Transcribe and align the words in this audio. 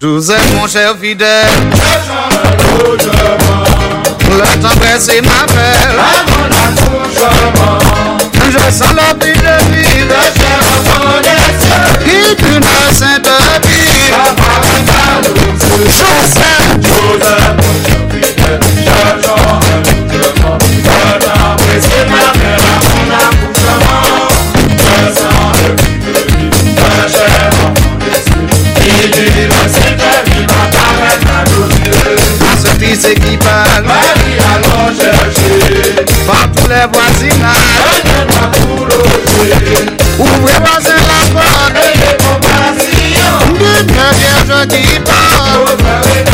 Joseph, 0.00 0.52
mon 0.54 0.66
cher 0.66 0.96
fidèle, 1.00 1.46
le 4.28 4.60
temps 4.60 4.76
pressé 4.80 5.20
m'appelle. 5.22 5.98
Je 8.50 8.72
sens 8.72 8.94
la 8.94 9.14
vie 9.24 9.32
de 9.32 9.56
vivre 9.72 10.20
qui 12.04 12.42
d'une 12.42 12.62
sainte 12.92 13.30
vie. 13.62 14.10
Joseph, 15.86 16.66
Joseph. 16.82 18.03
le 36.74 36.88
voisinage. 36.92 37.56
Ouvrez 40.18 40.58
voisin 40.58 41.00
la 41.10 41.20
porte. 41.32 41.76
D'une 43.46 44.06
vierge 44.18 44.68
qui 44.68 45.00
parle. 45.00 46.33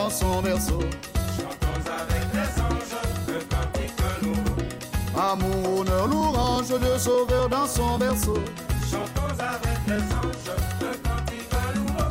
dans 0.00 0.10
son 0.10 0.40
berceau. 0.42 0.80
Chantons 1.36 1.86
avec 2.00 2.24
les 2.32 2.50
anges 2.68 2.96
le 3.28 3.38
cantique 3.52 4.22
nouveau. 4.22 4.62
Amour, 5.18 5.80
honneur, 5.80 6.06
l'orange 6.06 6.68
de 6.68 6.98
sauveur 6.98 7.48
dans 7.48 7.66
son 7.66 7.98
berceau. 7.98 8.38
Chantons 8.90 9.36
avec 9.38 9.78
les 9.86 10.04
anges 10.20 10.50
le 10.80 10.92
cantique 11.06 11.54
nouveau. 11.74 12.10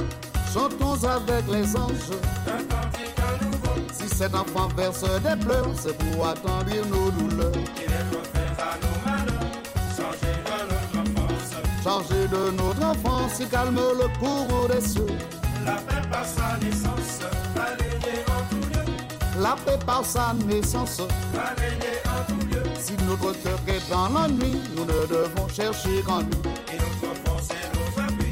Chantons 0.54 1.08
avec 1.18 1.44
les 1.52 1.76
anges 1.76 2.12
le 2.46 2.58
cantique 2.74 3.42
nouveau. 3.42 3.76
Si 3.92 4.08
cet 4.16 4.36
enfant 4.36 4.68
verse 4.78 5.04
des 5.26 5.46
pleurs, 5.46 5.74
c'est 5.76 5.98
pour 5.98 6.28
attendrir 6.28 6.86
nos 6.86 7.10
douleurs. 7.12 7.52
Il 7.56 7.84
est 7.84 8.62
à 8.70 8.74
nos 8.84 8.98
malheurs, 9.06 9.50
changer 9.98 10.36
de 10.48 10.58
notre 10.72 10.98
enfance. 11.02 11.52
Changer 11.84 12.28
de 12.28 12.52
notre 12.52 12.86
enfance, 12.86 13.40
il 13.40 13.48
calme 13.48 13.80
le 14.02 14.08
cours 14.20 14.68
des 14.68 14.82
cieux. 14.82 15.08
La 15.66 15.74
paix 15.74 16.08
passe 16.12 16.36
à 16.38 16.58
la 19.40 19.56
paix 19.66 19.80
par 19.86 20.06
sa 20.06 20.34
naissance. 20.48 21.02
Si 22.80 22.94
notre 23.08 23.34
cœur 23.42 23.60
est 23.68 23.90
dans 23.90 24.10
la 24.10 24.28
nuit, 24.28 24.60
nous 24.76 24.86
ne 24.86 25.06
devons 25.08 25.48
chercher 25.48 26.04
en 26.08 26.22
nous. 26.22 26.44
Et 26.72 26.78
notre 26.78 27.16
force 27.26 27.50
et 27.52 27.68
nos 27.76 28.04
appuis, 28.04 28.32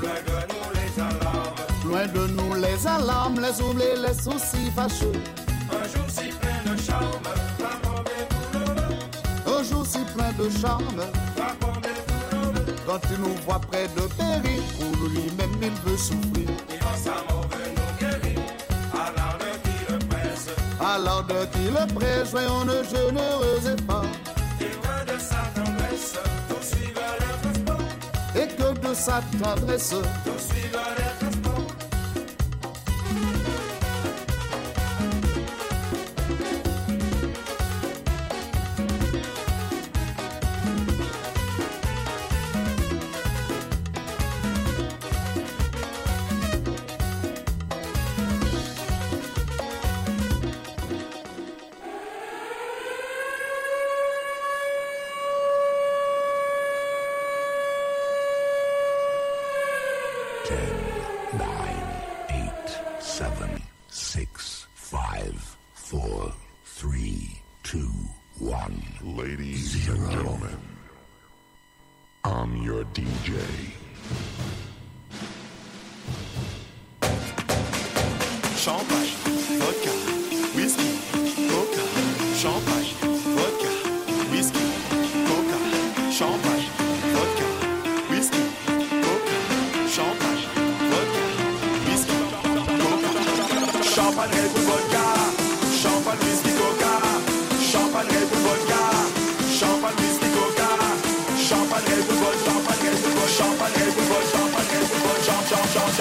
loin 0.00 0.18
de 0.26 0.36
nous 0.52 0.68
les 0.74 1.00
alarmes. 1.00 1.54
Loin 1.86 2.06
de 2.06 2.26
nous 2.32 2.54
les 2.54 2.86
alarmes, 2.86 3.40
les 3.40 3.60
oublés, 3.62 3.96
les 3.96 4.14
soucis 4.14 4.70
fâcheux. 4.74 5.12
Un 5.70 5.84
jour 5.88 6.08
si 6.08 6.28
plein 6.40 6.72
de 6.72 6.80
charme, 6.80 7.26
Un 9.46 9.62
jour 9.64 9.86
si 9.86 9.98
plein 10.14 10.32
de 10.32 10.50
charme, 10.50 11.02
tomber 11.60 11.88
Quand 12.86 13.00
il 13.10 13.20
nous 13.20 13.34
voit 13.46 13.60
près 13.60 13.86
de 13.88 14.02
périr, 14.16 14.62
pour 14.78 15.08
lui-même 15.08 15.50
il 15.62 15.90
veut 15.90 15.96
souffrir. 15.96 16.31
regarde, 21.22 21.48
qu'il 21.50 21.94
prêche, 21.94 22.34
on 22.48 22.64
ne 22.64 22.82
généreuse 22.84 23.76
pas. 23.86 24.02
Et 24.60 24.64
que 24.64 25.12
de 25.12 25.18
sa 25.18 25.42
tendresse, 25.54 26.14
tout 26.48 26.62
suive 26.62 26.98
à 26.98 28.38
Et 28.38 28.48
que 28.48 28.88
de 28.88 28.94
sa 28.94 29.20
tendresse, 29.42 29.94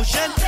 motion 0.00 0.39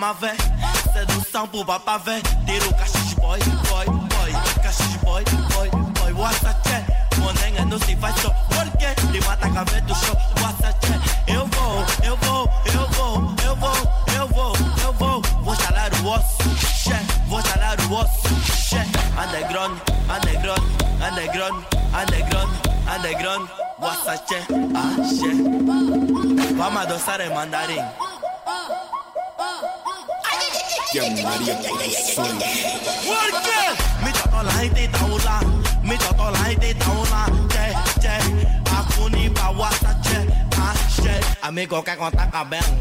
mamavê. 0.00 0.30
Sedução 0.94 1.46
pro 1.46 1.64
papavê. 1.64 2.22
Tá 42.10 42.26
levantar 42.26 42.30
cabelo. 42.30 42.79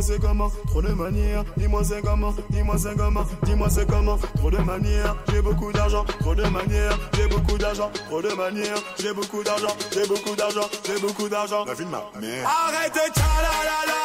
Dis-moi 0.00 0.16
c'est 0.16 0.20
comment, 0.20 0.50
trop 0.66 0.82
de 0.82 0.88
manières, 0.92 1.44
dis-moi 1.56 1.82
c'est 1.84 2.02
comment, 2.02 2.34
dis-moi 2.50 2.76
c'est 2.78 2.96
comment, 2.96 3.24
dis-moi 3.42 3.68
c'est 3.70 3.86
comment, 3.86 4.18
trop 4.36 4.50
de 4.50 4.56
manières, 4.58 5.16
j'ai 5.30 5.42
beaucoup 5.42 5.72
d'argent, 5.72 6.04
trop 6.20 6.34
de 6.34 6.42
manières, 6.44 6.98
j'ai 7.14 7.28
beaucoup 7.28 7.58
d'argent, 7.58 7.90
trop 8.08 8.22
de 8.22 8.32
manières, 8.34 8.82
j'ai 8.98 9.12
beaucoup 9.12 9.42
d'argent, 9.42 9.76
j'ai 9.92 10.06
beaucoup 10.06 10.36
d'argent, 10.36 10.68
j'ai 10.86 11.00
beaucoup 11.00 11.28
d'argent. 11.28 11.64
La 11.66 11.74
vie 11.74 11.84
de 11.84 11.90
ma 11.90 12.04
mère. 12.20 12.48
Arrête 12.48 12.94
de 12.94 13.12
tchalalala, 13.12 13.99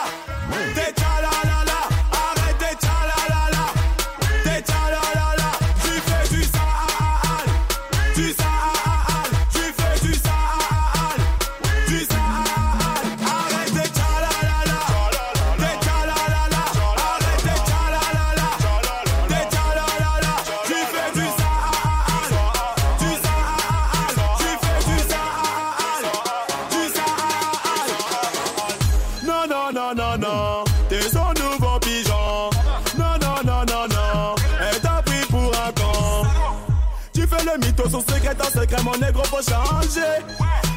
changer. 39.49 40.23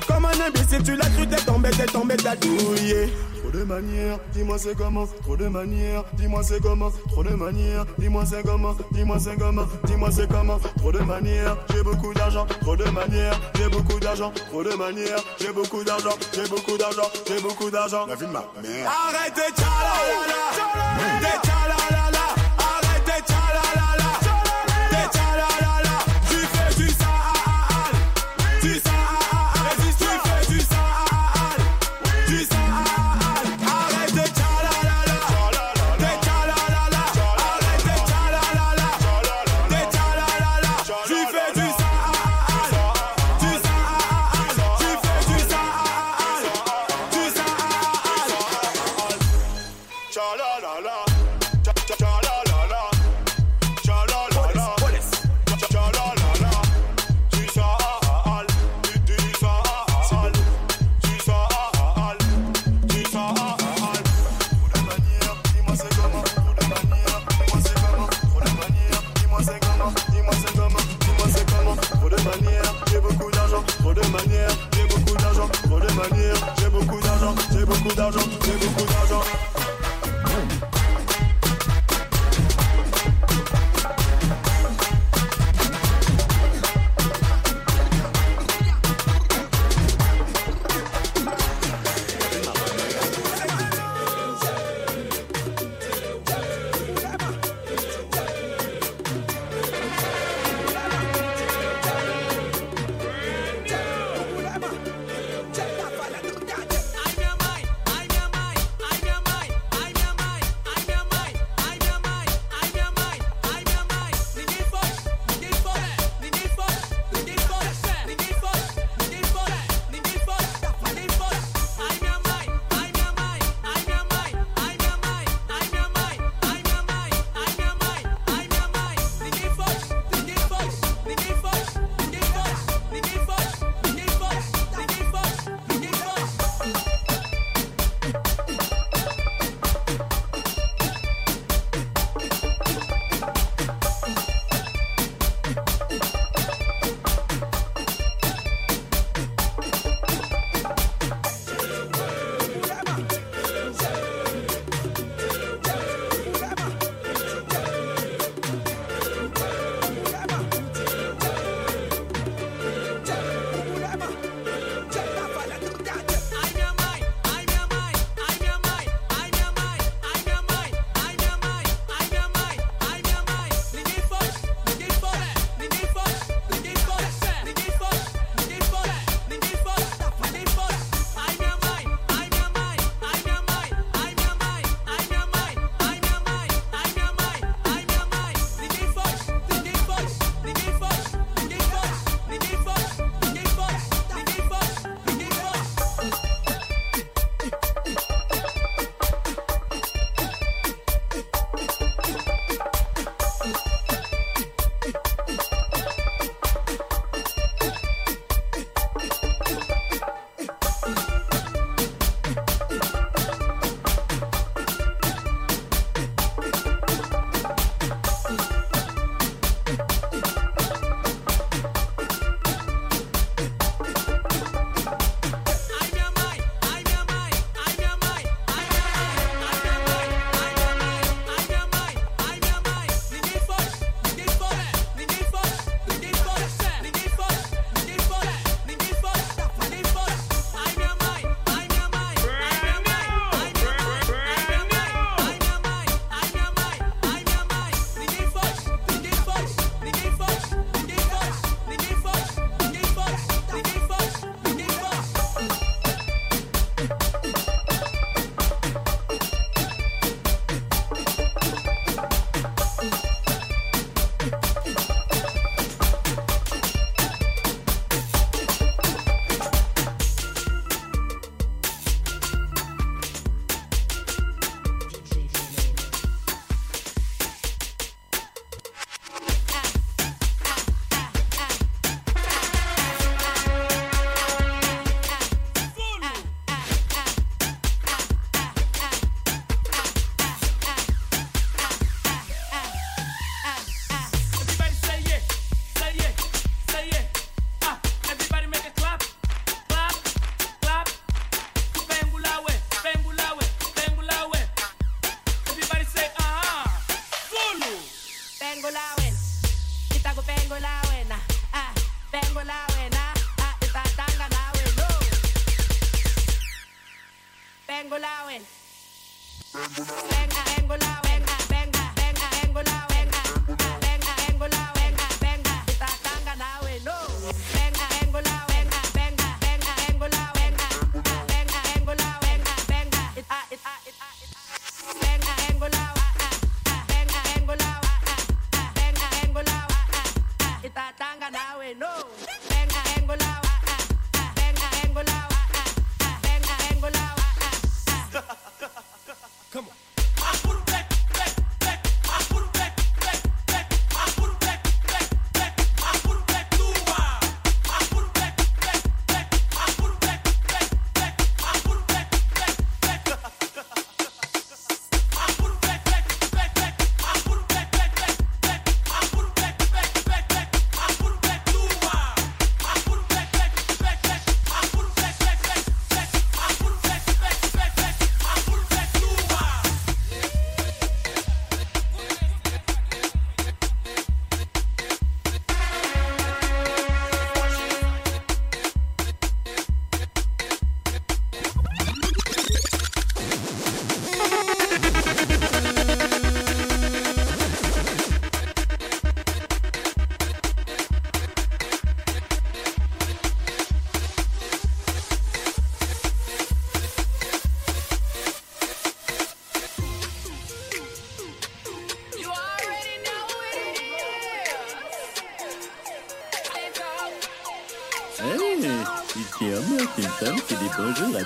Comme 0.06 0.24
un 0.24 0.46
imbécile, 0.46 0.82
tu 0.82 0.96
l'as 0.96 1.10
cru, 1.10 1.26
t'es 1.26 1.36
tombé, 1.36 1.70
t'es 1.70 1.86
tombé, 1.86 2.16
t'as 2.16 2.36
douillé. 2.36 3.12
Trop 3.40 3.50
de 3.50 3.64
manières, 3.64 4.18
dis-moi 4.32 4.58
c'est 4.58 4.76
comment, 4.76 5.06
trop 5.22 5.36
de 5.36 5.46
manières, 5.46 6.04
dis-moi 6.14 6.42
c'est 6.42 6.60
comment, 6.60 6.90
trop 7.08 7.22
de 7.22 7.30
manières, 7.30 7.84
dis-moi 7.98 8.24
c'est 8.26 8.42
comment, 8.42 8.74
dis-moi 8.92 9.18
c'est 9.18 9.36
comment, 9.38 9.66
dis-moi 9.84 10.10
c'est 10.12 10.28
comment, 10.28 10.58
trop 10.76 10.92
de 10.92 10.98
manières, 10.98 11.56
j'ai 11.72 11.82
beaucoup 11.82 12.12
d'argent, 12.12 12.46
trop 12.60 12.76
de 12.76 12.84
manières, 12.90 13.40
j'ai 13.54 13.68
beaucoup 13.68 14.00
d'argent, 14.00 14.32
trop 14.50 14.64
de 14.64 14.74
manières, 14.74 15.22
j'ai 15.40 15.52
beaucoup 15.52 15.84
d'argent, 15.84 16.10
j'ai 16.34 16.48
beaucoup 16.48 16.76
d'argent, 16.76 17.10
j'ai 17.26 17.40
beaucoup 17.40 17.70
d'argent. 17.70 18.06
La 18.06 18.16
vie 18.16 18.26
de 18.26 18.32
ma 18.32 18.44
mère. 18.60 18.90
Arrête 19.08 19.34
de 19.34 19.54
tchalalala, 19.54 20.42
de 21.20 21.97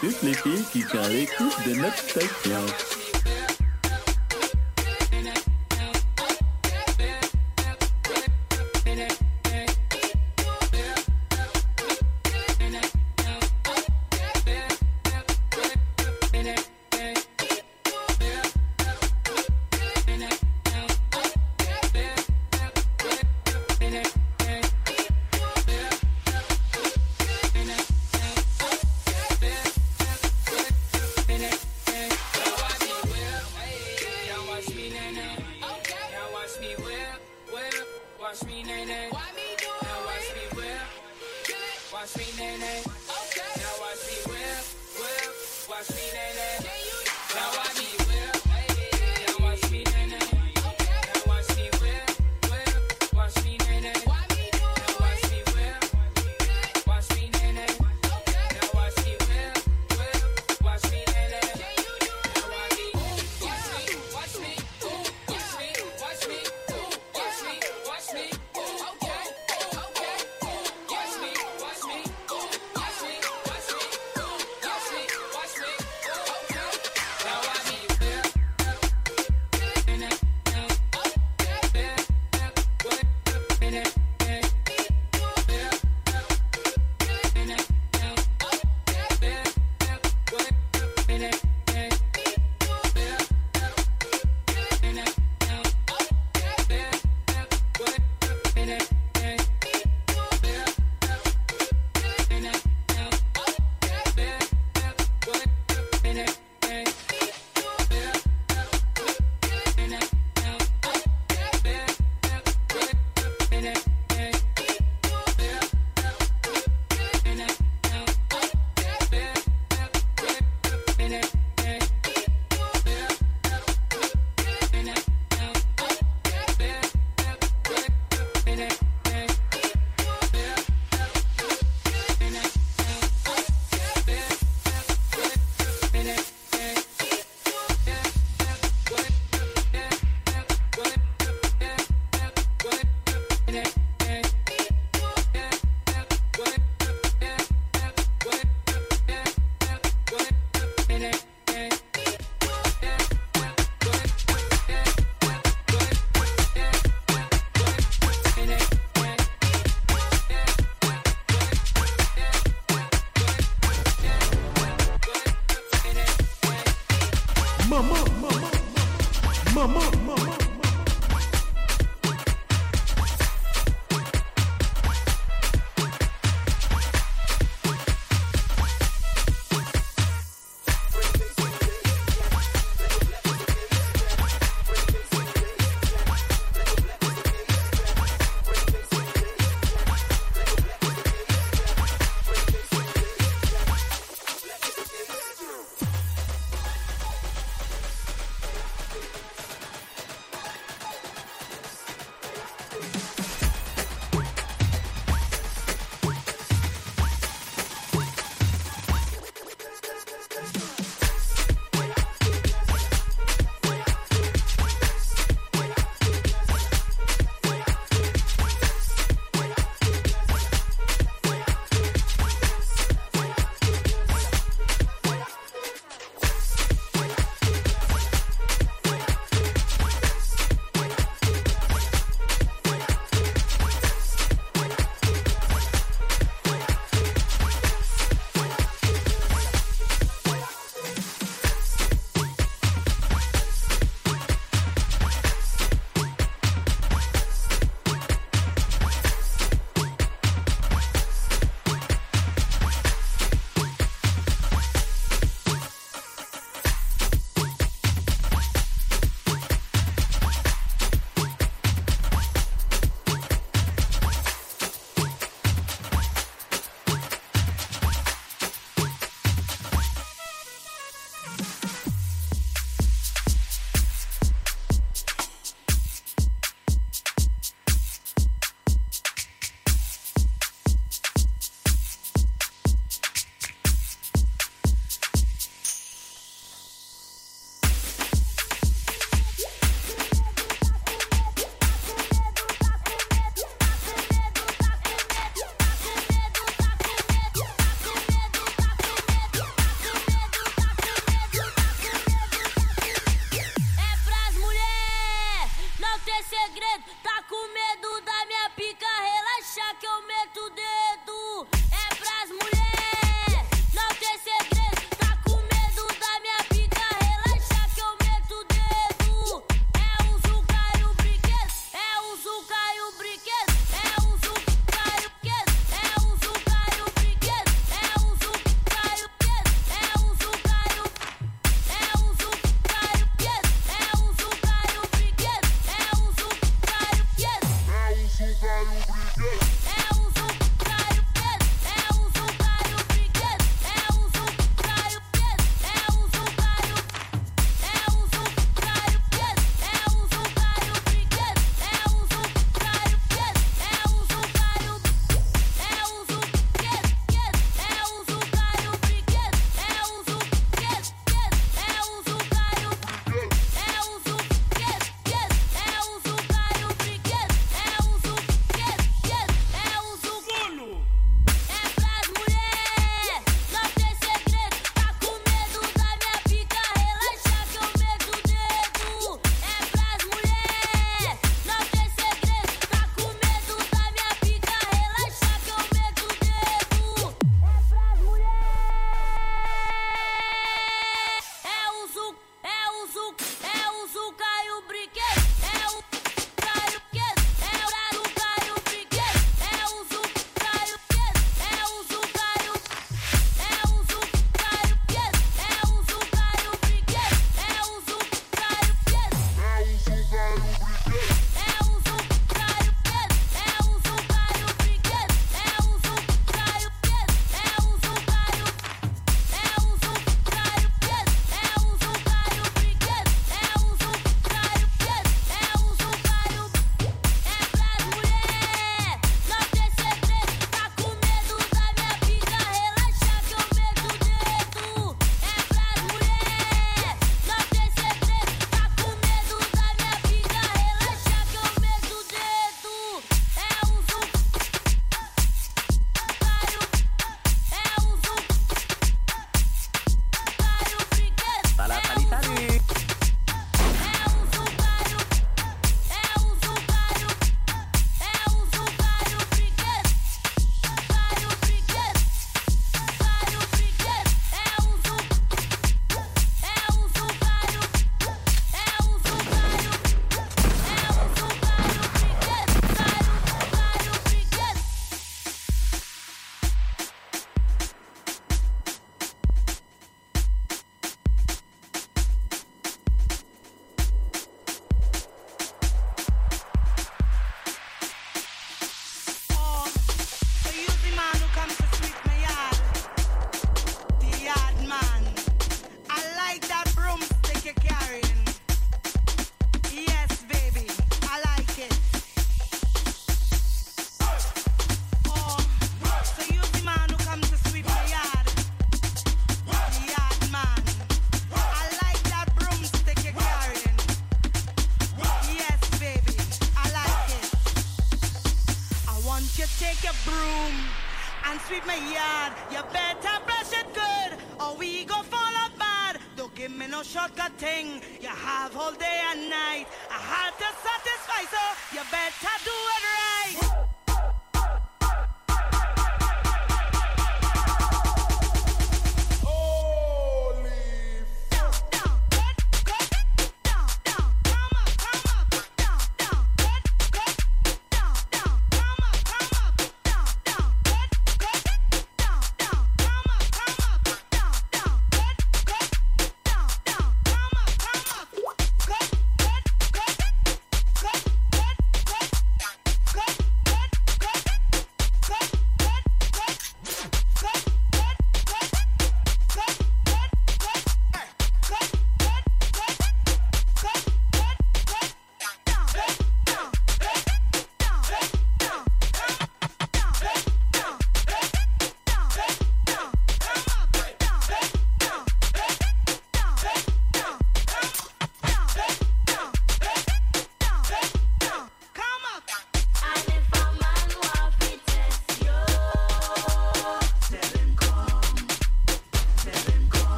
toutes 0.00 0.22
les 0.22 0.34
filles 0.34 0.64
qui 0.72 0.82
sont 0.82 0.98
à 0.98 1.08
l'écoute 1.08 1.56
de 1.66 1.74
notre 1.74 1.98
station. 1.98 2.95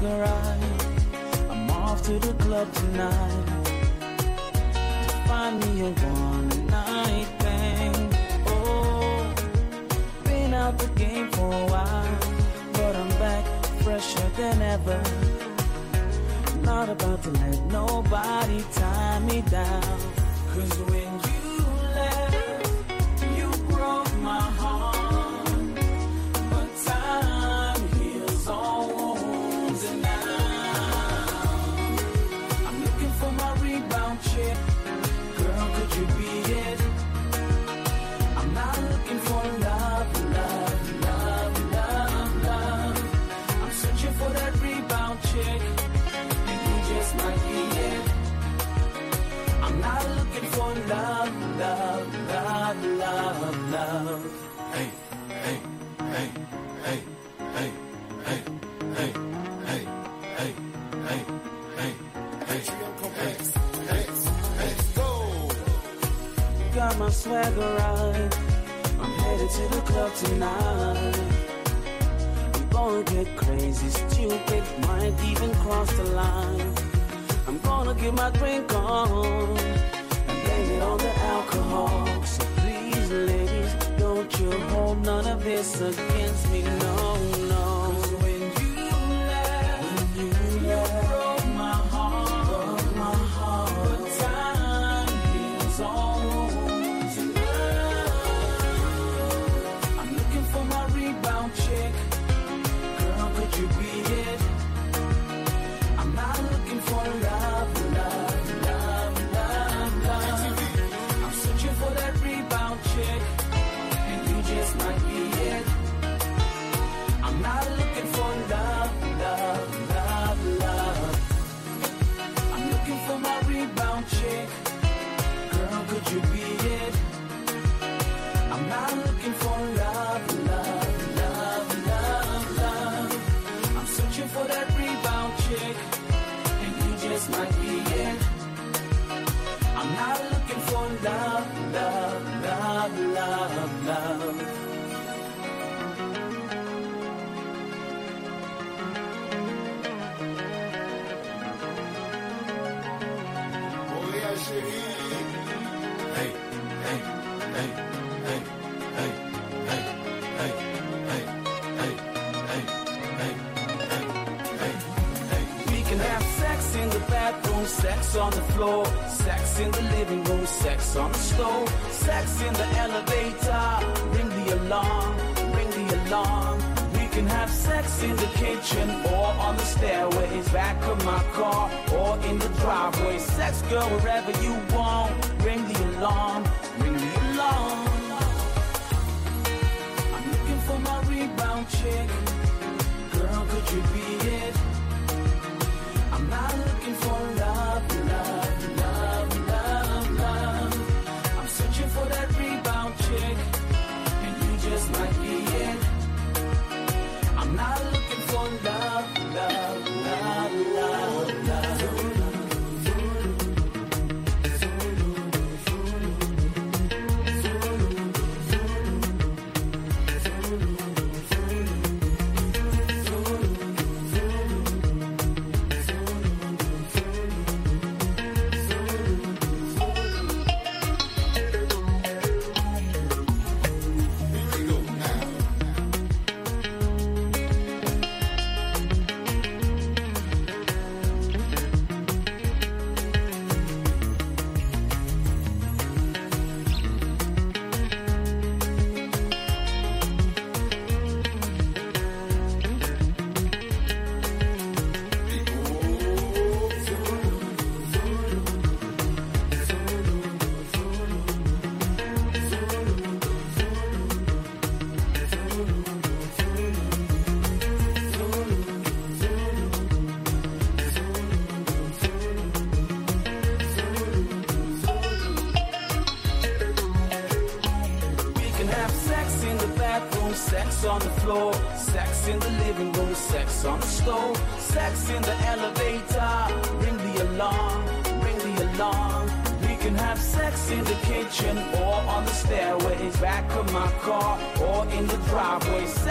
I'm 0.00 1.70
off 1.70 2.02
to 2.04 2.20
the 2.20 2.32
club 2.34 2.72
tonight. 2.72 3.37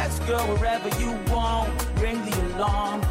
Yes, 0.07 0.19
girl, 0.19 0.47
wherever 0.55 0.87
you 1.01 1.11
want, 1.29 1.69
ring 1.99 2.23
the 2.23 2.55
alarm. 2.55 3.06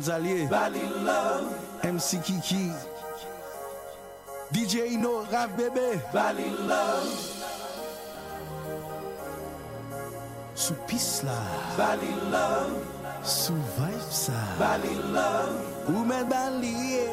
Gonzalez, 0.00 0.48
MC 1.84 2.18
Kiki, 2.22 2.72
DJ 4.50 4.92
Ino, 4.92 5.26
Rav 5.30 5.50
Bebe, 5.58 6.00
Sou 10.54 10.74
pis 10.86 11.22
la, 11.22 11.36
sou 13.22 13.54
vibe 13.76 14.10
sa, 14.10 14.32
ou 15.86 16.04
men 16.06 16.24
baliye, 16.24 17.04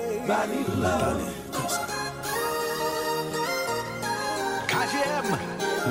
KGM, 4.68 5.36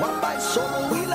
wapay 0.01 0.41
sou 0.41 0.89
wii. 0.89 1.06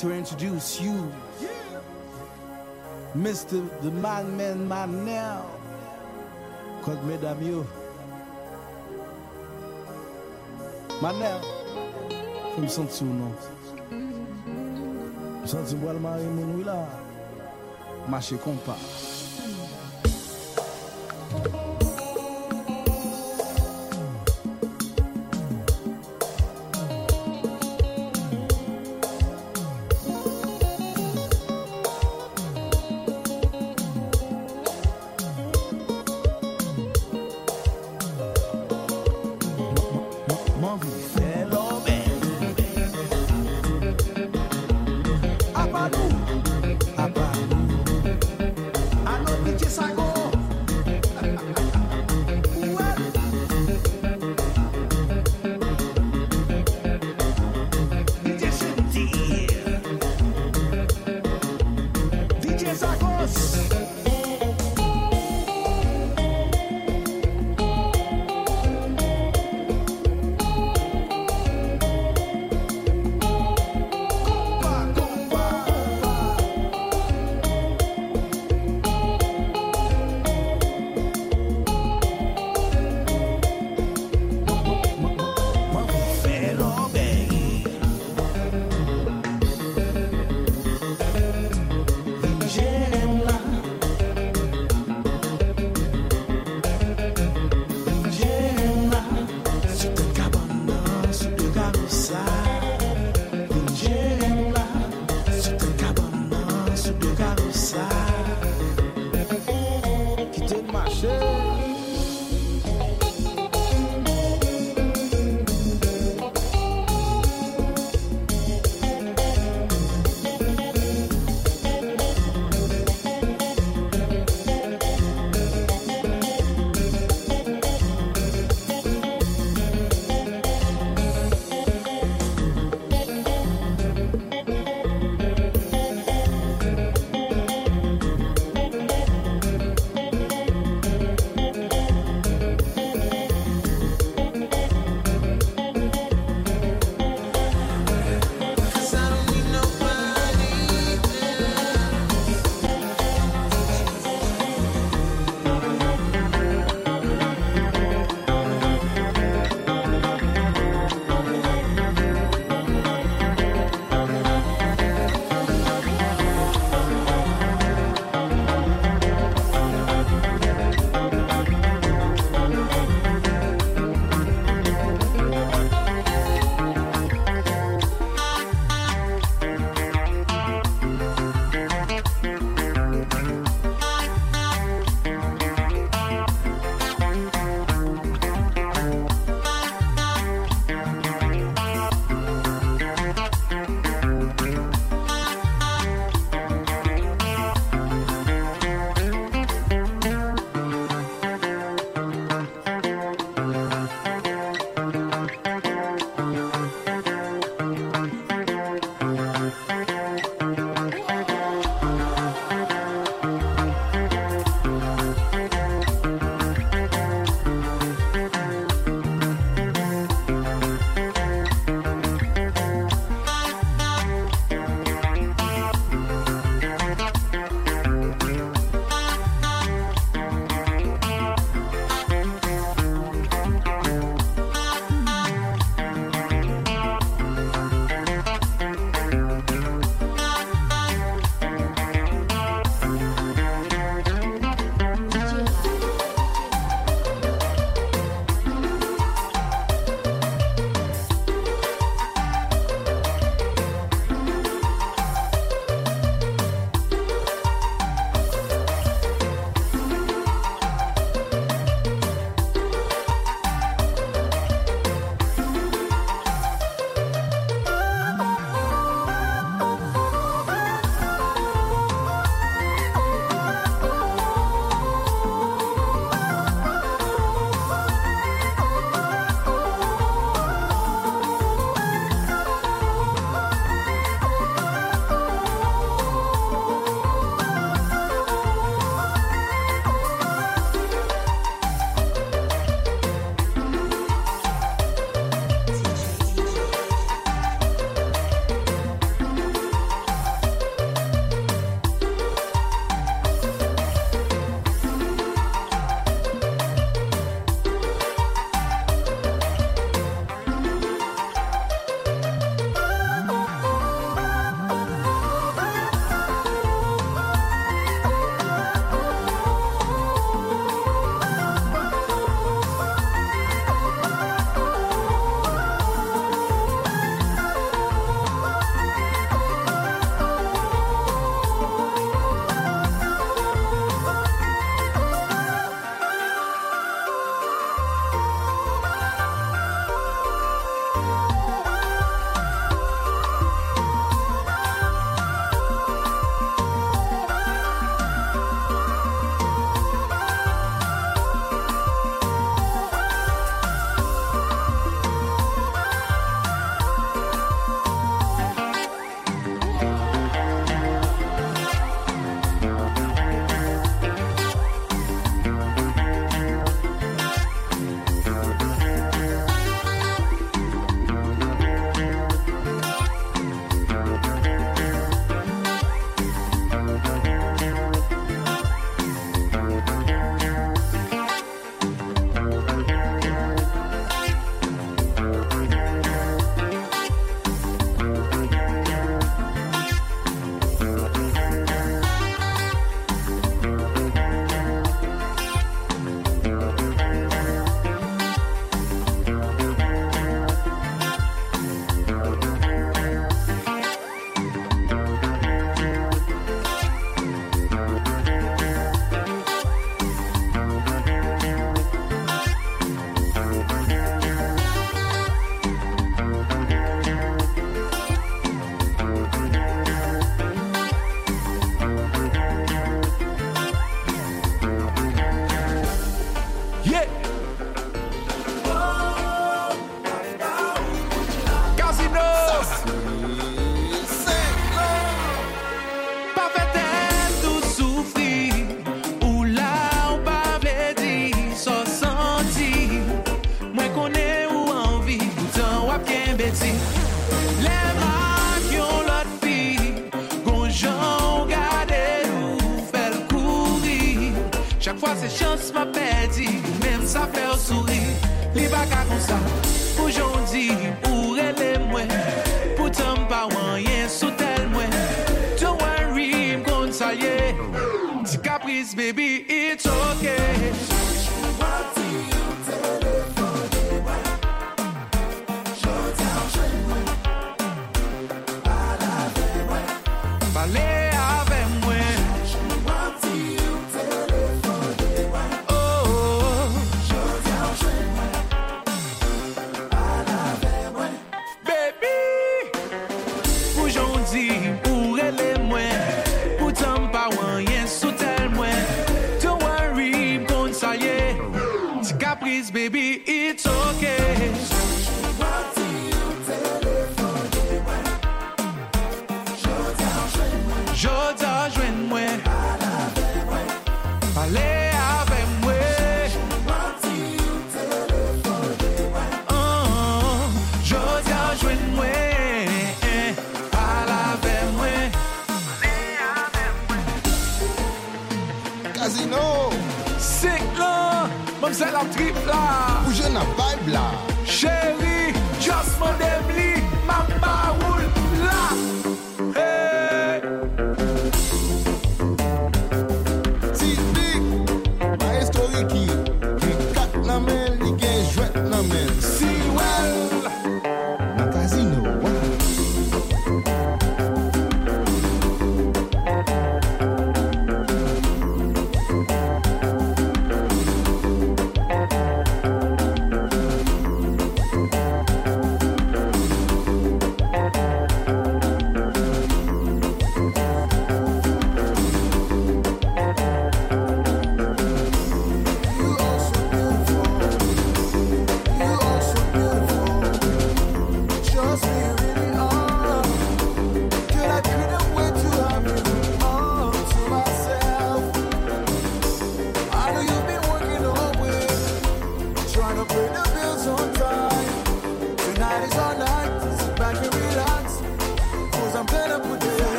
To 0.00 0.10
introduce 0.12 0.80
you, 0.80 1.12
Mr. 3.14 3.68
the 3.82 3.90
Man 3.90 4.34
Man 4.34 4.66
Man 4.66 5.04
now. 5.04 5.44
Cause 6.82 6.96
mesdames 7.04 7.46
yo. 7.46 7.66
Manel, 11.02 11.40
je 12.56 12.60
me 12.62 12.68
sens 12.68 12.90
sous 12.90 13.04
non. 13.04 13.32
Je 13.90 13.96
me 15.42 15.46
sens 15.46 15.74
mari 15.74 16.24
mon. 16.24 16.86
Marcher 18.08 18.38
compas. 18.38 18.99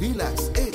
Relax, 0.00 0.50
eh? 0.54 0.67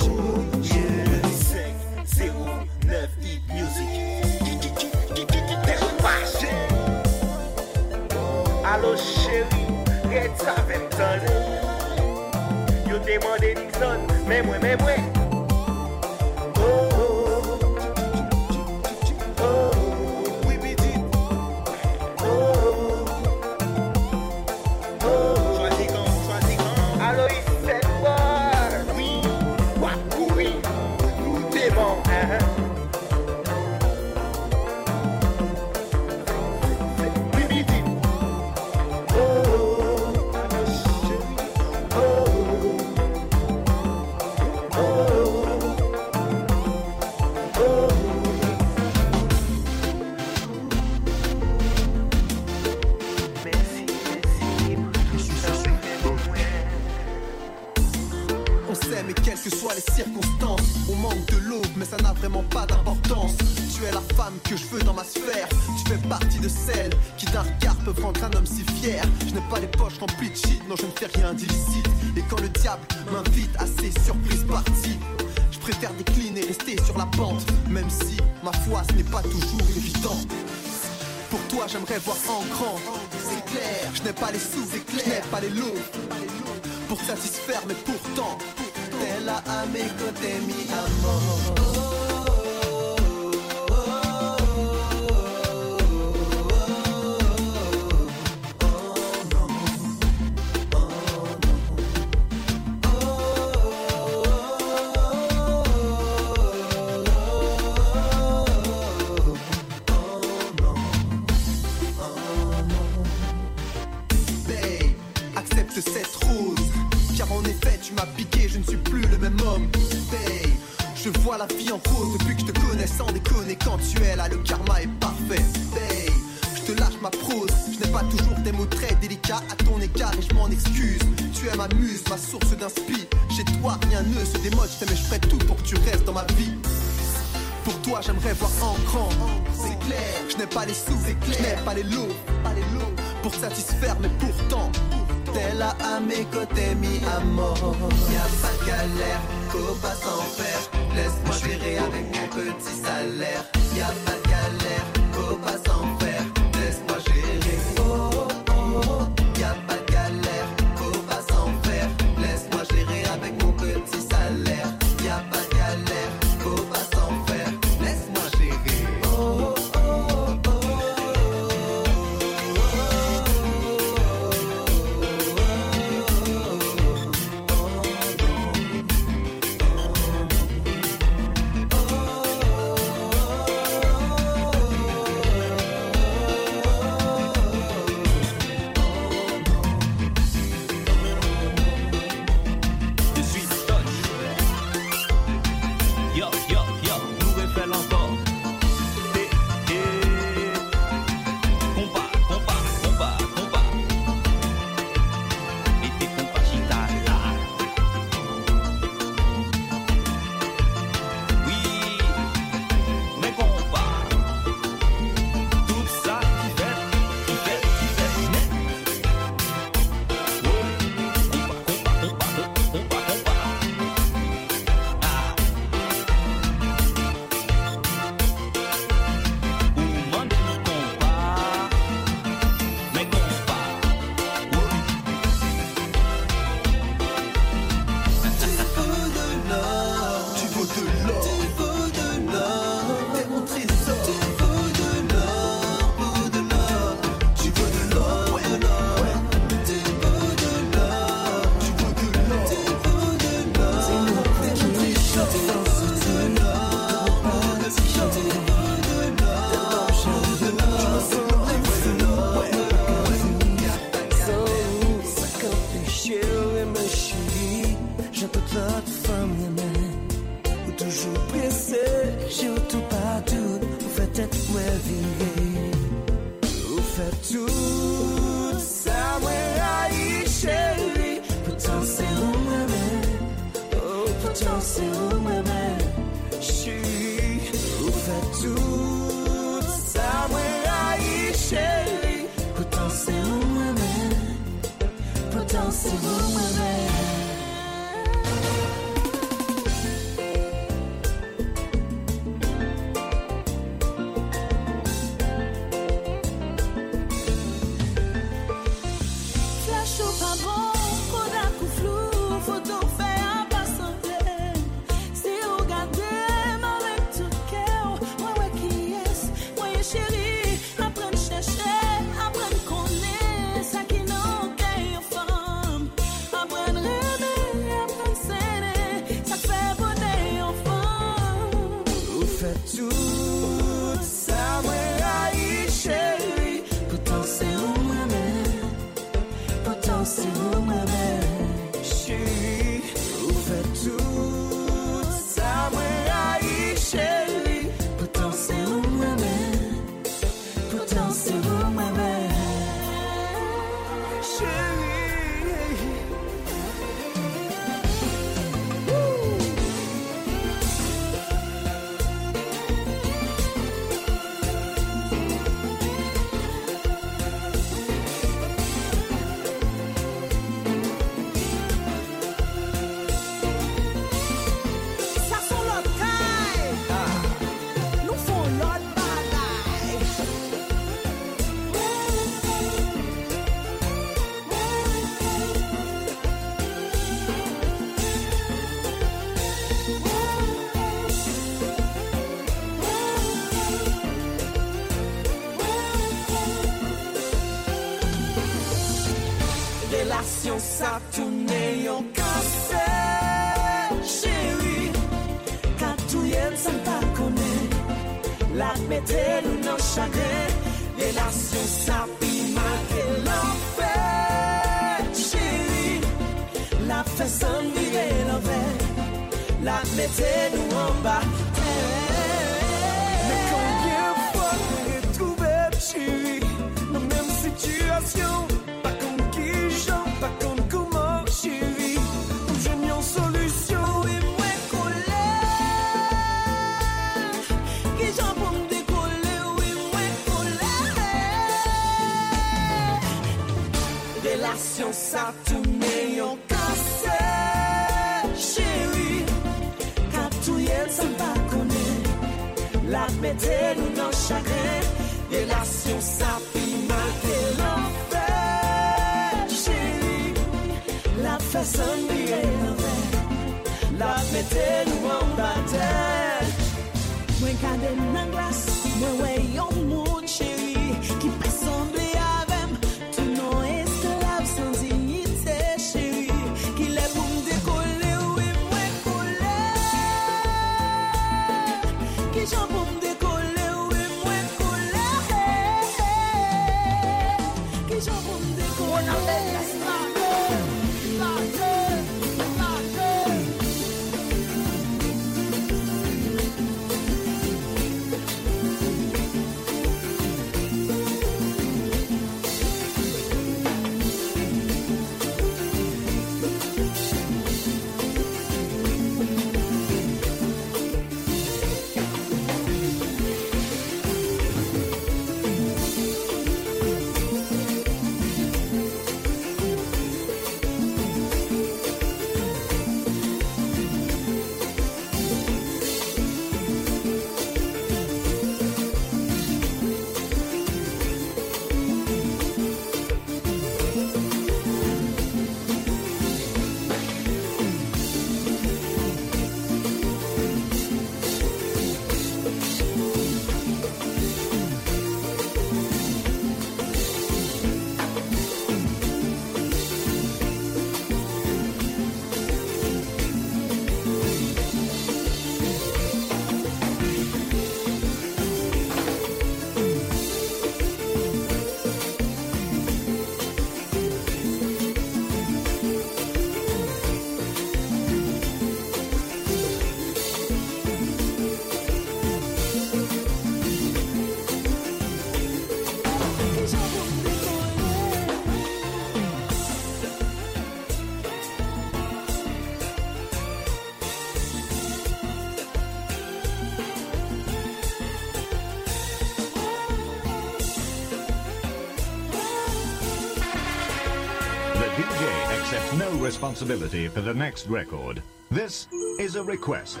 Responsibility 596.50 597.06
for 597.06 597.20
the 597.20 597.32
next 597.32 597.68
record. 597.68 598.20
This 598.50 598.88
is 599.20 599.36
a 599.36 599.42
request. 599.44 600.00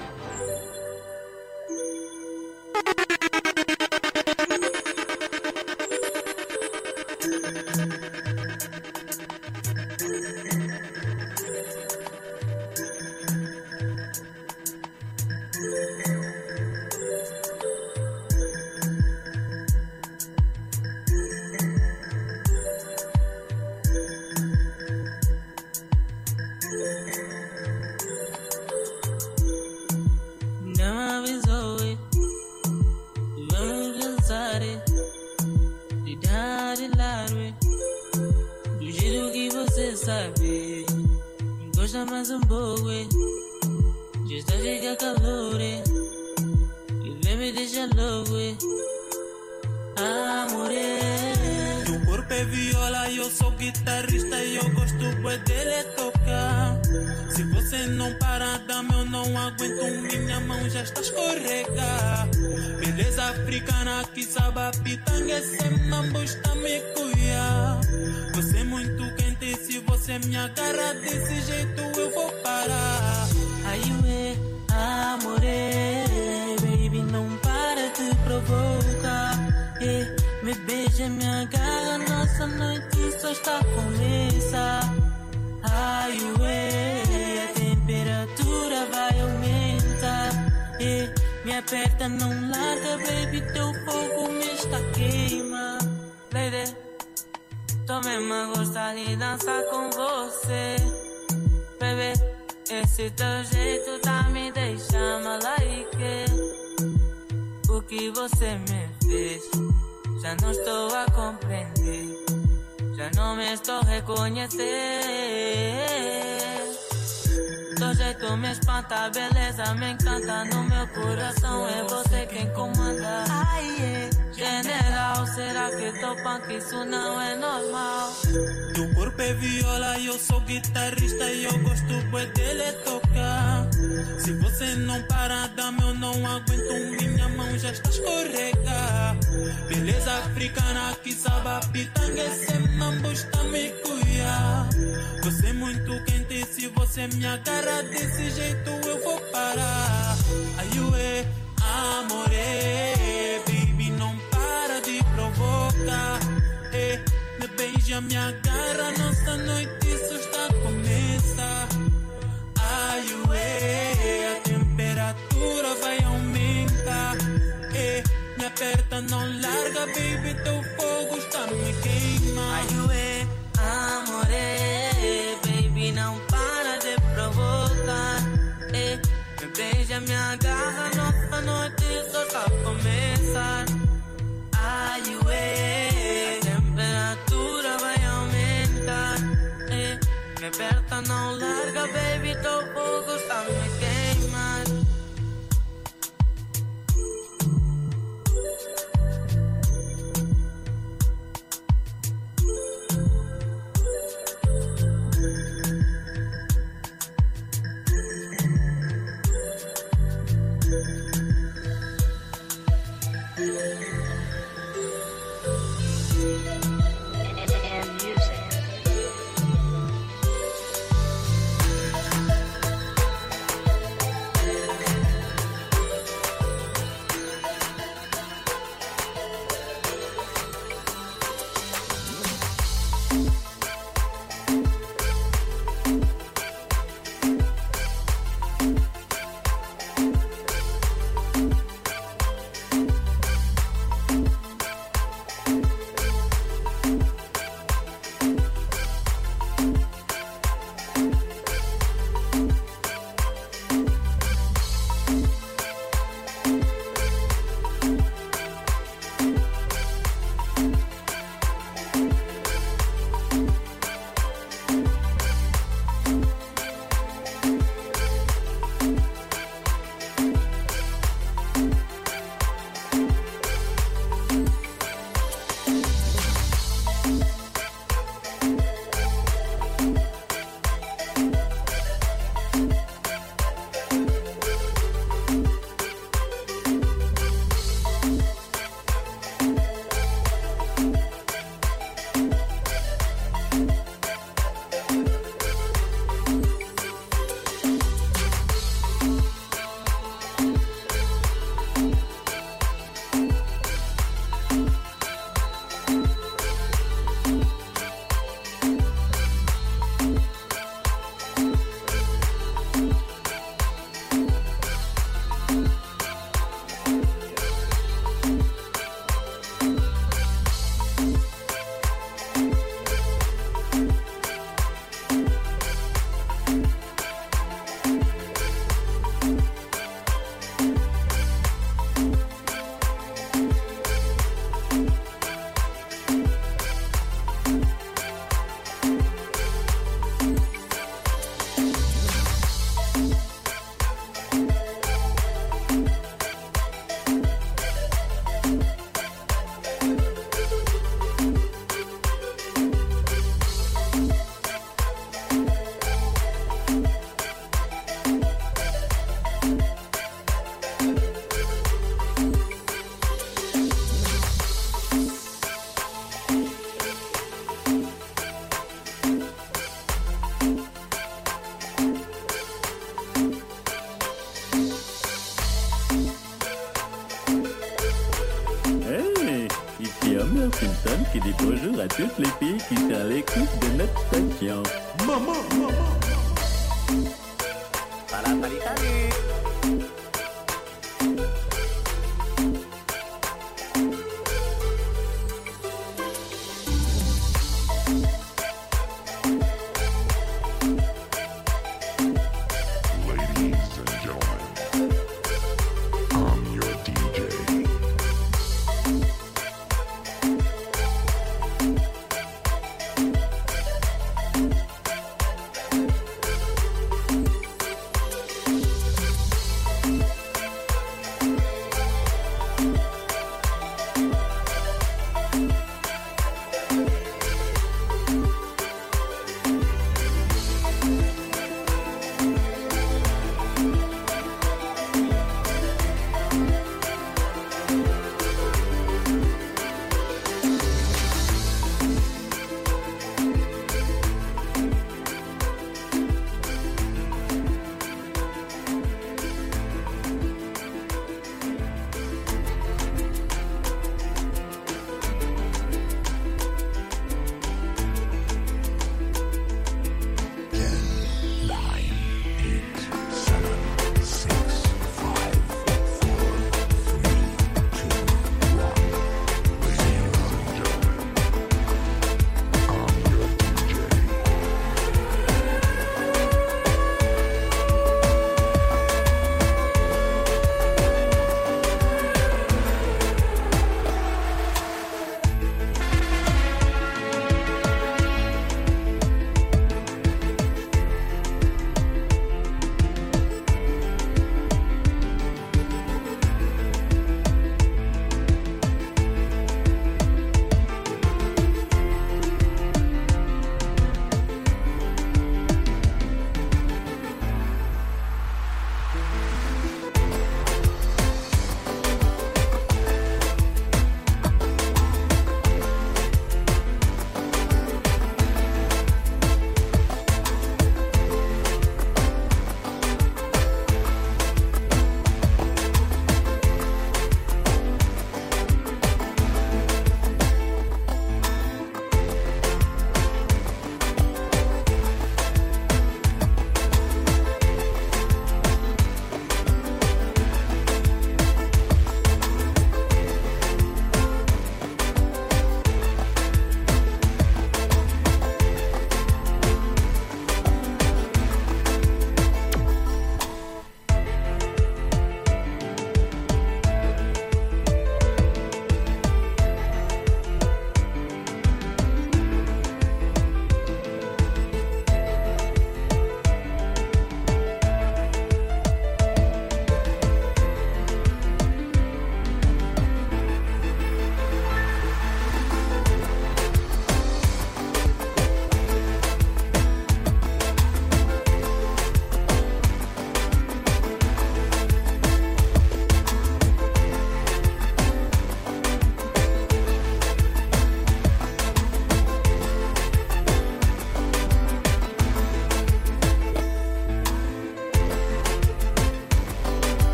à 381.80 381.88
toutes 381.88 382.18
les 382.18 382.28
filles 382.38 382.58
qui 382.68 382.76
sont 382.76 382.94
à 382.94 383.04
l'écoute 383.04 383.48
de 383.62 383.78
notre 383.78 384.00
station. 384.08 384.62
Maman! 385.06 385.59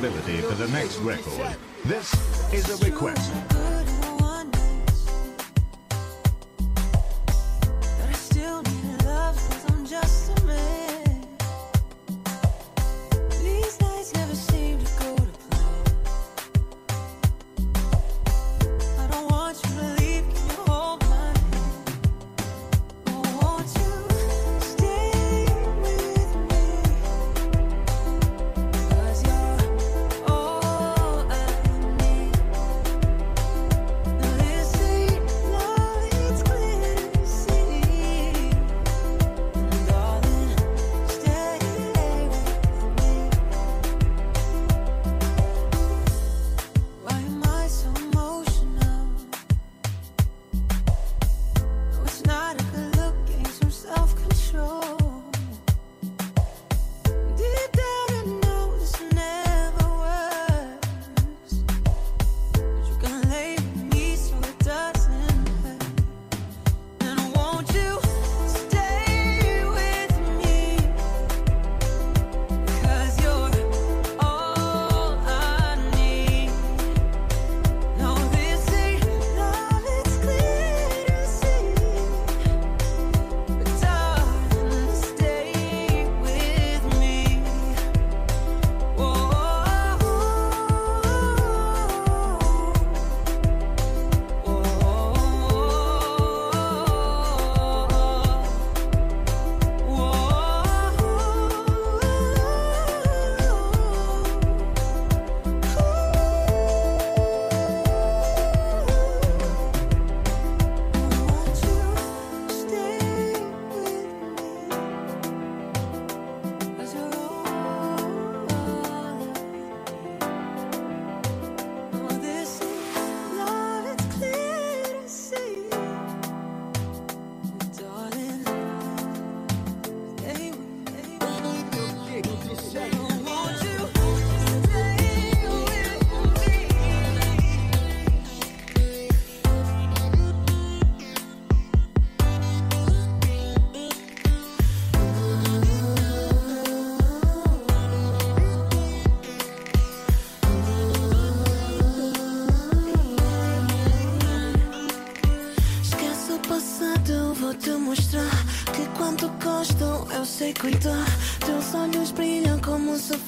responsibility 0.00 0.40
for 0.48 0.54
the 0.54 0.68
next 0.68 0.96
record. 0.98 1.56
This 1.84 2.12
is 2.52 2.68
a 2.70 2.84
request. 2.84 3.39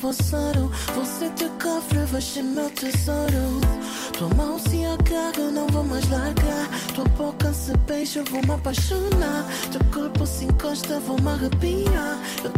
avançaram. 0.03 0.69
Você 0.97 1.31
te 1.31 1.49
cofre, 1.62 1.99
vai 2.11 2.20
ser 2.20 2.43
meu 2.43 2.69
tesouro. 2.70 3.61
Tua 4.19 4.29
mão 4.35 4.59
se 4.59 4.85
agarra, 4.85 5.51
não 5.53 5.66
vou 5.69 5.85
mais 5.85 6.09
largar. 6.11 6.69
Tua 6.95 7.05
boca 7.05 7.53
se 7.53 7.77
beija, 7.87 8.24
vou 8.24 8.43
me 8.43 8.53
apaixonar. 8.53 9.47
Teu 9.70 9.81
corpo 9.93 10.27
se 10.27 10.45
encosta, 10.45 10.99
vou 11.01 11.20
me 11.20 11.29
arrepiar. 11.29 12.19
Eu 12.43 12.51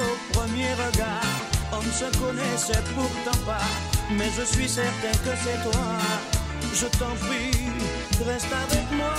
au 0.00 0.32
premier 0.32 0.72
regard. 0.74 1.34
On 1.72 1.82
ne 1.82 1.92
se 1.92 2.18
connaissait 2.18 2.82
pourtant 2.94 3.38
pas, 3.46 3.68
mais 4.10 4.30
je 4.36 4.42
suis 4.42 4.68
certain 4.68 5.12
que 5.24 5.32
c'est 5.42 5.62
toi. 5.70 5.86
Je 6.74 6.86
t'en 6.98 7.14
prie, 7.26 7.68
reste 8.26 8.52
avec 8.52 8.90
moi. 8.92 9.14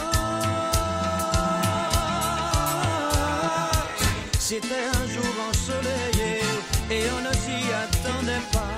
C'était 4.40 4.86
un 5.00 5.08
jour 5.08 5.34
ensoleillé 5.50 6.42
et 6.90 7.04
on 7.16 7.22
ne 7.28 7.34
s'y 7.34 7.60
attendait 7.84 8.46
pas. 8.52 8.78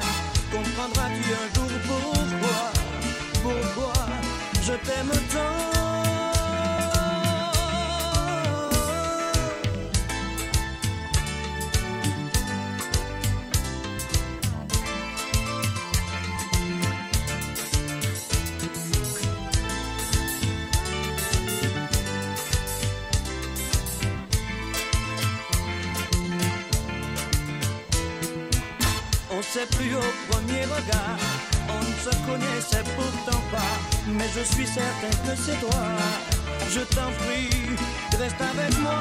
Comprendras-tu 0.52 1.24
un 1.42 1.48
jour 1.56 1.72
pourquoi, 1.88 2.72
pourquoi 3.42 4.06
je 4.62 4.74
t'aime 4.74 5.12
tant? 5.32 5.73
Mais 34.76 34.82
je 34.82 34.82
suis 34.82 34.82
certain 34.82 35.12
que 35.26 35.36
c'est 35.36 35.60
toi. 35.60 35.82
Je 36.70 36.80
t'en 36.96 37.12
prie, 37.24 37.50
reste 38.20 38.42
avec 38.42 38.80
moi. 38.80 38.94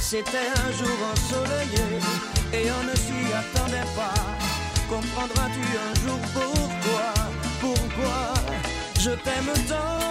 C'était 0.00 0.48
un 0.56 0.72
jour 0.72 0.96
ensoleillé 1.12 1.98
et 2.52 2.70
on 2.70 2.84
ne 2.84 2.94
s'y 2.96 3.32
attendait 3.32 3.90
pas. 3.94 4.14
Comprendras-tu 4.88 5.60
un 5.60 5.94
jour 6.06 6.18
pourquoi, 6.32 7.12
pourquoi 7.60 8.34
je 8.98 9.10
t'aime 9.10 9.52
tant? 9.68 10.07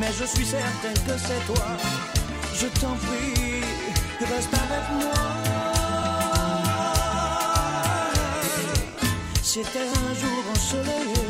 Mais 0.00 0.12
je 0.18 0.24
suis 0.24 0.46
certain 0.46 0.94
que 1.06 1.18
c'est 1.18 1.44
toi. 1.46 1.66
Je 2.54 2.66
t'en 2.80 2.94
prie, 2.94 3.62
reste 4.20 4.54
avec 4.54 4.84
moi. 5.00 5.24
C'était 9.42 9.88
un 10.04 10.14
jour 10.20 10.40
ensoleillé 10.52 11.26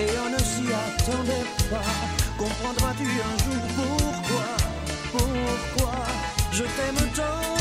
et 0.00 0.10
on 0.24 0.30
ne 0.30 0.38
s'y 0.38 0.66
attendait 0.72 1.48
pas. 1.70 1.92
Comprendras-tu 2.38 3.08
un 3.30 3.36
jour 3.44 3.62
pourquoi, 3.76 4.48
pourquoi 5.12 5.94
je 6.52 6.62
t'aime 6.62 7.10
tant? 7.16 7.57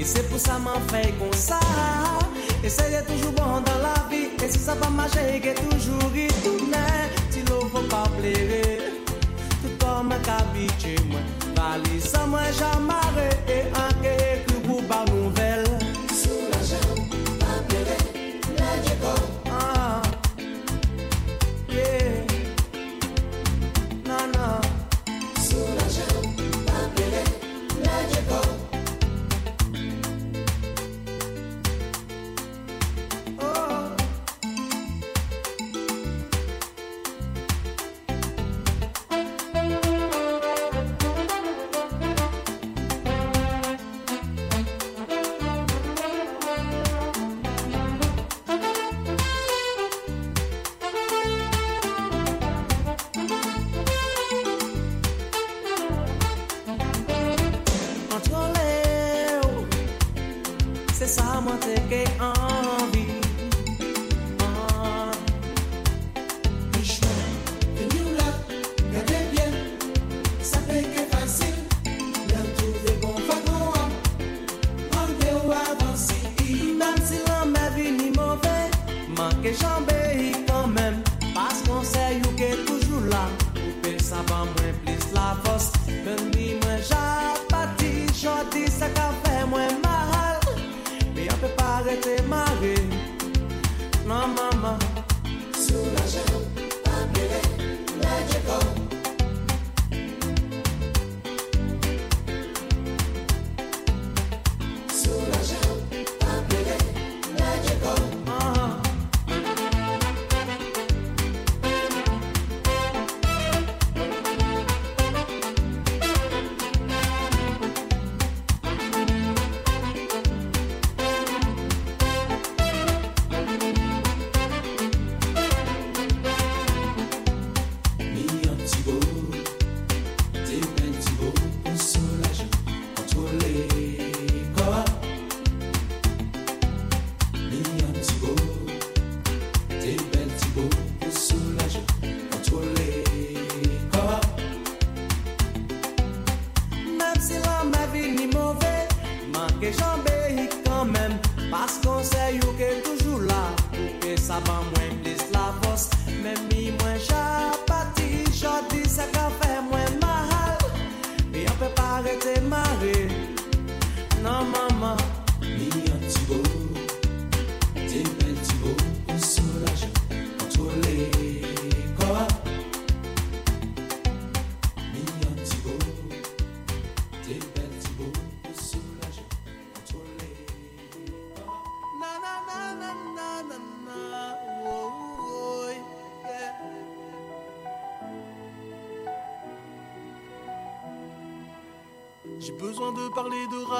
E 0.00 0.04
se 0.04 0.22
pou 0.30 0.38
sa 0.40 0.54
man 0.58 0.80
fey 0.88 1.10
kon 1.18 1.32
sa 1.36 1.58
Eseye 2.64 3.02
toujou 3.04 3.32
bon 3.36 3.60
dan 3.66 3.82
la 3.82 3.92
vi 4.08 4.30
E 4.40 4.48
se 4.48 4.56
sa 4.62 4.72
pa 4.80 4.88
mache 4.88 5.20
ke 5.44 5.52
toujou 5.58 6.08
ritounen 6.14 7.12
Ti 7.28 7.44
lo 7.50 7.66
pou 7.68 7.84
pa 7.92 8.06
plere 8.16 8.64
Tout 9.60 9.84
an 9.92 10.08
mwen 10.08 10.24
kabitye 10.24 10.96
mwen 11.10 11.28
Vali 11.52 12.00
sa 12.00 12.24
mwen 12.32 12.48
jamare 12.56 13.28
E 13.44 13.60
anke 13.84 14.16
e 14.24 14.32
kribou 14.46 14.80
ba 14.88 15.04
nouvel 15.12 15.68
Sou 16.16 16.48
la 16.48 16.64
jan 16.64 17.19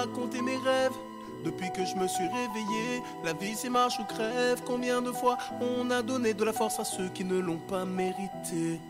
raconter 0.00 0.40
mes 0.42 0.56
rêves. 0.56 0.96
Depuis 1.44 1.70
que 1.72 1.84
je 1.84 1.94
me 1.96 2.06
suis 2.06 2.26
réveillé, 2.26 3.02
la 3.24 3.32
vie 3.32 3.54
c'est 3.54 3.70
marche 3.70 3.98
ou 3.98 4.04
crève. 4.04 4.60
Combien 4.66 5.00
de 5.00 5.12
fois 5.12 5.36
on 5.60 5.90
a 5.90 6.02
donné 6.02 6.34
de 6.34 6.44
la 6.44 6.52
force 6.52 6.78
à 6.80 6.84
ceux 6.84 7.08
qui 7.08 7.24
ne 7.24 7.38
l'ont 7.38 7.62
pas 7.72 7.84
mérité? 7.84 8.80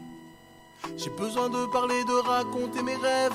J'ai 0.96 1.10
besoin 1.10 1.48
de 1.48 1.66
parler, 1.66 2.02
de 2.04 2.28
raconter 2.28 2.82
mes 2.82 2.96
rêves. 2.96 3.32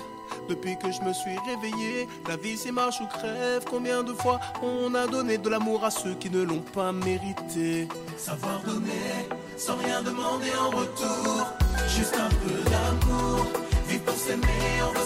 Depuis 0.49 0.75
que 0.77 0.91
je 0.91 1.01
me 1.01 1.13
suis 1.13 1.37
réveillé, 1.47 2.07
la 2.27 2.35
vie 2.35 2.57
c'est 2.57 2.71
marche 2.71 2.99
ou 2.99 3.07
crève. 3.07 3.63
Combien 3.69 4.03
de 4.03 4.13
fois 4.13 4.39
on 4.61 4.93
a 4.95 5.05
donné 5.07 5.37
de 5.37 5.49
l'amour 5.49 5.85
à 5.85 5.91
ceux 5.91 6.15
qui 6.15 6.29
ne 6.29 6.41
l'ont 6.41 6.65
pas 6.73 6.91
mérité? 6.91 7.87
Savoir 8.17 8.61
donner 8.63 9.29
sans 9.57 9.77
rien 9.77 10.01
demander 10.01 10.51
en 10.59 10.69
retour, 10.71 11.47
juste 11.87 12.15
un 12.15 12.29
peu 12.29 12.69
d'amour. 12.69 13.45
Vivre 13.87 14.03
pour 14.03 14.15
s'aimer 14.15 14.81
en 14.83 14.99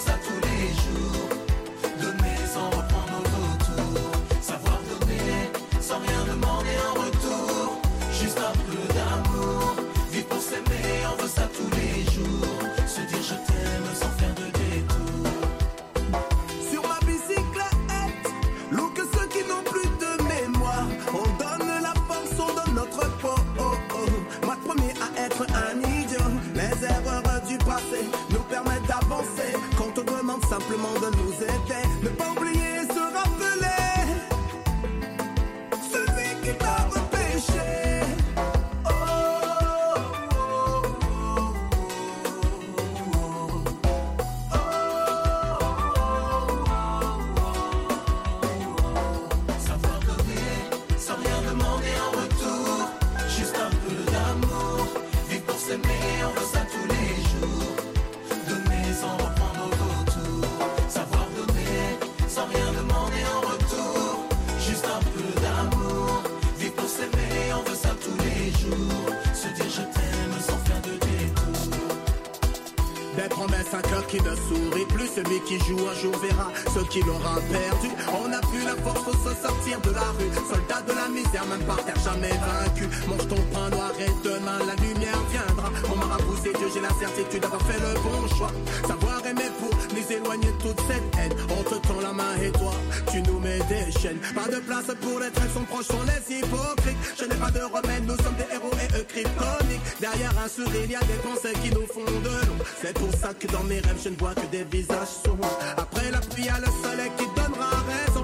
pincettes 94.80 95.00
pour 95.00 95.20
les 95.20 95.32
traits 95.32 95.52
sont 95.54 95.64
proches, 95.64 95.88
sont 95.88 96.04
les 96.04 96.36
hypocrites. 96.36 96.98
Je 97.18 97.26
n'ai 97.26 97.36
pas 97.36 97.52
de 97.52 97.60
remède, 97.60 98.06
nous 98.06 98.16
sommes 98.18 98.36
des 98.36 98.54
héros 98.54 98.72
et 98.74 98.98
eux 98.98 99.06
kryptoniques. 99.08 99.82
Derrière 100.00 100.34
un 100.44 100.48
sourire, 100.48 100.84
il 100.86 100.92
y 100.92 100.96
a 100.96 101.00
des 101.00 101.20
pensées 101.24 101.54
qui 101.62 101.70
nous 101.74 101.88
font 101.88 102.06
de 102.06 102.30
l'eau. 102.46 102.64
C'est 102.82 102.94
pour 102.94 103.12
ça 103.12 103.34
que 103.34 103.48
dans 103.48 103.64
mes 103.64 103.80
rêves, 103.80 104.00
je 104.04 104.10
ne 104.10 104.16
vois 104.16 104.34
que 104.36 104.46
des 104.48 104.64
visages 104.64 105.14
sourds. 105.24 105.38
Après 105.78 106.12
la 106.12 106.20
pluie, 106.20 106.44
il 106.44 106.46
y 106.46 106.50
a 106.50 106.60
le 106.60 106.72
soleil 106.84 107.12
qui 107.18 107.26
donnera 107.36 107.70
raison. 107.92 108.24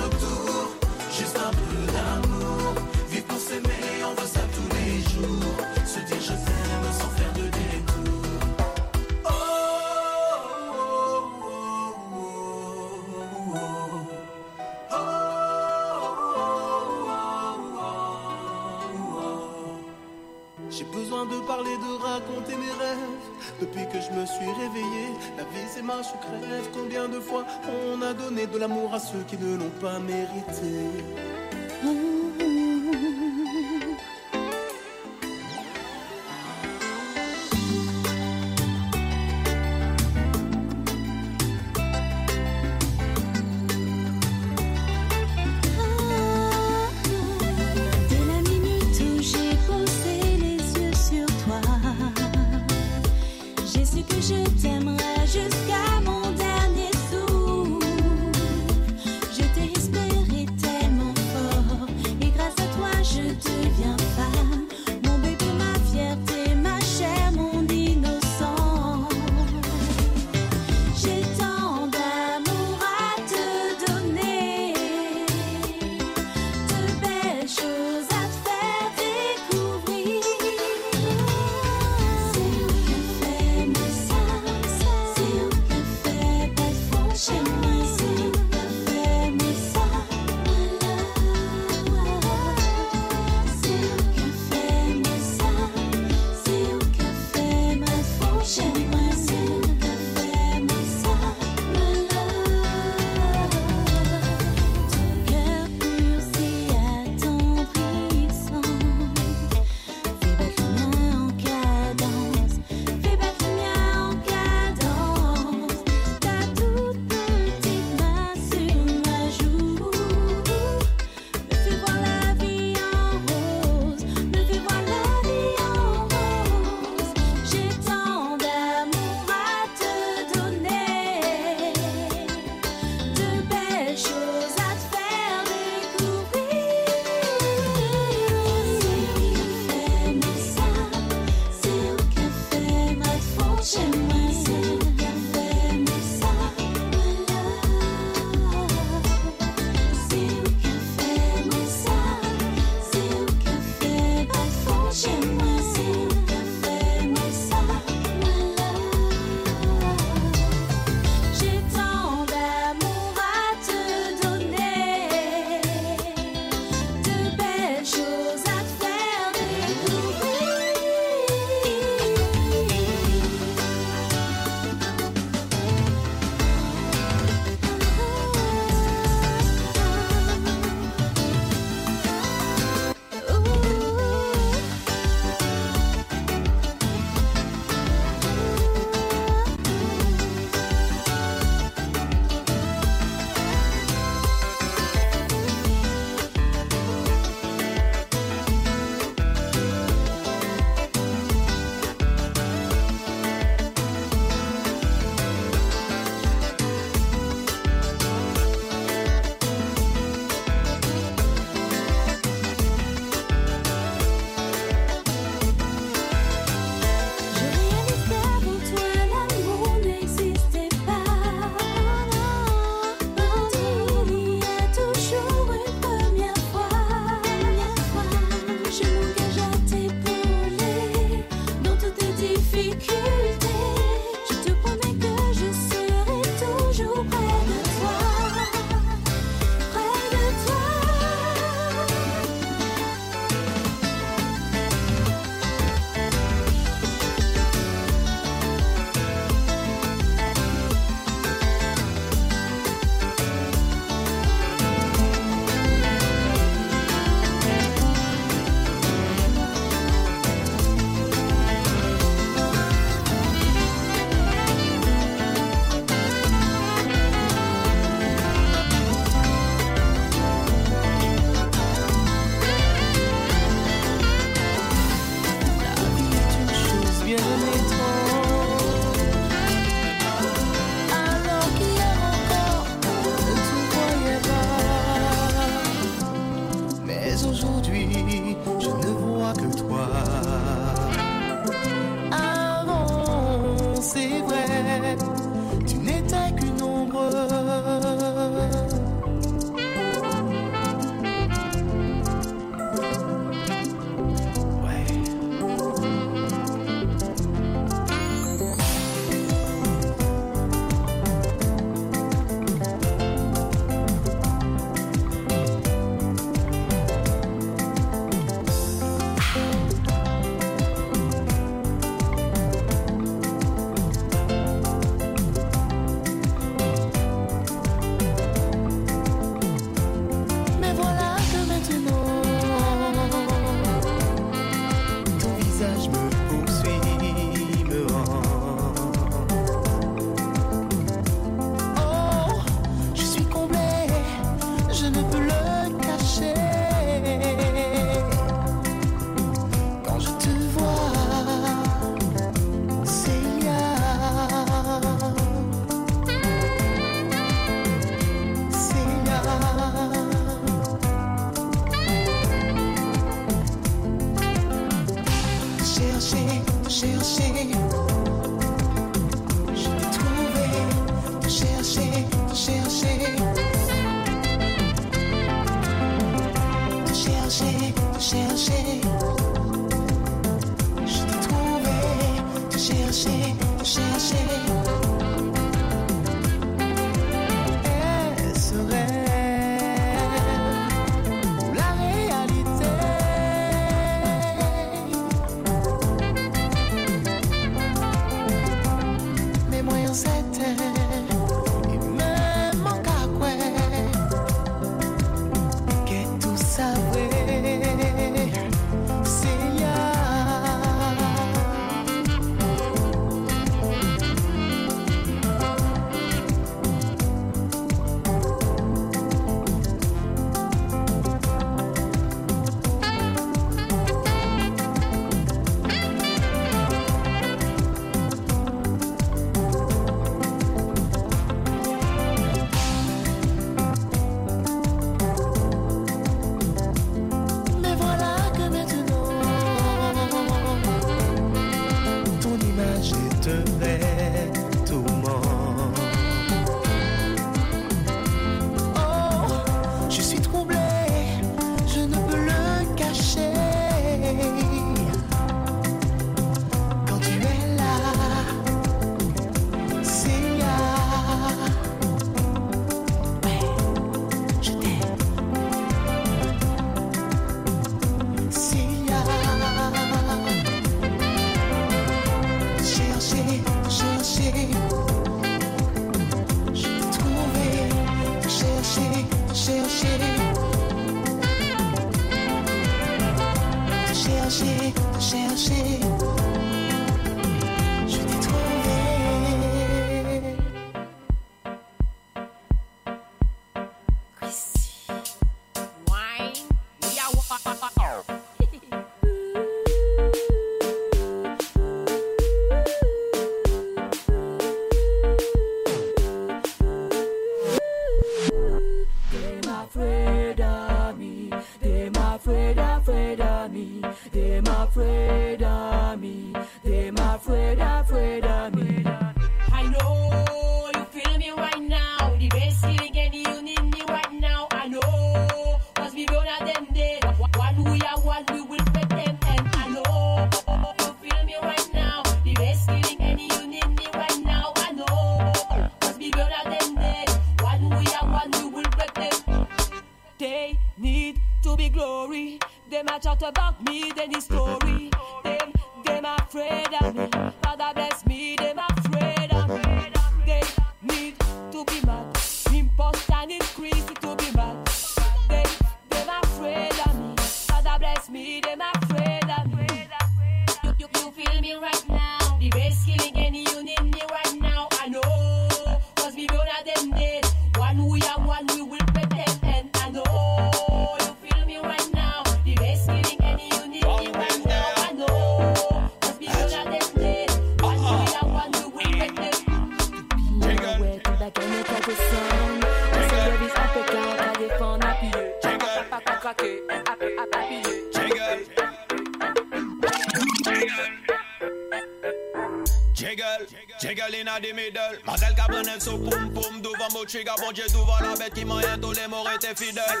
Jiggle, 592.94 593.46
jiggle 593.80 594.14
in 594.14 594.28
a 594.28 594.40
di 594.40 594.52
middle. 594.52 594.80
Mazel 595.04 595.34
ka 595.34 595.46
brenen 595.48 595.80
sou 595.80 595.98
poum 595.98 596.30
poum. 596.32 596.54
Douvan 596.62 596.88
mou 596.92 597.04
chiga 597.04 597.34
bonje 597.36 597.66
douvan 597.72 598.02
la 598.02 598.14
bet 598.16 598.34
ki 598.34 598.44
manyen 598.44 598.80
Tou 598.80 598.92
le 598.92 599.08
mou 599.08 599.22
rete 599.26 599.52
fidel 599.58 600.00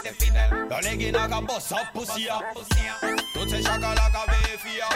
Yon 0.70 0.86
e 0.88 0.96
gina 0.96 1.28
ka 1.28 1.40
boss 1.40 1.72
up 1.72 1.92
poussiya 1.92 2.40
Tout 3.34 3.48
se 3.48 3.62
chaka 3.62 3.94
la 3.94 4.08
ka 4.14 4.24
vefiya 4.30 4.88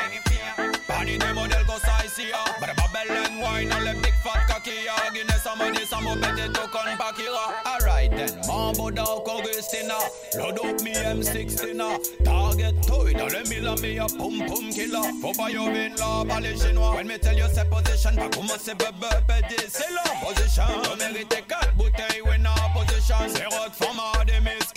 money, 1.08 1.18
them 1.18 1.34
model 1.36 1.64
go 1.64 1.78
size 1.78 2.16
here. 2.16 2.32
But 2.60 2.70
a 2.70 2.74
bubble 2.74 3.10
and 3.10 3.40
wine, 3.40 3.72
all 3.72 3.84
them 3.84 4.00
big 4.02 4.14
fat 4.14 4.46
cocky 4.48 4.84
ya. 4.84 4.96
Give 5.12 5.26
me 5.26 5.32
some 5.34 5.58
money, 5.58 5.84
some 5.84 6.04
more 6.04 6.16
better 6.16 6.48
to 6.52 6.68
come 6.68 6.98
back 6.98 7.16
here. 7.16 7.30
Alright 7.66 8.10
then, 8.10 8.40
Mambo 8.46 8.90
Dog 8.90 9.28
Augustina. 9.28 9.98
Load 10.36 10.58
up 10.58 10.82
me 10.82 10.92
M16. 10.92 12.24
Target 12.24 12.82
toy, 12.86 13.14
all 13.20 13.28
them 13.28 13.48
mill 13.48 13.76
me 13.76 13.98
a 13.98 14.06
pum 14.06 14.38
pum 14.46 14.70
killer. 14.72 15.12
For 15.20 15.34
by 15.34 15.50
your 15.50 15.70
in 15.72 15.96
law, 15.96 16.24
Palestinois. 16.24 16.94
When 16.96 17.06
me 17.06 17.18
tell 17.18 17.36
you 17.36 17.48
say 17.48 17.64
position, 17.70 18.14
pas 18.16 18.28
comme 18.28 18.48
c'est 18.58 18.76
bebe 18.76 19.08
pédé, 19.26 19.56
c'est 19.68 19.92
la 19.92 20.02
position. 20.20 20.64
Le 20.90 20.96
mérite 20.96 21.46
4 21.46 21.74
bouteilles, 21.76 22.22
when 22.24 22.46
a 22.46 22.54
position. 22.74 23.16
C'est 23.28 23.46
rot 23.46 23.72
format 23.72 24.24
des 24.24 24.40
miss. 24.40 24.67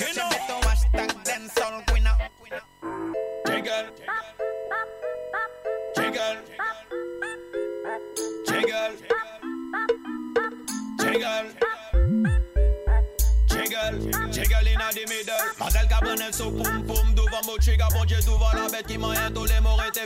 Bagel 15.62 15.88
ka 15.88 16.00
brenel 16.02 16.34
sou 16.34 16.50
poum 16.50 16.82
poum 16.90 17.14
Douvan 17.14 17.42
mouchi 17.46 17.78
bonje 17.94 18.18
douvan 18.26 18.56
la 18.56 18.68
bet 18.74 18.88
Ki 18.88 18.98
man 18.98 19.14
yon 19.14 19.34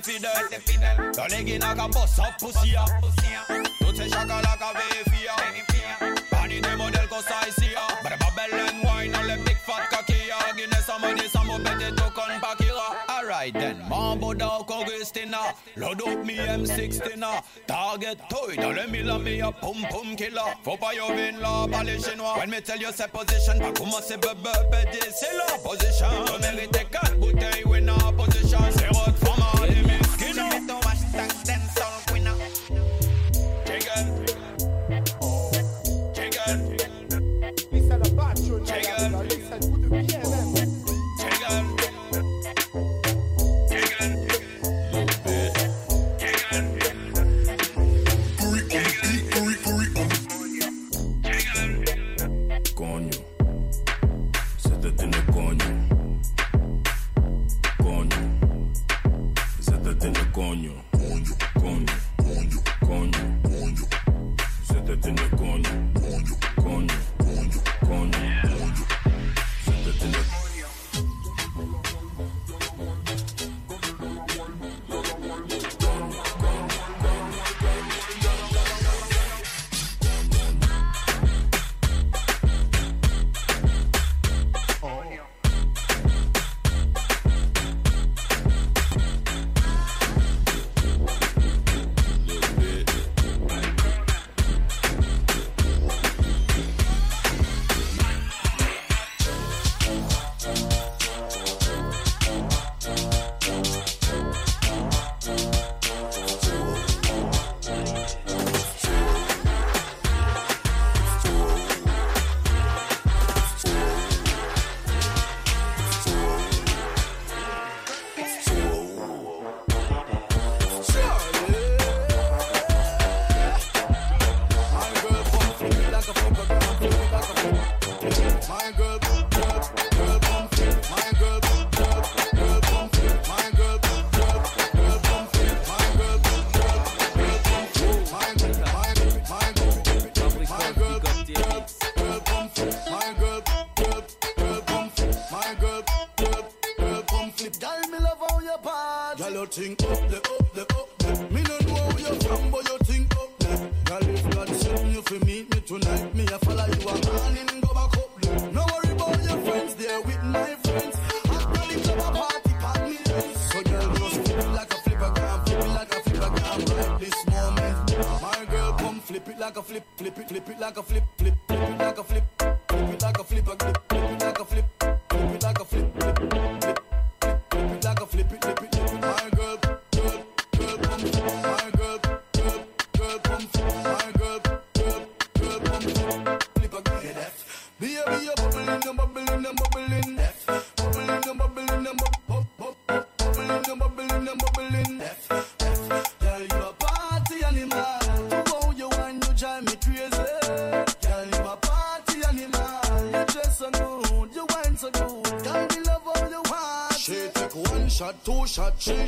fidel 0.03 0.35
Yon 1.15 1.47
gina 1.47 1.73
ka 1.75 1.87
bosap 1.87 2.35
pousiya 2.39 2.83
Tout 3.79 3.95
se 3.95 4.09
chakala 4.09 4.57
ka 4.59 4.73
vefiya 4.75 5.35
Pani 6.29 6.59
de 6.59 6.75
model 6.75 7.07
kosa 7.07 7.45
Then, 13.51 13.77
Mambo 13.87 14.33
Dog 14.33 14.71
Augustina, 14.71 15.53
load 15.75 16.01
up 16.01 16.25
me 16.25 16.35
M16 16.35 16.99
ah. 17.21 17.41
Target 17.67 18.17
toy 18.29 18.55
dans 18.55 18.71
le 18.71 18.87
mille 18.87 19.11
me 19.19 19.41
a 19.41 19.51
pum 19.51 19.85
pum 19.89 20.15
killer. 20.15 20.55
Faut 20.63 20.77
pas 20.77 20.93
y 20.95 20.99
ouvrir 20.99 21.39
là, 21.39 21.67
pas 21.71 21.83
les 21.83 21.99
chinois. 21.99 22.37
When 22.39 22.49
me 22.49 22.59
tell 22.59 22.81
you 22.81 22.91
say 22.91 23.07
position, 23.07 23.59
pas 23.59 23.71
commencer 23.71 24.17
bebe 24.17 24.49
pédé, 24.71 24.99
c'est 25.13 25.35
la 25.37 25.57
position. 25.59 26.07
On 26.33 26.39
mérite 26.39 26.89
4 26.89 27.15
bouteilles, 27.17 27.63
win 27.65 27.89
a 27.89 28.11
position. 28.13 28.59
C'est 28.71 28.87
rock 28.87 29.15
format, 29.23 29.67
les 29.67 29.81
miskina. 29.81 30.49
Jiggle. 33.65 34.25
Jiggle. 36.13 36.59
Listen 37.71 38.01
a 38.01 38.09
bad 38.15 38.35
tune, 38.37 38.65
Jiggle. 38.65 38.65
Listen 38.65 39.04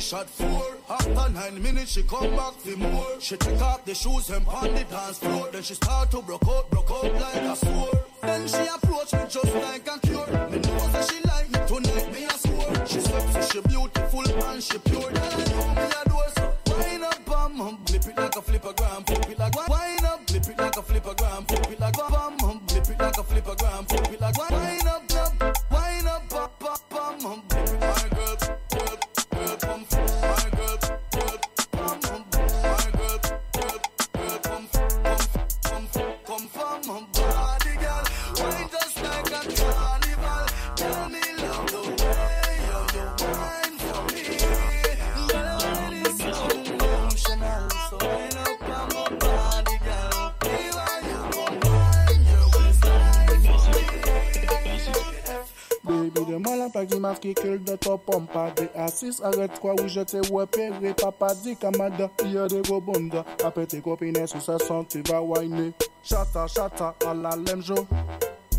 shot, 0.08 0.30
four. 0.30 0.64
After 0.88 1.28
nine 1.32 1.62
minutes, 1.62 1.92
she 1.92 2.02
come 2.02 2.30
back 2.34 2.54
for 2.54 2.76
more. 2.78 3.20
She 3.20 3.36
take 3.36 3.60
off 3.60 3.84
the 3.84 3.94
shoes 3.94 4.30
and 4.30 4.46
on 4.48 4.74
the 4.74 4.84
dance 4.84 5.18
floor. 5.18 5.48
Then 5.52 5.62
she 5.62 5.74
start 5.74 6.10
to 6.12 6.22
broke 6.22 6.48
out, 6.48 6.70
broke 6.70 6.90
out 6.90 7.12
like 7.12 7.42
a 7.42 7.56
sword. 7.56 7.98
Then 8.22 8.48
she 8.48 8.56
approach 8.56 8.77
arrête 59.22 59.58
quoi 59.60 59.74
où 59.74 59.88
je 59.88 60.00
t'ai 60.00 60.20
repéré. 60.20 60.94
Papa 60.94 61.34
dit 61.34 61.56
Kamada, 61.56 62.10
il 62.24 62.32
y 62.32 62.38
a 62.38 62.46
des 62.46 62.60
gros 62.62 62.80
bondes 62.80 63.22
Après 63.44 63.66
tes 63.66 63.80
copines 63.80 64.26
sous 64.26 64.40
sa 64.40 64.58
santé 64.58 65.02
va 65.08 65.20
whiner. 65.22 65.72
Chata 66.02 66.46
chata 66.46 66.94
à 67.06 67.14
la 67.14 67.30
lemjo 67.30 67.86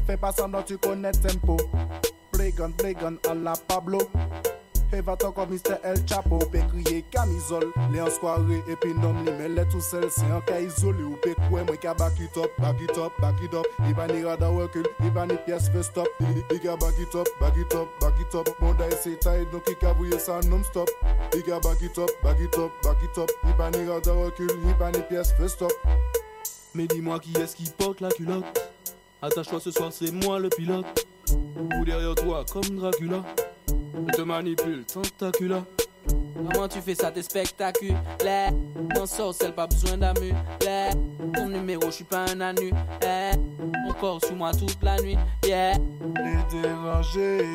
Fais 0.06 0.18
pas 0.18 0.32
semblant 0.32 0.64
tu 0.64 0.78
connais 0.78 1.12
tempo. 1.12 1.58
Playgun, 2.32 2.72
playgun 2.72 3.16
à 3.30 3.36
la 3.36 3.54
Pablo 3.68 4.00
et 4.94 5.02
va 5.02 5.16
t'en 5.16 5.32
comme 5.32 5.50
Mr. 5.50 5.76
El 5.84 5.98
Chapo 6.08 6.40
Peut 6.40 6.60
crier 6.74 7.04
camisole. 7.12 7.72
Les 7.92 8.02
en 8.02 8.10
soirée 8.10 8.64
et 8.68 8.76
puis 8.76 8.94
non 8.94 9.14
li 9.14 9.32
Mais 9.38 9.50
les 9.50 9.68
tout 9.68 9.82
seul 9.82 10.06
c'est 10.10 10.26
un 10.26 10.42
cas 10.42 10.60
isolé. 10.60 11.04
Ou 11.04 11.16
peut 11.22 11.36
quoi 11.50 11.64
moi 11.64 11.78
qu'à 11.78 11.94
back 11.94 12.20
it 12.20 12.36
up 12.38 12.50
Back 12.60 12.82
it 12.82 12.98
up, 12.98 13.12
back 13.20 13.36
it 13.44 13.54
up. 13.54 13.66
Il 13.88 13.96
va 13.96 14.08
ni 14.08 14.24
radar 14.24 14.54
recul 14.54 14.86
Il 15.02 15.12
va 15.12 15.26
ni 15.26 15.36
pièce 15.46 15.70
fait 15.70 15.84
stop. 15.84 16.08
Il 16.52 16.60
qu'à 16.60 16.76
back 16.76 16.96
it 17.00 17.16
up, 17.16 17.28
back 17.40 17.58
it 17.58 17.74
up, 17.76 17.88
back 18.02 18.14
it 18.20 18.36
up. 18.36 18.50
C'est 19.02 19.20
taille 19.20 19.46
donc 19.52 19.64
il 19.68 19.76
qu'à 19.76 19.94
bouiller 19.94 20.20
ça 20.20 20.40
non 20.50 20.64
stop. 20.64 20.90
Il 21.34 21.44
qu'à 21.44 21.60
back 21.60 21.82
it 21.82 21.98
up, 21.98 22.10
back 22.24 22.40
it 22.40 22.58
up, 22.58 22.72
back 22.84 22.98
it 23.04 23.18
up. 23.18 23.30
Il 23.46 23.54
va 23.56 23.70
ni 23.72 23.88
radar 23.88 24.18
recul 24.18 24.50
Il 24.66 24.76
va 24.76 24.92
ni 24.92 25.02
pièce 25.10 25.34
fait 25.34 25.48
stop. 25.48 25.74
Mais 26.74 26.88
dis-moi 26.88 27.20
qui 27.20 27.36
est-ce 27.38 27.56
qui 27.56 27.70
porte 27.78 28.02
la 28.02 28.10
culotte? 28.10 28.46
Attache-toi 29.22 29.60
ce 29.60 29.72
soir, 29.72 29.92
c'est 29.92 30.12
moi 30.12 30.40
le 30.40 30.50
pilote. 30.50 30.86
Ou 31.32 31.86
derrière 31.86 32.16
toi, 32.16 32.46
comme 32.52 32.78
Dracula. 32.78 33.24
Je 34.08 34.14
te 34.16 34.22
manipule, 34.22 34.86
tentacula. 34.86 35.64
Comment 36.52 36.68
tu 36.68 36.80
fais 36.80 36.96
ça, 36.96 37.12
t'es 37.12 37.22
spectaculaire. 37.22 38.52
Mon 38.96 39.06
sorcelle, 39.06 39.54
pas 39.54 39.68
besoin 39.68 39.98
d'amu. 39.98 40.34
Ton 41.36 41.50
numéro, 41.50 41.84
je 41.86 41.92
suis 41.92 42.04
pas 42.04 42.26
un 42.30 42.42
anu. 42.42 42.72
Encore 43.88 44.24
sous 44.26 44.36
moi 44.36 44.52
toute 44.52 44.82
la 44.82 44.98
nuit. 45.02 45.18
Yeah. 45.46 45.74
Les 46.24 46.62
dérangés 46.62 47.46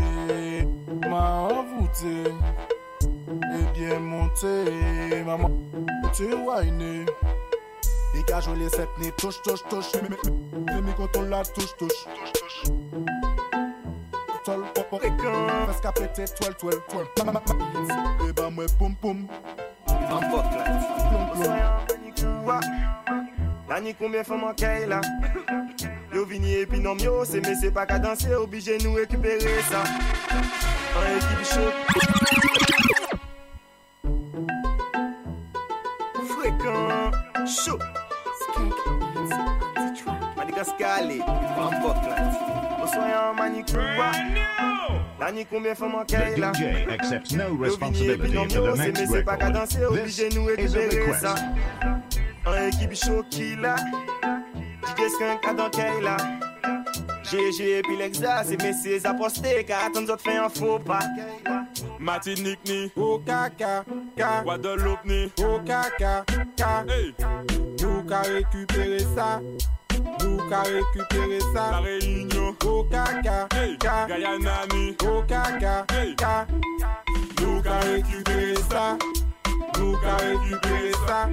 m'a 1.08 1.40
envoûté 1.42 2.30
et 3.28 3.78
bien 3.78 3.98
monté, 3.98 5.24
maman, 5.24 5.50
tu 6.14 6.24
whiné. 6.34 7.06
Les 8.14 8.22
gars, 8.28 8.40
je 8.40 8.50
les 8.52 8.68
sept 8.68 8.88
nez, 8.98 9.12
touche, 9.16 9.40
touche, 9.42 9.62
touche. 9.68 9.92
Mais 10.52 10.80
mais 10.82 10.92
quand 10.96 11.16
on 11.16 11.22
la 11.22 11.42
touche, 11.44 11.76
touche. 11.78 12.06
Pop, 14.44 14.60
pop, 14.73 14.73
Parce 15.74 15.96
qu'à 15.96 16.06
péter, 16.06 16.24
toile, 16.34 16.54
toile, 16.54 16.74
toile. 16.88 17.06
Et 18.28 18.32
bah, 18.32 18.48
moi, 18.50 18.64
poum, 18.78 18.94
poum. 18.94 19.26
En 19.88 20.20
fuck 20.20 20.44
là. 20.54 21.80
Là 23.68 23.80
ni 23.80 23.94
combien 23.94 24.22
en 24.22 24.54
caille 24.54 24.86
là? 24.86 25.00
Yo 26.12 26.24
vini 26.26 26.54
et 26.54 26.66
puis 26.66 26.78
non 26.78 26.96
yo 26.96 27.24
c'est 27.24 27.40
mais 27.40 27.56
c'est 27.60 27.72
pas 27.72 27.86
qu'à 27.86 27.98
danser 27.98 28.34
obligé 28.34 28.78
nous 28.84 28.92
récupérer 28.92 29.62
ça. 29.68 29.82
En 30.94 31.02
équipe 31.16 31.44
chaud 31.44 31.72
Fréquent 36.28 37.10
chaud. 37.46 37.78
Madagascar 40.36 41.02
les 41.02 41.20
en 41.20 41.70
fuck 41.82 41.96
là. 42.06 42.16
Au 42.82 42.86
soyant 42.86 43.34
Là 45.24 45.32
ni 45.32 45.46
combien 45.46 45.74
The 45.74 46.06
caille 46.12 46.38
là? 46.38 46.52
DJ 46.52 46.86
accepts 46.92 47.32
no 47.32 47.44
et 47.44 47.64
responsibility 47.64 48.54
for 48.54 48.72
the 48.72 48.76
c'est 48.76 48.92
next 48.92 49.00
mais 49.00 49.06
c'est 49.06 49.22
pas 49.24 49.36
qu'à 49.38 49.46
record. 49.46 49.60
danser 49.62 49.84
obligé 49.86 50.28
This 50.28 50.36
nous 50.36 50.50
is 50.50 50.52
a 50.52 50.56
récupérer 50.56 51.00
request. 51.00 51.20
ça 51.22 51.34
En 52.44 52.66
équipe 52.68 52.92
qui 53.30 53.56
là 53.56 53.76
DJ 54.82 55.08
Skunk 55.14 55.48
à 55.48 55.54
dans 55.54 55.70
là 56.02 56.16
GG 57.22 57.78
et 57.78 57.82
puis 57.82 57.96
l'exa 57.96 58.44
c'est 58.44 58.62
messieurs 58.62 59.00
apostés. 59.06 59.64
Car 59.64 59.86
attendre 59.86 60.12
autres 60.12 60.22
fait 60.22 60.36
un 60.36 60.50
faux 60.50 60.78
pas. 60.78 60.98
Martinique 61.98 62.60
ni 62.66 62.92
Au 62.94 63.18
caca 63.18 63.82
Ka 64.18 64.42
Guadeloupe 64.44 65.06
ni 65.06 65.32
Au 65.42 65.58
caca 65.60 66.22
Ka 66.54 66.84
Hey. 66.86 67.14
Nous 67.80 68.02
qu'à 68.02 68.20
récupérer 68.20 68.98
ça. 69.16 69.40
Nous 70.20 70.36
qu'à 70.50 70.62
récupérer 70.64 71.40
ça. 71.54 71.70
La 71.70 71.78
Réunion 71.78 72.33
Kano, 72.44 72.56
Okaka, 72.60 73.48
Ka, 73.78 74.06
Gayanami, 74.06 74.94
Okaka, 74.98 75.86
Ka, 76.16 76.46
Luka 77.40 77.78
récupérer 77.80 78.54
ça. 78.70 78.98
Nous 79.78 79.96
qu'à 79.98 80.16
récupérer 80.16 80.92
ça. 81.06 81.28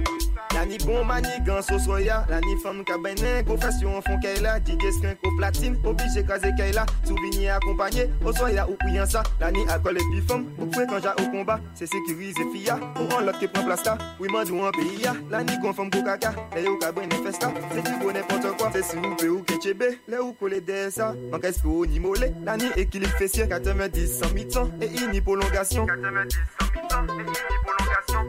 La 0.54 0.66
ni 0.66 0.76
bon 0.78 1.02
manigance 1.04 1.70
au 1.72 1.78
soya 1.78 2.26
La 2.28 2.38
ni 2.40 2.56
femme 2.58 2.84
cabanin 2.84 3.42
Confession 3.46 4.02
font 4.02 4.18
qu'elle 4.20 4.44
a. 4.44 4.58
DJ 4.58 4.92
Skunk 4.98 5.16
au 5.24 5.36
platine 5.38 5.78
Obligé 5.82 6.24
kaze 6.24 6.42
qu'elle 6.58 6.76
a. 6.76 6.84
Souvenir 7.04 7.54
accompagné 7.54 8.10
Au 8.24 8.32
soya 8.32 8.68
ou 8.68 8.76
priant 8.76 9.06
ça. 9.06 9.22
La 9.40 9.50
ni 9.50 9.66
alcool 9.68 9.96
et 9.96 10.04
puis 10.10 10.20
femme 10.20 10.44
Bouffé 10.58 10.84
quand 10.88 10.98
j'ai 11.00 11.24
au 11.24 11.30
combat. 11.30 11.58
C'est 11.74 11.86
sécurisé 11.86 12.42
fia 12.52 12.76
Pour 12.94 13.08
rendre 13.10 13.26
l'autre 13.26 13.38
qui 13.38 13.48
prend 13.48 13.64
place 13.64 13.84
là. 13.84 13.96
Oui 14.20 14.28
mandou 14.30 14.60
en 14.60 14.70
pays 14.72 15.02
ya. 15.02 15.14
La 15.30 15.42
ni 15.42 15.56
gon 15.58 15.72
femme 15.72 15.88
go 15.90 16.02
caca 16.04 16.34
Les 16.54 16.64
yo 16.64 16.76
cabanin 16.76 17.16
festa 17.24 17.50
C'est 17.72 17.82
du 17.82 17.98
bon 17.98 18.12
n'importe 18.12 18.56
quoi. 18.58 18.70
C'est 18.74 18.84
si 18.84 18.96
ou 18.96 19.16
pe 19.16 19.28
ou 19.28 19.42
ketchebe 19.42 19.84
Les 20.06 20.18
ou 20.18 20.32
collé 20.34 20.60
des 20.60 20.90
ça. 20.90 21.14
En 21.32 21.38
caisse 21.38 21.58
pour 21.58 21.86
ni 21.86 21.98
mollet. 21.98 22.34
La 22.44 22.58
ni 22.58 22.66
équilibre 22.76 23.14
fessier. 23.16 23.48
90 23.48 24.18
100 24.20 24.34
mi-temps 24.34 24.70
Et 24.82 24.86
ini 24.86 25.20
prolongation 25.22 25.86
90 25.86 26.36
100 26.60 26.66
mi-temps 26.74 27.14
Et 27.14 27.22
ini 27.22 27.24
prolongation 27.24 27.61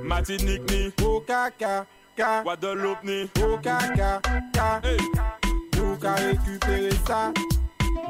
Martinique 0.03 0.69
ni 0.71 0.93
Au 1.05 1.19
caca. 1.21 1.85
Ka. 2.15 2.43
Guadeloupe 2.43 3.03
ni 3.03 3.29
Au 3.43 3.57
caca. 3.57 4.21
Ka. 4.53 4.81
Nous 5.75 5.95
qu'à 5.97 6.13
récupérer 6.13 6.89
ça. 7.07 7.33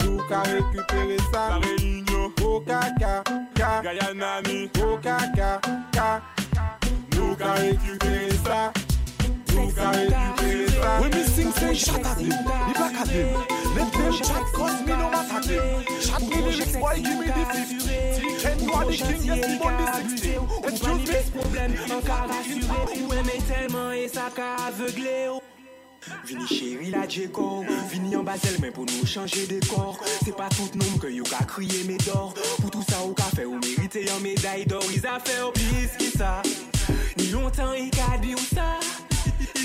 Nous 0.04 0.18
qu'à 0.28 0.42
récupérer 0.42 1.18
La 1.18 1.32
ça. 1.32 1.60
Réunion 1.60 2.32
Au 2.44 2.60
caca. 2.62 3.24
Ka. 3.56 3.82
Guyana 3.82 4.42
ni 4.48 4.70
Au 4.82 4.98
caca. 4.98 5.62
Ka. 5.92 6.22
Nous 7.16 7.36
qu'à 7.36 7.54
récupérer 7.54 8.32
ça. 8.46 8.72
When 9.54 11.12
me 11.12 11.24
sing 11.24 11.52
say 11.52 11.74
shut 11.74 12.06
at 12.06 12.18
he 12.20 12.30
back 12.30 12.94
at 12.96 13.08
him. 13.08 13.34
Let 13.76 13.94
them 13.94 14.14
chat 14.14 14.46
cause 14.54 14.82
me 14.82 14.94
no 14.94 15.10
matter 15.10 15.48
them. 15.48 15.84
Shot 16.02 16.22
me 16.22 16.42
lyrics 16.42 16.76
boy 16.76 16.96
give 16.96 17.20
me 17.20 17.28
the 17.28 17.46
50. 17.46 18.38
Ten 18.42 18.60
you 18.60 18.74
are 18.74 18.86
the 18.86 18.98
king 18.98 19.24
yes 19.24 19.48
me 19.48 19.60
on 19.60 19.78
the 19.78 19.92
60. 19.94 20.38
Excuse 20.68 21.08
me. 21.08 21.42
problème, 21.42 21.74
encore 21.92 22.28
rassuré. 22.28 23.04
Ou 23.04 23.14
aimer 23.14 23.42
tellement 23.48 23.92
et 23.92 24.08
ça 24.08 24.30
qu'a. 24.34 24.54
Vini 26.26 26.90
la 26.90 27.06
Vini 27.90 28.16
ou 28.16 28.22
ou 28.22 28.26
d'or 31.98 32.36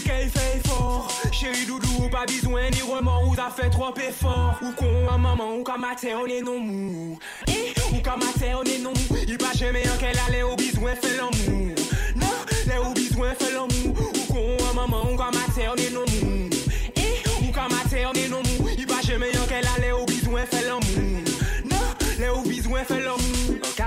Ka 0.09 0.23
y 0.23 0.29
fait 0.31 0.67
fort. 0.67 1.07
Chéri 1.31 1.67
doudou 1.67 2.05
ou 2.05 2.09
pas 2.09 2.25
besoin 2.25 2.71
ni 2.71 2.81
remords 2.81 3.29
Ou 3.29 3.35
a 3.39 3.51
fait 3.51 3.69
trop 3.69 3.95
effort. 3.97 4.59
Ou 4.63 4.73
con 4.73 5.07
à 5.13 5.19
maman 5.19 5.57
ou 5.59 5.63
ka 5.63 5.77
mater 5.77 6.15
on 6.15 6.25
est 6.27 6.41
non 6.41 6.59
mou. 6.59 7.19
Eh, 7.47 7.75
Ou 7.95 8.01
ka 8.01 8.17
mater 8.17 8.55
on 8.55 8.63
est 8.63 8.79
non 8.79 8.93
mou. 8.95 9.17
Il 9.29 9.37
pas 9.37 9.53
jamais 9.55 9.83
qu'elle 10.01 10.19
allait 10.27 10.43
au 10.43 10.57
besoin 10.57 10.95
fait 10.95 11.15
l'amour. 11.17 11.75
Non, 12.17 12.27
les 12.67 12.79
ou 12.79 12.95
besoin 12.95 13.35
fait 13.35 13.53
l'amour. 13.53 13.97
Ou 13.99 14.33
con 14.33 14.57
à 14.71 14.73
maman 14.75 15.13
ou 15.13 15.17
ka 15.17 15.31
mater 15.31 15.69
on 15.69 15.77
est 15.77 15.91
non 15.93 16.07
mou. 16.07 16.49
Eh, 16.97 17.47
Ou 17.47 17.53
ka 17.53 17.69
mater 17.69 18.07
on 18.07 18.13
est 18.15 18.29
non 18.29 18.43
mou. 18.43 18.69
Il 18.79 18.87
pas 18.87 19.03
jamais 19.03 19.31
qu'elle 19.49 19.69
allait 19.77 19.93
au 19.93 20.07
besoin 20.07 20.47
fait 20.47 20.65
l'amour. 20.67 21.23
Non, 21.67 21.87
les 22.19 22.31
ou 22.31 22.43
besoin 22.49 22.83
fait 22.85 23.01
l'amour. 23.01 23.19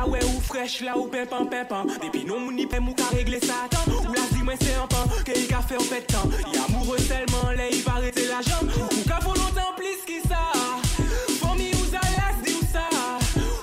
Ouais 0.08 0.24
ou 0.24 0.42
fraîche 0.42 0.82
là 0.82 0.98
ou 0.98 1.06
pimpant 1.06 1.46
pimpant 1.46 1.86
Depuis 2.02 2.26
non 2.26 2.40
moun 2.40 2.56
ni 2.56 2.66
pem 2.66 2.88
ou 2.90 2.94
ka 2.94 3.04
régler 3.16 3.40
ça. 3.40 3.68
Ou 3.88 4.14
la 4.14 4.22
dis 4.42 4.46
moi 4.46 4.54
c'est 4.60 4.74
un 4.74 4.88
pan 4.88 5.06
Que 5.26 5.32
il 5.38 5.48
ka 5.48 5.62
fait 5.62 5.78
en 5.78 5.82
fait 5.82 6.02
temps 6.02 6.30
Il 6.52 6.60
amoureux 6.60 6.98
tellement 6.98 7.52
les 7.56 7.76
il 7.78 7.84
va 7.84 7.94
arrêter 7.94 8.28
la 8.28 8.42
jambe. 8.42 8.70
Ou 8.76 9.08
ka 9.08 9.20
volonté 9.22 9.62
en 9.62 9.74
plus 9.76 10.02
qui 10.06 10.20
ça. 10.28 10.52
Famille 11.40 11.74
ou 11.76 11.86
zalas 11.86 12.36
dit 12.44 12.54
ou 12.54 12.66
ça. 12.74 12.88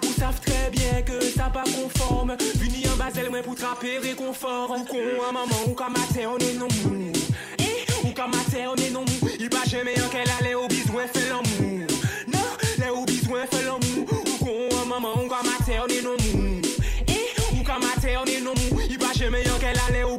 Ou 0.06 0.20
savent 0.20 0.40
très 0.40 0.70
bien 0.70 1.02
que 1.02 1.20
ça 1.22 1.50
pas 1.52 1.64
conforme. 1.64 2.36
Vini 2.56 2.84
en 2.88 2.96
basel 2.96 3.28
moi 3.30 3.42
pour 3.42 3.54
trapper 3.56 3.98
réconfort. 3.98 4.70
Ou 4.70 4.84
con 4.84 5.22
à 5.28 5.32
maman 5.32 5.60
ou 5.66 5.74
ka 5.74 5.88
mater 5.88 6.26
on 6.26 6.38
est 6.38 6.54
non 6.54 6.68
mou. 6.84 7.12
Eh, 7.58 8.06
Ou 8.06 8.12
ka 8.12 8.26
mater 8.26 8.66
on 8.68 8.76
est 8.76 8.90
non 8.90 9.00
mou. 9.02 9.28
Il 9.38 9.50
pas 9.50 9.64
jamais 9.68 10.00
en 10.00 10.08
qu'elle 10.08 10.30
allait 10.40 10.54
au 10.54 10.68
besoin 10.68 11.06
fait 11.12 11.28
l'amour. 11.28 11.86
Non, 12.32 12.48
les 12.78 12.90
au 12.90 13.04
besoin 13.04 13.46
fait 13.50 13.64
l'amour. 13.64 14.06
Ou 14.10 14.44
con 14.44 14.68
à 14.82 14.84
maman 14.86 15.24
ou 15.24 15.28
ka 15.28 15.42
mater 15.42 15.80
on 15.84 15.88
est 15.88 16.02
non 16.02 16.16
mou. 16.34 16.60
Eh, 17.08 17.56
Ou 17.58 17.64
ka 17.64 17.78
mater 17.78 18.16
on 18.16 18.24
est 18.24 18.40
non 18.40 18.54
mou. 18.54 18.80
Il 18.90 18.98
pas 18.98 19.12
jamais 19.14 19.48
en 19.50 19.58
qu'elle 19.58 19.78
allait 19.88 20.04
au 20.04 20.16
besoin 20.16 20.17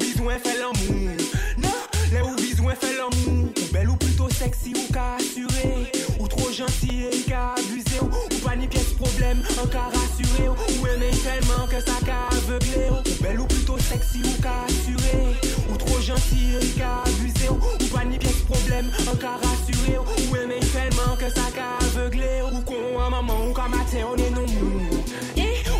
sexy 4.40 4.72
ou 4.74 4.94
ka 4.94 5.18
assuré 5.20 5.92
Ou 6.18 6.28
trop 6.28 6.50
gentil 6.50 7.08
et 7.12 7.30
ka 7.30 7.56
abusé 7.58 8.00
Ou 8.02 8.38
pas 8.46 8.56
ni 8.56 8.68
pièce 8.68 8.94
problème 8.94 9.44
en 9.62 9.68
ka 9.68 9.92
rassuré 9.92 10.48
Ou 10.48 10.88
aimer 10.88 11.12
tellement 11.12 11.68
que 11.68 11.80
ça 11.82 11.98
ka 12.06 12.32
aveuglé 12.32 12.88
Ou 12.90 13.24
belle 13.24 13.40
ou 13.42 13.46
plutôt 13.46 13.78
sexy 13.78 14.22
ou 14.24 14.42
ka 14.42 14.64
assuré 14.68 15.36
Ou 15.70 15.76
trop 15.76 16.00
gentil 16.00 16.56
et 16.62 16.80
ka 16.80 17.04
abusé 17.06 17.50
Ou 17.50 17.86
pas 17.94 18.06
ni 18.06 18.18
pièce 18.18 18.44
problème 18.48 18.90
en 19.12 19.16
ka 19.18 19.36
rassuré 19.44 19.98
Ou 19.98 20.36
aimer 20.38 20.62
tellement 20.72 21.18
que 21.18 21.28
ça 21.28 21.48
ka 21.54 21.76
aveuglé 21.88 22.42
Ou 22.42 23.00
à 23.00 23.10
maman 23.10 23.46
ou 23.46 23.54
ka 23.54 23.68
mater 23.68 24.06
on 24.06 24.16
est 24.16 24.30
non 24.30 24.48
mou 24.48 25.04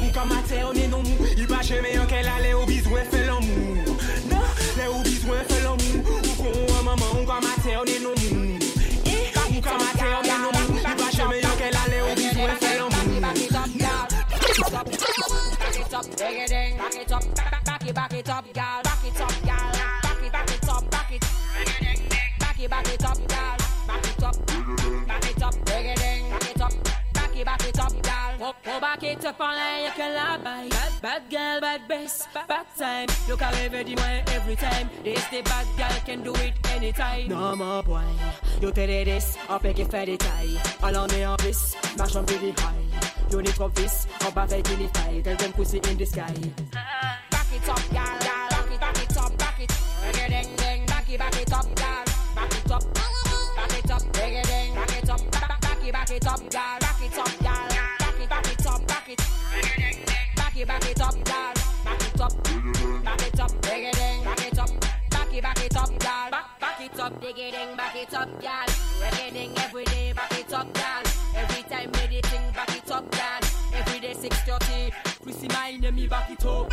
Ou 0.04 0.12
ka 0.12 0.26
mater 0.26 0.64
on 0.70 0.74
est 0.74 0.88
non 0.88 1.02
mou 1.02 1.26
Il 1.38 1.48
pas 1.48 1.62
jamais 1.62 1.98
en 1.98 2.06
qu'elle 2.06 2.28
allait 2.28 2.54
au 2.54 2.66
Back 16.00 16.08
it 16.96 17.12
up, 17.12 17.66
back 17.66 17.86
it, 17.86 17.94
back 17.94 18.14
it 18.14 18.30
up, 18.30 18.54
gal. 18.54 18.82
Back 18.84 19.04
it 19.04 19.20
up, 19.20 19.34
gal. 19.44 19.72
Back 20.02 20.24
it, 20.24 20.32
back 20.32 20.50
it 20.50 20.70
up, 20.70 20.90
back 20.90 21.12
it. 21.12 21.26
Back 22.40 22.60
it, 22.60 22.70
back 22.70 22.88
it 22.88 23.04
up, 23.04 23.28
gal. 23.28 23.58
Back 23.86 24.08
it 24.08 24.24
up, 24.24 24.48
back 25.06 25.26
it 25.26 25.44
up, 25.44 25.66
back 25.66 25.86
it 25.86 26.62
up. 26.62 26.74
Back 27.14 27.36
it, 27.36 27.46
back 27.46 27.68
it 27.68 27.80
up, 27.80 28.02
gal. 28.02 28.38
Go, 28.38 28.56
go 28.64 28.80
back 28.80 29.04
it 29.04 29.26
up 29.26 29.42
on 29.42 29.56
like 29.56 29.84
you 29.84 29.92
can 29.98 30.16
lie 30.16 30.38
by. 30.38 30.70
Bad, 30.70 31.02
bad 31.02 31.30
girl, 31.30 31.60
bad 31.60 31.88
bass, 31.90 32.28
bad 32.48 32.66
time. 32.78 33.08
Look 33.28 33.42
how 33.42 33.52
every 33.62 33.84
day, 33.84 34.24
every 34.28 34.56
time. 34.56 34.90
This 35.04 35.26
the 35.28 35.42
bad 35.42 35.68
girl 35.78 36.00
can 36.06 36.24
do 36.24 36.34
it 36.36 36.54
anytime. 36.72 37.28
Non, 37.28 37.58
mon 37.58 37.84
boy, 37.84 38.06
yo 38.62 38.72
te 38.72 38.86
this, 39.04 39.38
up 39.50 39.66
et 39.66 39.74
qui 39.74 39.84
fait 39.84 40.06
des 40.06 40.18
tailles. 40.18 40.60
Alors, 40.82 41.08
mais 41.12 41.26
en 41.26 41.36
plus, 41.36 41.76
marche 41.98 42.16
un 42.16 42.24
peu 42.24 42.38
des 42.38 42.52
high. 42.52 43.19
Unique 43.32 43.76
this, 43.76 44.08
or 44.26 44.32
back 44.32 44.52
in 44.52 44.64
the 44.64 44.88
style. 44.88 45.22
Tell 45.22 45.36
them 45.36 45.54
pussy 45.54 45.78
in 45.78 45.98
the 45.98 46.06
sky. 46.06 46.34
Back 47.30 47.46
it 47.54 47.70
up, 47.70 47.90
gal. 47.92 48.20
Back 48.50 48.72
it, 48.72 48.80
back 48.80 49.04
it 49.04 49.18
up, 49.18 49.38
back 49.38 49.60
it. 49.60 49.72
Ding, 50.14 50.30
ding, 50.30 50.56
ding. 50.56 50.86
Back 50.88 51.10
it, 51.10 51.20
back 51.20 51.42
it 51.42 51.54
up, 51.54 51.76
gal. 51.76 52.06
Back 52.36 52.54
it 52.54 52.72
up. 52.72 52.94
Back 53.56 53.78
it 53.78 53.92
up, 53.92 54.12
ding, 54.14 54.42
ding. 54.42 54.74
Back 54.74 54.98
it 54.98 55.10
up, 55.10 55.32
back, 55.32 55.86
it, 55.86 55.94
back 55.94 56.12
it 56.12 56.28
up, 56.28 56.50
gal. 56.50 56.80
Back 56.80 57.02
it 57.02 57.18
up, 57.20 57.40
gal. 57.40 57.70
Back 58.00 58.20
it, 58.20 58.30
back 58.30 58.52
it 58.52 58.66
up, 58.66 58.88
back 58.88 59.10
it. 59.10 59.22
Ding, 59.54 59.62
ding, 59.78 60.06
ding. 60.06 60.06
Back 60.36 60.58
it, 60.58 60.68
back 60.68 60.90
it 60.90 61.02
up, 61.02 61.24
gal. 61.24 61.54
Back 61.86 62.02
it 62.02 62.22
up. 62.22 62.44
Back 63.04 63.22
it 63.28 63.40
up, 63.40 63.62
ding, 63.62 63.92
ding. 63.92 64.24
Back 64.24 64.48
it 64.48 64.60
up. 64.60 64.72
Back 65.12 65.34
it, 65.34 65.44
back 65.44 65.66
it 65.66 65.78
up, 65.78 66.00
gal. 66.00 66.32
Back, 66.32 66.82
it 66.82 67.00
up, 67.00 67.24
it 67.24 67.36
ding, 67.36 67.78
back 67.78 67.96
it 67.96 68.14
up, 68.14 68.42
gal. 68.42 68.68
Reggae 69.02 69.60
every 69.60 69.84
day, 69.86 70.14
back 70.14 70.40
it 70.40 70.52
up, 70.52 70.74
gal. 70.74 71.09
6:30, 74.20 74.92
Chrissy 75.24 75.48
my 75.48 75.72
enemy, 75.72 76.08
back 76.08 76.30
it 76.30 76.46
up. 76.46 76.70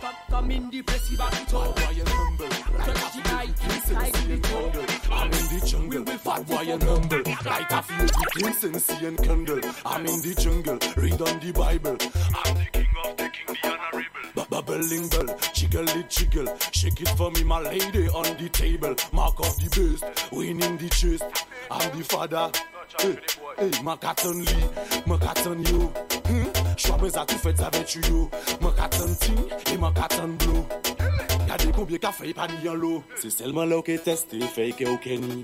Come, 0.00 0.14
come 0.28 0.50
in 0.50 0.70
the 0.70 0.82
place, 0.82 1.10
we 1.10 1.16
back 1.16 1.32
it 1.40 1.54
up. 1.54 1.76
Touch 1.76 3.12
the 3.14 3.22
night, 3.30 3.64
inside 3.64 4.12
the 4.12 4.38
jungle. 4.38 4.84
I'm 5.12 5.26
in 5.26 5.46
the 5.52 5.66
jungle, 5.66 6.04
bad 6.04 6.46
boy 6.46 6.72
and 6.72 6.82
humble. 6.82 7.22
Light 7.44 7.70
a 7.70 7.82
few 7.82 8.46
and 8.68 8.82
see 8.82 9.06
and 9.06 9.18
candle. 9.18 9.60
I'm 9.86 10.06
in 10.06 10.20
the 10.20 10.34
jungle, 10.34 10.78
read 10.96 11.20
on 11.22 11.38
the 11.38 11.52
Bible. 11.52 11.96
I'm 12.34 12.54
the 12.54 12.66
king 12.72 12.86
of 13.04 13.16
the 13.16 13.28
king, 13.28 13.56
the 13.62 13.68
honorable. 13.68 14.46
Bubbling 14.50 15.08
bell, 15.08 15.38
jiggle 15.52 15.88
it, 15.90 16.10
jiggle. 16.10 16.58
Shake 16.72 17.00
it 17.02 17.08
for 17.10 17.30
me, 17.30 17.44
my 17.44 17.60
lady, 17.60 18.08
on 18.08 18.36
the 18.36 18.48
table. 18.48 18.94
Mark 19.12 19.38
of 19.38 19.56
the 19.58 19.68
beast, 19.70 20.32
winning 20.32 20.76
the 20.76 20.88
chest. 20.88 21.46
I'm 21.70 21.96
the 21.96 22.04
father. 22.04 22.50
Hey, 22.98 23.16
hey, 23.58 23.82
ma 23.82 23.96
katon 23.96 24.44
li, 24.44 24.64
ma 25.06 25.16
katon 25.18 25.64
yo. 25.68 25.86
Hmm? 26.26 26.59
Chwa 26.80 26.96
breza 26.96 27.26
tou 27.26 27.38
fet 27.38 27.56
zave 27.56 27.84
chuyo 27.84 28.30
Mwen 28.60 28.72
katan 28.72 29.14
ting, 29.20 29.40
e 29.72 29.76
mwen 29.76 29.92
katan 29.92 30.36
blow 30.38 30.64
Gade 31.50 31.72
konbye 31.74 31.98
ka 31.98 32.12
fey 32.14 32.30
pa 32.30 32.46
ni 32.46 32.60
yon 32.62 32.78
lo. 32.78 32.90
Se 33.18 33.26
selman 33.34 33.66
la 33.66 33.80
ou 33.80 33.82
ke 33.82 33.96
teste, 33.98 34.38
fey 34.54 34.70
ke 34.70 34.86
ou 34.86 35.00
keni 35.02 35.42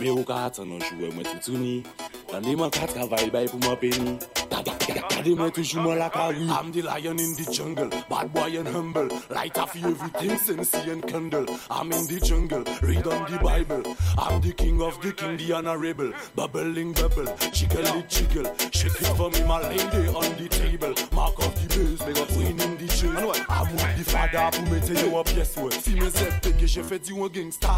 Me 0.00 0.08
ou 0.08 0.24
ka 0.24 0.46
atan 0.48 0.70
nan 0.72 0.80
jouwe 0.80 1.10
mwen 1.12 1.26
toutouni. 1.28 1.82
Gade 2.30 2.54
man 2.56 2.70
kat 2.72 2.94
travay 2.94 3.28
bay 3.28 3.50
pou 3.50 3.60
mwen 3.60 3.76
peni. 3.76 4.14
Gade, 4.48 4.72
gade, 4.86 5.02
gade 5.12 5.34
mwen 5.36 5.52
toujou 5.52 5.84
mwen 5.84 5.98
la 6.00 6.08
kari 6.08 6.48
I'm 6.48 6.72
the 6.72 6.82
lion 6.82 7.20
in 7.20 7.34
the 7.36 7.44
jungle, 7.52 7.90
bad 8.08 8.32
boy 8.32 8.56
and 8.58 8.68
humble. 8.68 9.08
Light 9.28 9.58
off 9.58 9.76
everything, 9.76 10.38
sensi 10.38 10.90
and 10.90 11.06
candle. 11.06 11.44
I'm 11.70 11.92
in 11.92 12.06
the 12.06 12.18
jungle, 12.20 12.64
read 12.80 13.06
on 13.06 13.30
the 13.30 13.38
Bible. 13.38 13.96
I'm 14.16 14.40
the 14.40 14.52
king 14.52 14.80
of 14.80 15.00
the 15.02 15.12
king, 15.12 15.36
the 15.36 15.52
honorable. 15.52 16.12
Bubbling 16.34 16.94
bubble, 16.94 17.28
jiggle 17.52 17.86
it, 17.86 18.08
jiggle. 18.08 18.48
Shake 18.72 19.00
it 19.00 19.16
for 19.16 19.30
me, 19.30 19.44
my 19.44 19.60
lady, 19.68 20.08
on 20.08 20.32
the 20.40 20.48
table. 20.48 20.94
Mark 21.12 21.38
of 21.38 21.54
the 21.60 21.68
base, 21.76 22.06
me 22.06 22.14
got 22.14 22.30
win 22.32 22.58
in 22.58 22.76
the 22.78 22.88
jungle. 22.88 23.34
I'm 23.48 23.70
with 23.72 23.96
the 23.98 24.04
father 24.10 24.50
pou 24.56 24.64
mette 24.70 24.96
yo 24.96 25.20
an 25.20 25.24
yes 25.42 25.56
we 25.56 25.70
Si 25.70 25.94
men 25.98 26.10
zep 26.10 26.38
peke 26.44 26.68
jè 26.70 26.82
fè 26.86 26.98
di 27.02 27.14
yon 27.16 27.30
gangsta. 27.32 27.74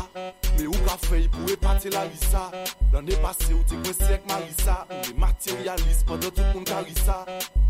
Me 0.58 0.66
ou 0.68 0.80
ka 0.86 0.96
fey 1.06 1.26
pou 1.32 1.52
epate 1.52 1.92
la 1.94 2.04
lisa. 2.10 2.44
L'anè 2.92 3.16
pase 3.22 3.50
ou 3.54 3.64
te 3.68 3.78
kwen 3.80 3.96
sek 3.96 4.26
marisa 4.30 4.76
Ou 4.90 5.14
me 5.14 5.24
materialise 5.24 6.04
pwede 6.08 6.30
tout 6.30 6.44
moun 6.52 6.66
karisa 6.68 7.16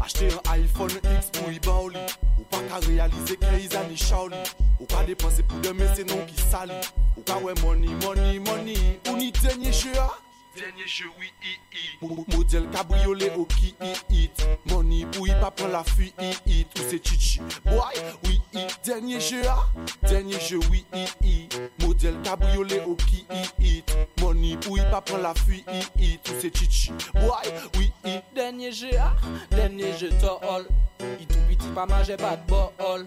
Achte 0.02 0.28
yon 0.30 0.50
iPhone 0.56 1.00
X 1.14 1.30
pou 1.36 1.52
i 1.54 1.62
ba 1.64 1.78
ou 1.84 1.92
li 1.94 2.02
Ou 2.38 2.48
pa 2.50 2.62
ka 2.68 2.82
realize 2.88 3.38
kre 3.40 3.62
izan 3.62 3.88
ni 3.90 3.98
chaw 4.00 4.28
li 4.32 4.42
Ou 4.80 4.90
ka 4.90 5.04
depanse 5.08 5.46
pou 5.46 5.62
deme 5.64 5.88
se 5.94 6.06
non 6.10 6.26
ki 6.28 6.50
sali 6.50 6.76
Ou 7.14 7.24
ka 7.24 7.38
we 7.44 7.56
money, 7.62 7.94
money, 8.04 8.38
money. 8.50 8.98
Ou 9.08 9.18
ni 9.20 9.32
denye 9.42 9.72
chè 9.72 9.94
a 10.02 10.10
Denye 10.54 10.86
jeu 10.86 11.10
oui 11.18 11.32
i 11.42 11.52
i. 11.74 12.06
Model 12.30 12.68
cabriolet 12.70 13.32
au 13.34 13.44
ki 13.50 13.72
i 13.82 13.88
it 14.22 14.42
Money 14.70 15.02
pou 15.10 15.26
i 15.26 15.32
pa 15.40 15.48
pran 15.50 15.72
la 15.72 15.80
fui 15.82 16.12
i 16.22 16.28
it 16.60 16.76
Ou 16.78 16.90
se 16.92 17.00
chichi 17.02 17.40
Boy, 17.64 17.96
oui 18.22 18.36
i. 18.54 18.62
Denye 18.86 19.18
jeu 19.18 19.42
a 19.50 19.56
Denye 20.04 20.38
jeu 20.38 20.60
oui 20.70 20.84
i 20.94 21.08
i. 21.26 21.48
Model 21.82 22.20
cabriolet 22.22 22.86
au 22.86 22.94
ki 23.02 23.24
i 23.34 23.40
it 23.72 23.90
Money 24.20 24.54
pou 24.62 24.78
i 24.78 24.84
pa 24.92 25.00
pran 25.02 25.24
la 25.24 25.32
fui 25.40 25.58
i 25.74 25.80
it 26.12 26.30
Ou 26.30 26.38
se 26.44 26.52
chichi 26.54 26.94
Boy, 27.16 27.50
oui 27.74 27.90
i. 28.04 28.20
Denye 28.36 28.70
jeu 28.70 28.94
a, 29.02 29.10
denye 29.50 29.90
jeu 29.98 30.14
to 30.22 30.36
all 30.52 30.68
I 31.02 31.26
tou 31.32 31.48
biti 31.48 31.72
pa 31.74 31.88
maje 31.90 32.14
bat 32.20 32.44
bo 32.46 32.68
all 32.92 33.02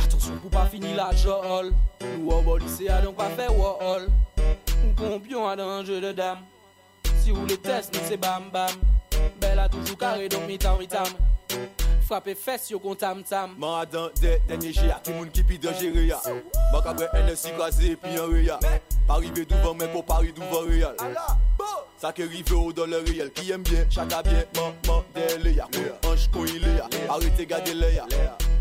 Atensyon 0.00 0.40
pou 0.40 0.54
pa 0.54 0.64
fini 0.72 0.94
la 0.96 1.10
jol. 1.12 1.74
Nou 2.14 2.38
an 2.38 2.48
bo 2.48 2.56
lise 2.62 2.88
a 2.88 3.02
donk 3.04 3.20
pa 3.20 3.28
fe 3.36 3.50
wo 3.52 3.74
all 3.90 4.08
Ou 4.80 4.94
kompyon 4.96 5.44
a 5.50 5.52
dan 5.60 5.84
jeu 5.84 6.00
de 6.00 6.14
dam 6.16 6.40
si 7.30 7.36
ou 7.36 7.46
le 7.46 7.56
test, 7.56 7.94
nou 7.94 8.08
se 8.08 8.16
bam 8.16 8.50
bam. 8.52 8.70
Bel 9.40 9.58
a 9.58 9.68
toujou 9.68 9.96
kare, 9.96 10.28
donk 10.28 10.46
mi 10.48 10.58
tan 10.58 10.78
ritam 10.80 11.08
Frape 12.08 12.34
fes 12.34 12.70
yo 12.70 12.78
kon 12.82 12.96
tam 12.98 13.22
tam. 13.26 13.54
Man 13.58 13.82
adan 13.82 14.10
de 14.20 14.38
denye 14.48 14.72
jia, 14.74 14.98
ti 15.04 15.14
moun 15.14 15.30
ki 15.30 15.44
pi 15.46 15.58
de 15.58 15.72
jere 15.78 16.06
ya 16.08 16.18
Bak 16.72 16.90
apre 16.92 17.08
NSI 17.26 17.54
kaze 17.58 17.94
pi 18.00 18.16
an 18.18 18.32
re 18.32 18.44
ya 18.46 18.58
Pari 19.08 19.30
ve 19.36 19.44
douvan 19.44 19.78
men 19.78 19.92
pou 19.92 20.02
pari 20.02 20.32
douvan 20.32 20.70
real 20.70 20.96
Sa 22.00 22.12
ke 22.16 22.26
rive 22.26 22.56
ou 22.56 22.72
do 22.72 22.86
le 22.86 23.02
real 23.06 23.30
Ki 23.30 23.50
yem 23.50 23.62
bien, 23.62 23.84
chaka 23.90 24.22
bien, 24.22 24.44
man 24.56 24.74
man 24.88 25.04
de 25.14 25.42
le 25.44 25.56
ya 25.58 25.68
Kou 25.74 26.14
anj 26.14 26.30
kon 26.34 26.48
ile 26.48 26.78
ya, 26.78 26.88
arete 27.08 27.46
gade 27.46 27.76
le 27.76 27.94
ya 27.94 28.08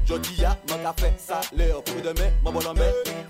Jodi 0.10 0.42
ya, 0.42 0.58
man 0.70 0.82
ka 0.82 0.94
fe 0.98 1.14
sa 1.22 1.40
le 1.54 1.70
Pou 1.86 2.02
deme, 2.02 2.32
man 2.44 2.54
bon 2.54 2.66
anme, 2.66 2.88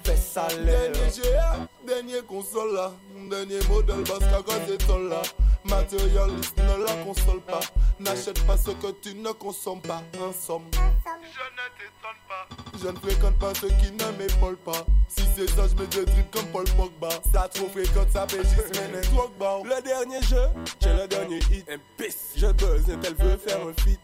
fe 0.08 0.16
sa 0.16 0.48
le 0.64 0.78
Denye 0.96 1.12
jeu 1.12 1.36
a, 1.36 1.58
denye 1.84 2.22
konsol 2.24 2.72
la 2.72 2.86
Denye 3.34 3.60
model 3.68 4.06
bas 4.08 4.24
kaka 4.32 4.62
se 4.66 4.78
tol 4.86 5.10
la 5.12 5.22
Matérialiste 5.66 6.58
ne 6.58 6.86
la 6.86 6.94
console 7.04 7.42
pas. 7.42 7.60
N'achète 8.00 8.46
pas 8.46 8.58
ce 8.58 8.72
que 8.72 8.92
tu 9.02 9.14
ne 9.16 9.32
consommes 9.32 9.82
pas. 9.82 10.02
En 10.18 10.32
somme. 10.32 10.64
Je 10.74 10.80
ne 10.80 11.68
t'étonne 11.78 12.22
pas. 12.30 12.48
Je 12.82 12.88
ne 12.88 12.96
fréquente 12.98 13.38
pas 13.38 13.54
ceux 13.60 13.68
qui 13.68 13.92
ne 13.92 14.18
m'épaulent 14.18 14.58
pas. 14.58 14.86
Si 15.10 15.24
c'est 15.36 15.50
ça 15.50 15.68
je 15.68 15.76
me 15.76 15.86
dédrippe 15.88 16.32
comme 16.32 16.46
Paul 16.48 16.66
Pogba. 16.78 17.10
Ça 17.34 17.50
trop 17.50 17.68
fréquente 17.68 18.10
ça 18.12 18.26
fait 18.28 18.44
juste 18.44 18.80
mener 18.82 19.02
Drogba. 19.08 19.58
Le 19.64 19.82
dernier 19.82 20.22
jeu, 20.22 20.48
j'ai 20.82 20.94
le 20.94 21.08
dernier 21.08 21.40
hit. 21.52 21.70
Imbécile, 21.70 22.42
je 22.42 22.48
buzz 22.54 22.90
et 22.90 22.94
elle 23.06 23.16
veut 23.16 23.38
faire 23.38 23.60
un 23.68 23.74
feat 23.84 24.00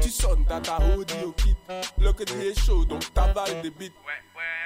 Tu 0.00 0.10
sonnes, 0.10 0.44
t'as 0.48 0.60
ta 0.60 0.78
hoodie 0.78 1.24
au 1.24 1.32
kit. 1.32 1.56
Le 1.98 2.12
que 2.12 2.22
est 2.22 2.58
chaud, 2.58 2.84
donc 2.84 3.12
t'avales 3.12 3.62
des 3.62 3.70
beats 3.70 3.94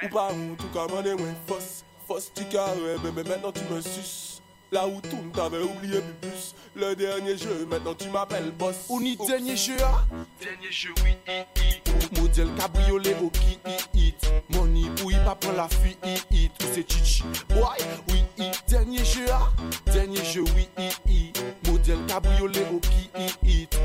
Ou 0.03 0.09
pas 0.09 0.31
ou 0.31 0.55
tout 0.55 0.67
commandé, 0.67 1.13
ouais 1.13 1.33
Fosse, 1.47 1.83
fosse 2.07 2.31
tu 2.33 2.45
carré, 2.45 2.97
bébé 3.03 3.27
maintenant 3.27 3.51
tu 3.51 3.61
me 3.73 3.81
suces. 3.81 4.41
Là 4.71 4.85
où 4.85 4.99
tout 4.99 5.31
t'avais 5.33 5.61
oublié 5.61 6.01
Bubus 6.01 6.53
Le 6.75 6.93
dernier 6.93 7.37
jeu, 7.37 7.65
maintenant 7.69 7.93
tu 7.93 8.09
m'appelles 8.09 8.51
boss. 8.51 8.75
Ou 8.89 8.99
ni 8.99 9.15
dernier 9.15 9.55
jeu 9.55 9.81
a 9.81 10.05
Dernier 10.41 10.71
jeu, 10.71 10.89
oui, 11.05 11.15
i, 11.27 11.39
i. 11.61 12.19
Model 12.19 12.49
cabriolet 12.57 13.15
au 13.21 13.29
ki 13.29 13.57
i 13.95 14.07
it 14.09 14.27
Money 14.49 14.89
pou 14.99 15.09
i 15.09 15.17
pa 15.25 15.33
pran 15.39 15.55
la 15.57 15.67
fui 15.71 15.95
i 16.03 16.43
it 16.43 16.67
se 16.73 16.83
chichi 16.83 17.23
Boy, 17.49 17.79
oui 18.09 18.19
i. 18.37 18.51
Dernier 18.67 19.05
jeu 19.05 19.31
a 19.31 19.49
Dernier 19.91 20.23
jeu, 20.25 20.43
oui 20.55 20.67
i 20.77 20.91
i. 21.15 21.31
Model 21.69 22.03
cabriolet 22.11 22.67
au 22.73 22.81
ki 22.83 23.09
i 23.23 23.61
it 23.61 23.76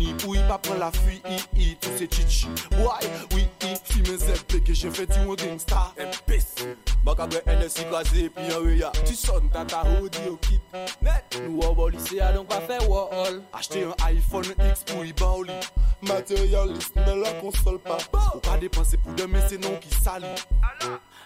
Money 0.00 0.14
pou 0.16 0.34
i 0.34 0.40
pa 0.48 0.56
pran 0.58 0.78
la 0.80 0.90
fui 0.94 1.20
i 1.28 1.76
Ou 1.84 1.98
se 1.98 2.06
chichi. 2.08 2.48
Boy, 2.72 3.08
oui 3.34 3.44
i 3.68 3.74
Fi 3.84 4.00
men 4.06 4.18
zep 4.18 4.40
peke 4.48 4.74
j'ai 4.74 4.90
fait 4.90 5.06
di 5.06 5.18
ou 5.26 5.36
gangsta 5.36 5.92
Imbécile 5.98 6.76
Bak 7.04 7.20
apre 7.20 7.42
NSI 7.46 7.84
kaze 7.90 8.28
pi 8.36 8.46
an 8.54 8.64
re 8.64 8.78
ya 8.78 8.90
Tu 9.04 9.14
sonnes, 9.14 9.50
t'as 9.52 9.64
ta 9.64 9.82
hoodie 9.84 10.28
au 10.30 10.36
kit. 10.36 10.60
Net. 11.02 11.36
Nou 11.44 11.66
an 11.68 11.76
bo 11.76 11.88
lise 11.92 12.20
a 12.24 12.32
donk 12.32 12.48
pa 12.48 12.60
fe 12.64 12.80
wo 12.86 13.08
all 13.12 13.42
Acheter 13.52 13.88
un 13.90 13.94
iPhone 14.08 14.56
X 14.70 14.86
pou 14.88 15.04
i 15.04 15.12
ba 15.20 15.32
ou 15.36 15.44
li 15.48 15.58
Matérialiste 16.08 16.96
ne 16.96 17.18
la 17.20 17.34
console 17.42 17.80
pas. 17.84 18.00
Ou 18.34 18.40
ka 18.44 18.56
depanse 18.62 19.00
pou 19.04 19.16
deme 19.20 19.44
se 19.48 19.60
non 19.60 19.76
ki 19.82 19.92
sali 20.00 20.32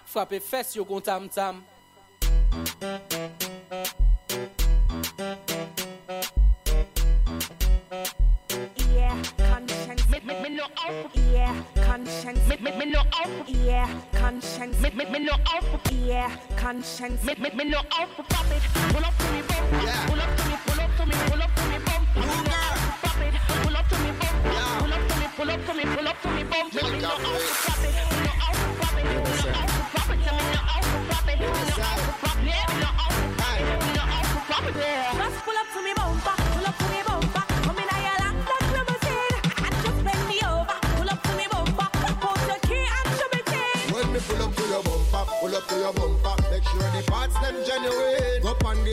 Frappe 0.04 0.42
fes 0.42 0.74
yo 0.78 0.86
kon 0.88 1.04
tam 1.04 1.30
tam 1.30 1.62
Yeah, 11.32 11.54
conscience. 11.82 12.40
Me, 12.48 12.56
me, 12.56 12.70
me 12.78 12.84
no 12.86 13.00
out. 13.00 13.48
Yeah, 13.48 13.88
conscience. 14.12 14.80
Me, 14.80 14.90
me, 14.90 15.04
me 15.10 15.18
no 15.18 15.32
out. 15.32 15.92
Yeah, 15.92 16.30
conscience. 16.56 17.24
Me, 17.24 17.34
me, 17.38 17.50
me 17.50 17.64
no 17.64 17.78
out. 17.78 18.08
Pop 18.28 18.46
it. 18.50 18.62
Pull 18.92 19.04
up 19.04 19.16
to 19.18 19.32
me, 19.32 19.42
bum. 19.42 19.64
Pull 20.06 20.20
up 20.20 20.36
to 20.36 20.48
me, 20.48 20.56
pull 20.66 20.80
up 20.80 20.96
to 20.96 21.06
me, 21.06 21.14
pull 21.26 21.42
up 21.42 21.54
to 21.54 21.62
me, 21.68 21.78
bum. 21.84 22.06
Pop 22.14 23.02
it. 23.02 23.03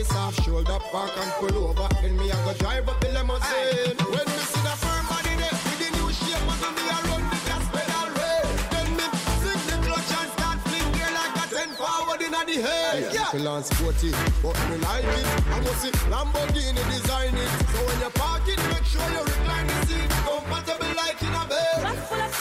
face 0.02 0.16
off, 0.16 0.34
shoulder 0.44 0.78
back 0.92 1.16
and 1.16 1.32
pull 1.38 1.68
over. 1.68 1.88
Then 2.00 2.16
me 2.16 2.30
I 2.30 2.44
go 2.44 2.52
drive 2.54 2.88
up 2.88 3.00
the 3.00 3.08
limousine. 3.08 3.42
Aye. 3.42 4.04
When 4.12 4.26
me 4.26 4.42
see 4.50 4.62
the 4.66 4.74
firm 4.82 5.04
body 5.06 5.34
there 5.40 5.56
with 5.66 5.78
the 5.82 5.88
new 5.96 6.08
shape, 6.12 6.42
but 6.46 6.60
me 6.76 6.84
I 6.90 6.98
run 7.08 7.22
the 7.30 7.38
gas 7.48 7.64
pedal 7.74 8.08
red. 8.18 8.46
Then 8.72 8.88
me 8.98 9.06
sink 9.42 9.62
the 9.70 9.76
clutch 9.86 10.12
and 10.18 10.30
start 10.36 10.58
fling 10.66 10.88
gear 10.94 11.12
like 11.18 11.34
a 11.42 11.46
ten 11.54 11.70
forward 11.78 12.20
in 12.22 12.32
the 12.32 12.56
head. 12.66 13.12
Yeah, 13.14 13.30
yeah. 13.34 13.42
yeah. 13.42 13.62
sporty, 13.62 14.10
but 14.42 14.56
me 14.70 14.76
like 14.86 15.04
it. 15.04 15.26
I 15.54 15.60
must 15.60 15.80
see 15.82 15.92
Lamborghini 16.10 16.82
design 16.90 17.34
it. 17.34 17.50
So 17.72 17.78
when 17.86 17.98
you 18.00 18.10
park 18.14 18.46
it, 18.48 18.60
make 18.72 18.86
sure 18.86 19.08
you 19.10 19.22
recline 19.22 19.66
the 19.66 19.76
seat 19.86 20.10
comfortable 20.26 20.92
like 20.96 21.22
in 21.22 21.34
a 21.34 21.44
bed. 21.46 22.31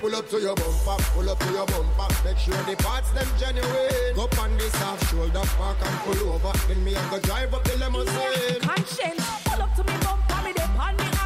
pull 0.00 0.16
up 0.16 0.28
to 0.30 0.40
your 0.40 0.54
bumper, 0.56 1.02
pull 1.12 1.28
up 1.28 1.38
to 1.38 1.52
your 1.52 1.66
bumper. 1.66 2.08
Make 2.24 2.38
sure 2.38 2.54
the 2.64 2.76
parts 2.82 3.10
them 3.10 3.28
genuine. 3.38 4.14
Go 4.14 4.28
on 4.40 4.56
this 4.56 4.74
half 4.76 4.98
shoulder 5.10 5.42
park 5.58 5.76
and 5.84 5.98
pull 6.00 6.32
over. 6.32 6.72
In 6.72 6.82
me 6.82 6.96
I 6.96 7.10
go 7.10 7.18
drive 7.20 7.52
up 7.54 7.64
the 7.64 7.76
limousine. 7.76 8.14
Yeah, 8.16 8.58
conscience, 8.60 9.24
pull 9.44 9.62
up 9.62 9.74
to 9.76 9.84
me 9.84 9.92
bumper, 10.02 10.42
me 10.44 10.52
they 10.52 10.62
pan 10.62 10.96
me 10.96 11.19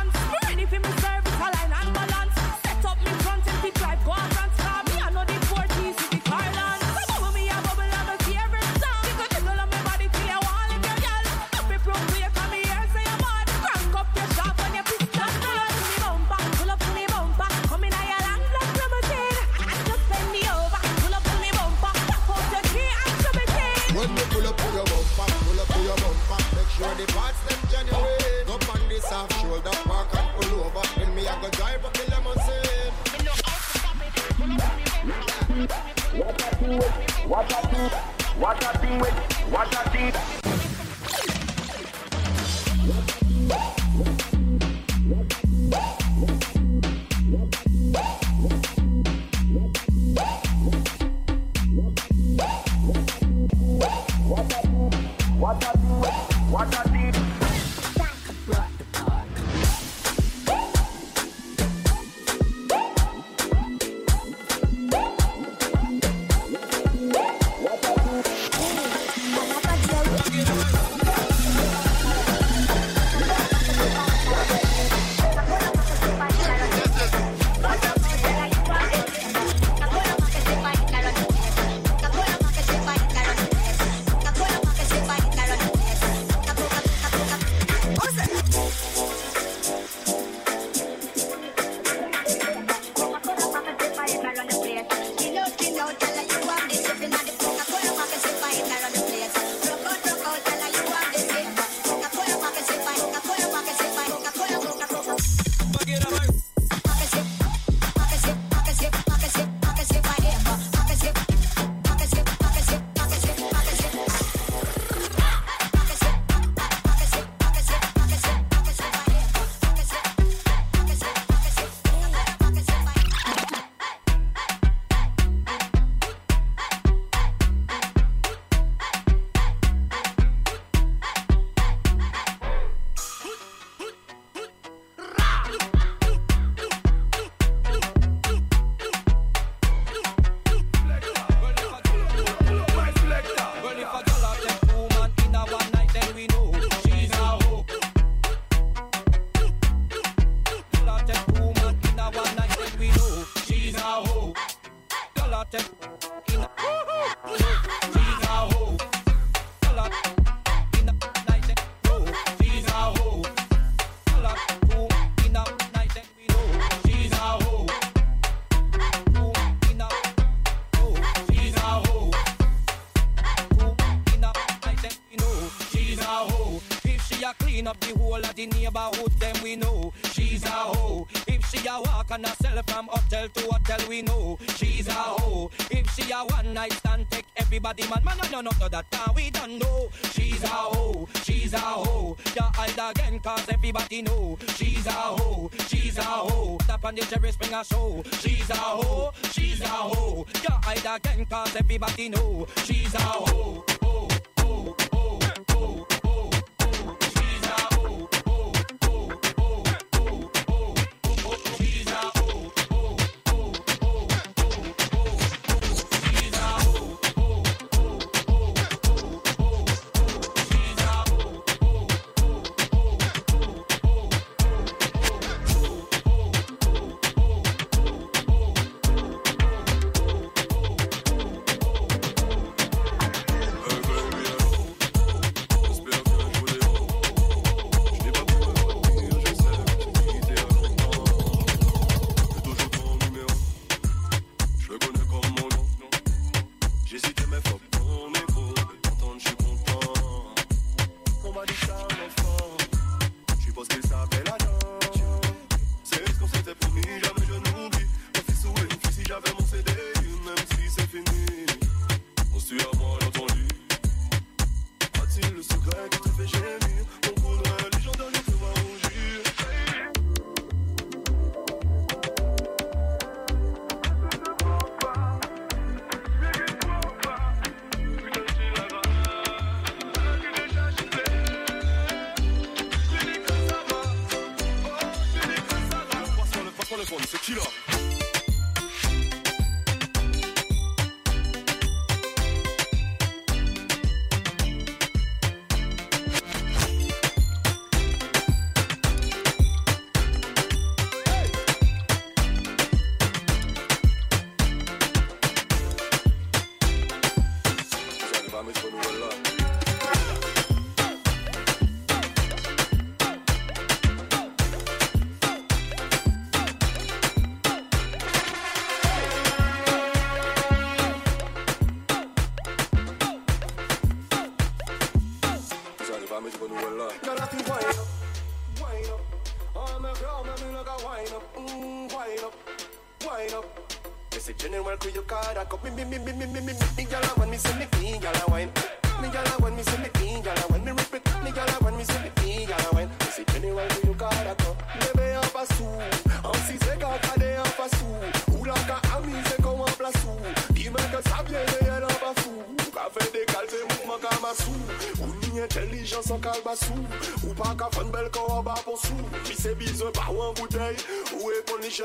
Watch 38.55 38.62
that 38.62 38.81
thing 38.81 38.99
wet, 39.00 39.50
watch 39.50 39.70
that 39.73 39.92
thing 39.92 40.14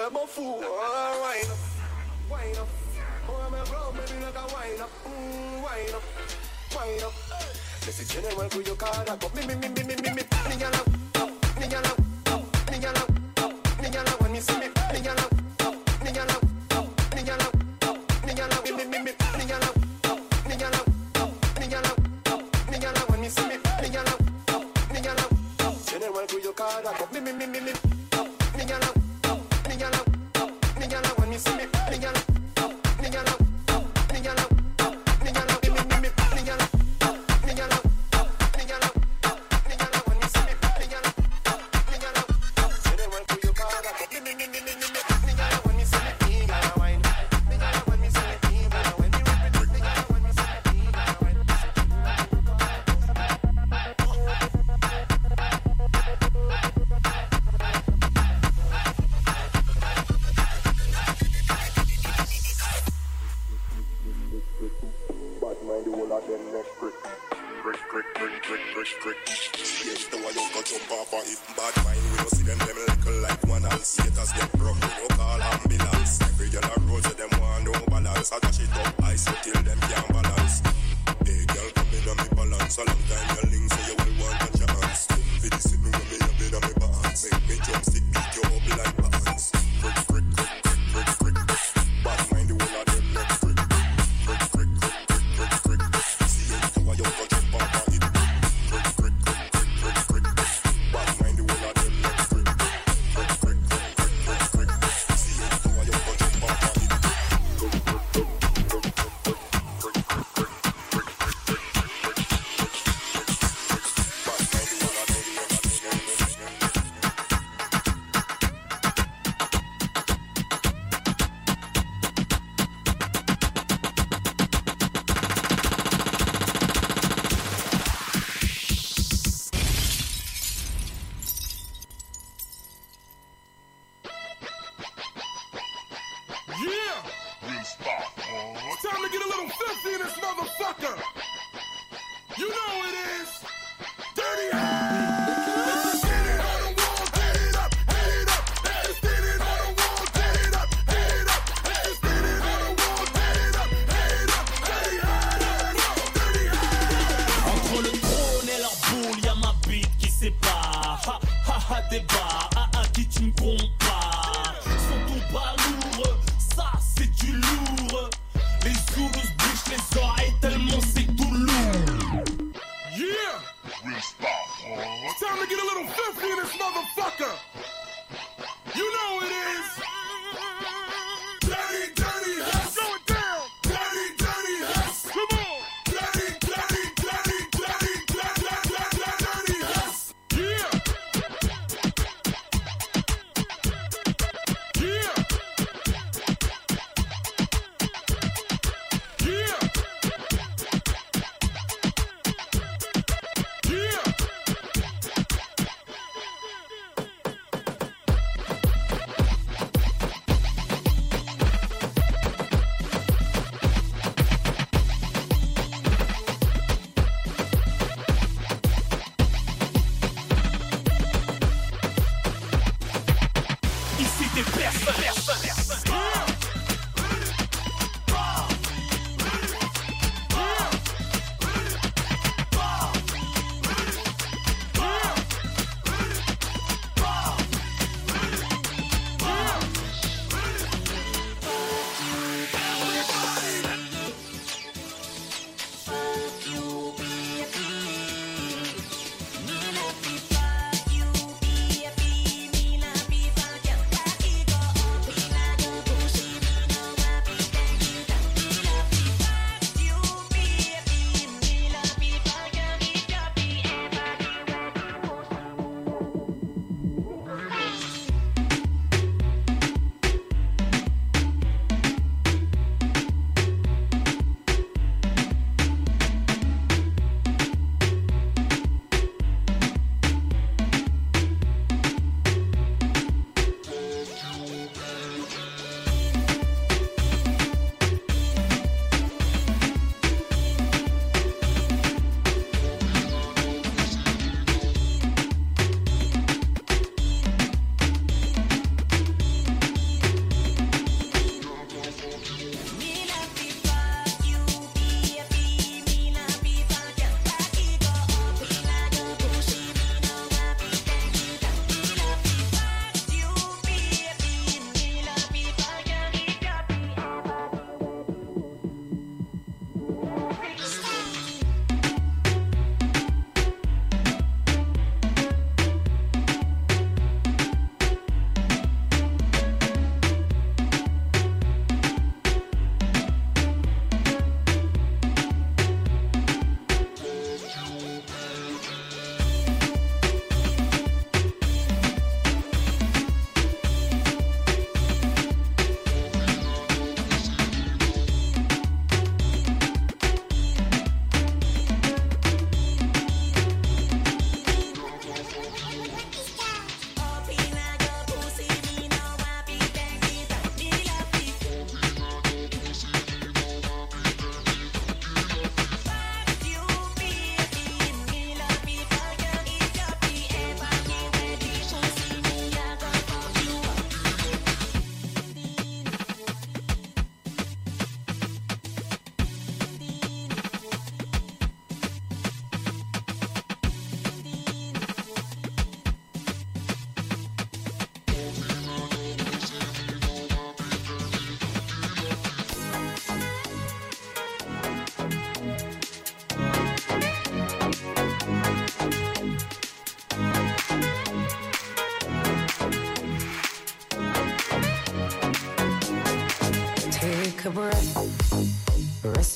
I'm 0.10 0.16
a 0.16 0.26
fool. 0.26 0.60
Oh, 0.64 1.20
wine 1.22 1.52
up, 1.52 2.32
wine 2.32 2.58
up. 2.58 2.68
Oh, 3.30 3.46
I'm 3.46 3.54
a 3.54 3.64
bro, 3.66 3.92
maybe 3.94 4.26
like 4.26 4.34
a 4.34 4.48
wine 4.52 4.82
up. 4.82 4.90
Mm. 5.06 5.29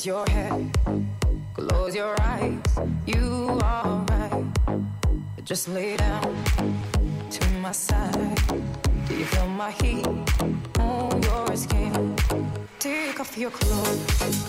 Your 0.03 0.25
head, 0.27 0.69
close 1.53 1.95
your 1.95 2.13
eyes, 2.19 2.59
you 3.05 3.57
are 3.63 4.05
right. 4.09 4.43
Just 5.45 5.69
lay 5.69 5.95
down 5.95 6.35
to 7.31 7.49
my 7.61 7.71
side. 7.71 8.37
Do 9.07 9.15
you 9.15 9.23
feel 9.23 9.47
my 9.47 9.71
heat 9.71 10.05
on 10.77 11.23
your 11.23 11.55
skin? 11.55 12.17
Take 12.79 13.21
off 13.21 13.37
your 13.37 13.51
clothes. 13.51 14.42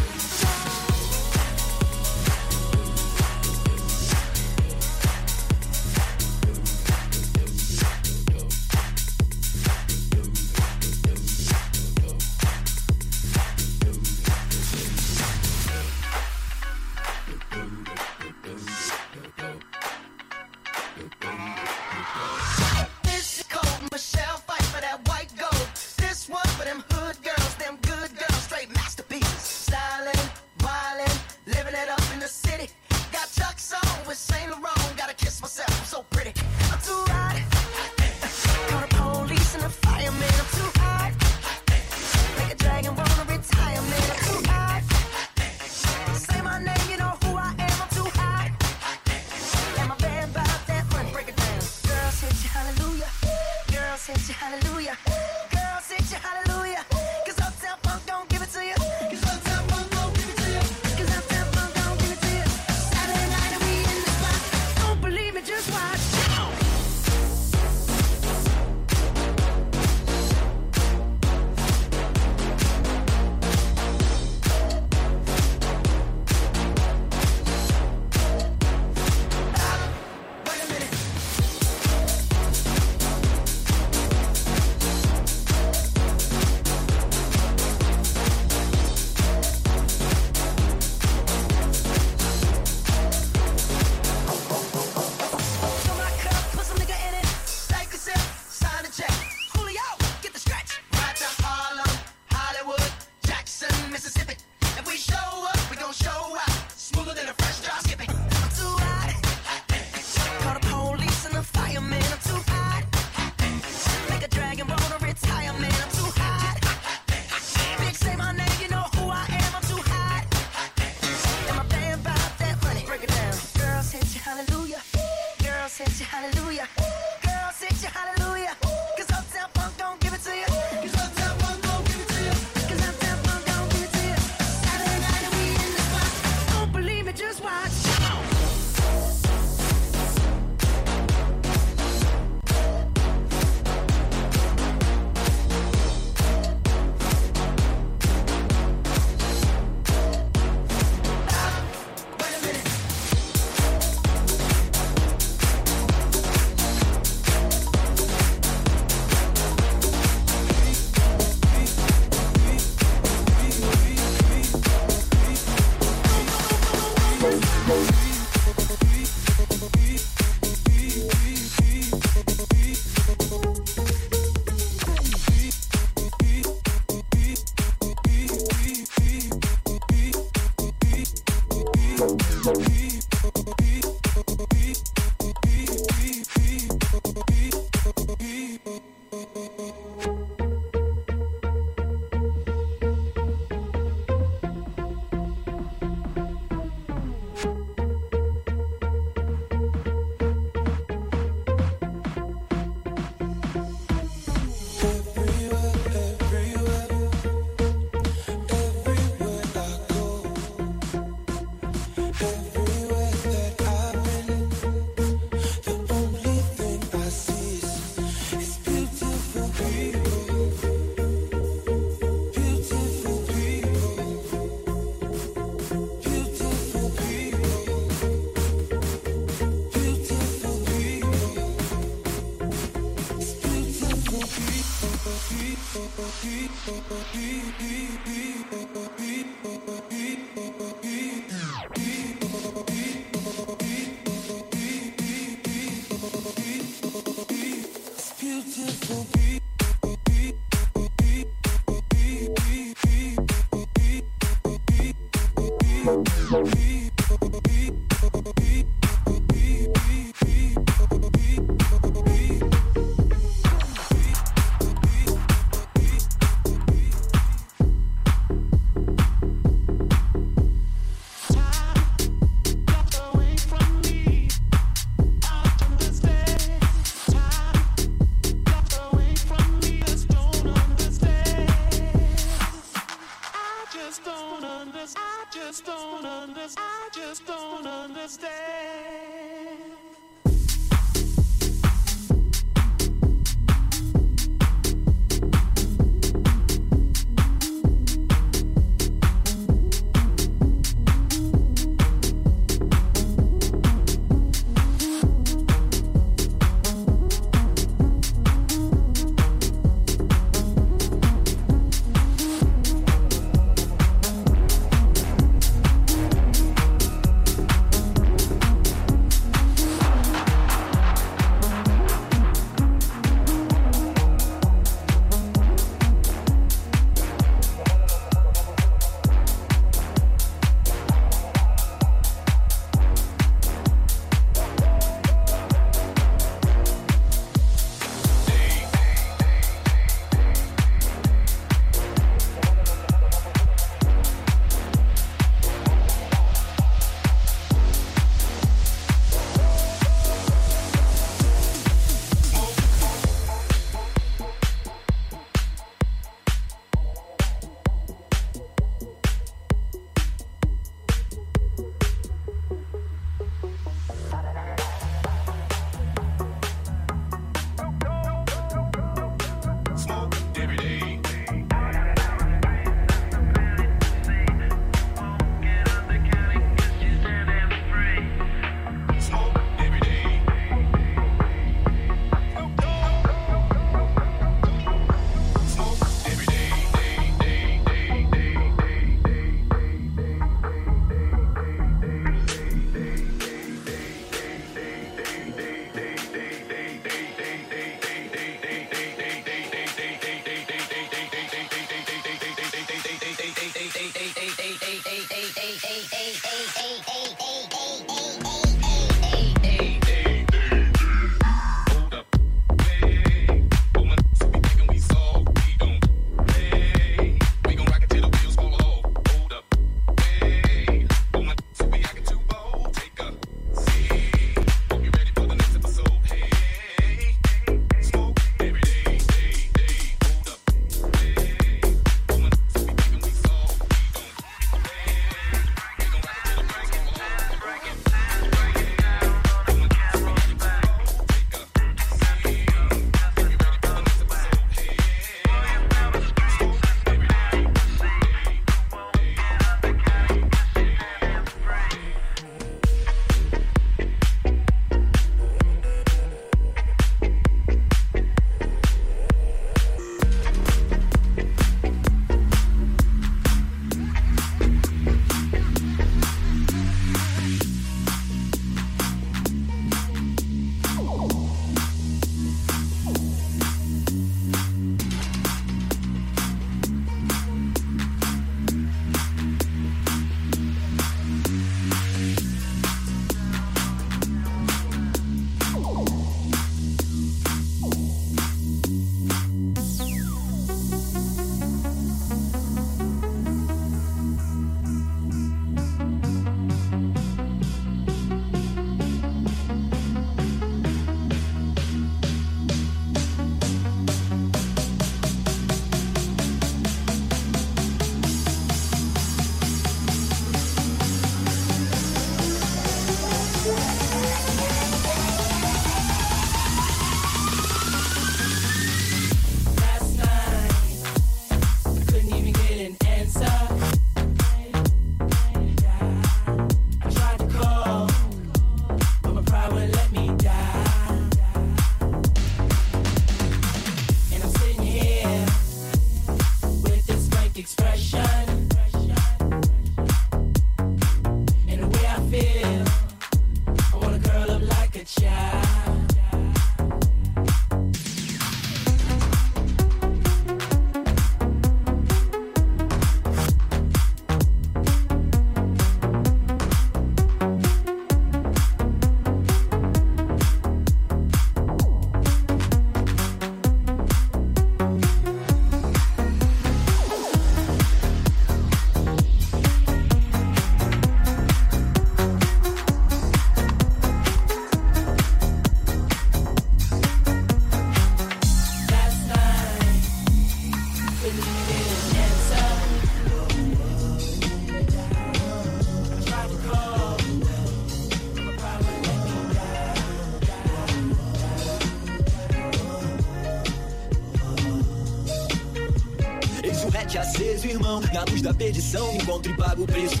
Perdição, 598.61 598.95
encontro 598.95 599.31
e 599.31 599.35
pago 599.35 599.63
o 599.63 599.65
preço. 599.65 600.00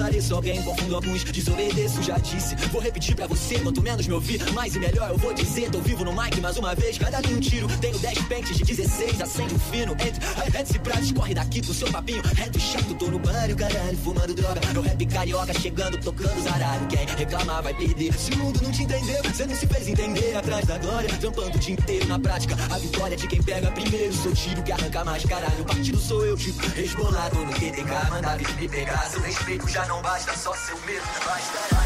Esclareço 0.00 0.34
alguém, 0.34 0.62
confundo 0.62 0.94
alguns, 0.94 1.24
desobedeço, 1.24 2.02
já 2.02 2.16
disse. 2.16 2.54
Vou 2.72 2.80
repetir 2.80 3.14
pra 3.14 3.26
você, 3.26 3.58
quanto 3.58 3.82
menos 3.82 4.06
me 4.06 4.14
ouvir, 4.14 4.40
mais 4.52 4.74
e 4.74 4.78
melhor 4.78 5.10
eu 5.10 5.18
vou 5.18 5.34
dizer. 5.34 5.70
Tô 5.70 5.78
vivo 5.80 6.04
no 6.04 6.12
mic 6.12 6.40
mais 6.40 6.56
uma 6.56 6.74
vez, 6.74 6.96
cada 6.96 7.18
um 7.18 7.38
tiro. 7.38 7.68
Tenho 7.80 7.98
10 7.98 8.18
pentes 8.22 8.56
de 8.56 8.64
16, 8.64 9.20
acende 9.20 9.54
um 9.54 9.58
fino. 9.58 9.92
Entre 9.92 10.24
hi-hats 10.24 10.74
e 10.74 10.78
pratos, 10.78 11.12
corre 11.12 11.34
daqui 11.34 11.60
pro 11.60 11.74
seu 11.74 11.90
papinho. 11.92 12.22
Reto 12.34 12.58
chato, 12.58 12.94
tô 12.94 13.08
no 13.08 13.18
banho, 13.18 13.54
caralho, 13.54 13.98
fumando 13.98 14.32
droga. 14.32 14.60
O 14.74 14.80
rap 14.80 15.06
carioca 15.06 15.52
chegando, 15.60 15.98
tocando 15.98 16.42
zaralho. 16.42 16.86
Quem 16.86 17.06
reclamar 17.06 17.62
vai 17.62 17.74
perder. 17.74 18.14
Se 18.14 18.32
o 18.32 18.38
mundo 18.38 18.58
não 18.62 18.70
te 18.70 18.84
entendeu, 18.84 19.22
você 19.22 19.44
não 19.44 19.54
se 19.54 19.66
fez 19.66 19.86
entender. 19.86 20.34
Atrás 20.34 20.64
da 20.64 20.78
glória, 20.78 21.10
trampando 21.20 21.56
o 21.56 21.60
dia 21.60 21.74
inteiro 21.74 22.08
na 22.08 22.18
prática. 22.18 22.56
A 22.70 22.78
vitória 22.78 23.16
de 23.18 23.26
quem 23.26 23.42
pega 23.42 23.70
primeiro. 23.72 24.14
Sou 24.14 24.32
tiro 24.32 24.62
que 24.62 24.72
arranca 24.72 25.04
mais, 25.04 25.24
caralho. 25.24 25.60
O 25.60 25.64
partido 25.66 25.98
sou 25.98 26.24
eu, 26.24 26.38
tipo, 26.38 26.66
resbolado 26.68 27.36
no 27.36 27.52
QTK. 27.52 28.10
Manda 28.10 28.36
vir 28.36 28.54
me 28.56 28.68
pegar. 28.68 29.10
Seu 29.10 29.20
respeito 29.20 29.68
já 29.68 29.89
não 29.90 30.00
basta, 30.02 30.36
só 30.36 30.54
seu 30.54 30.78
medo. 30.82 31.04
Basta, 31.26 31.79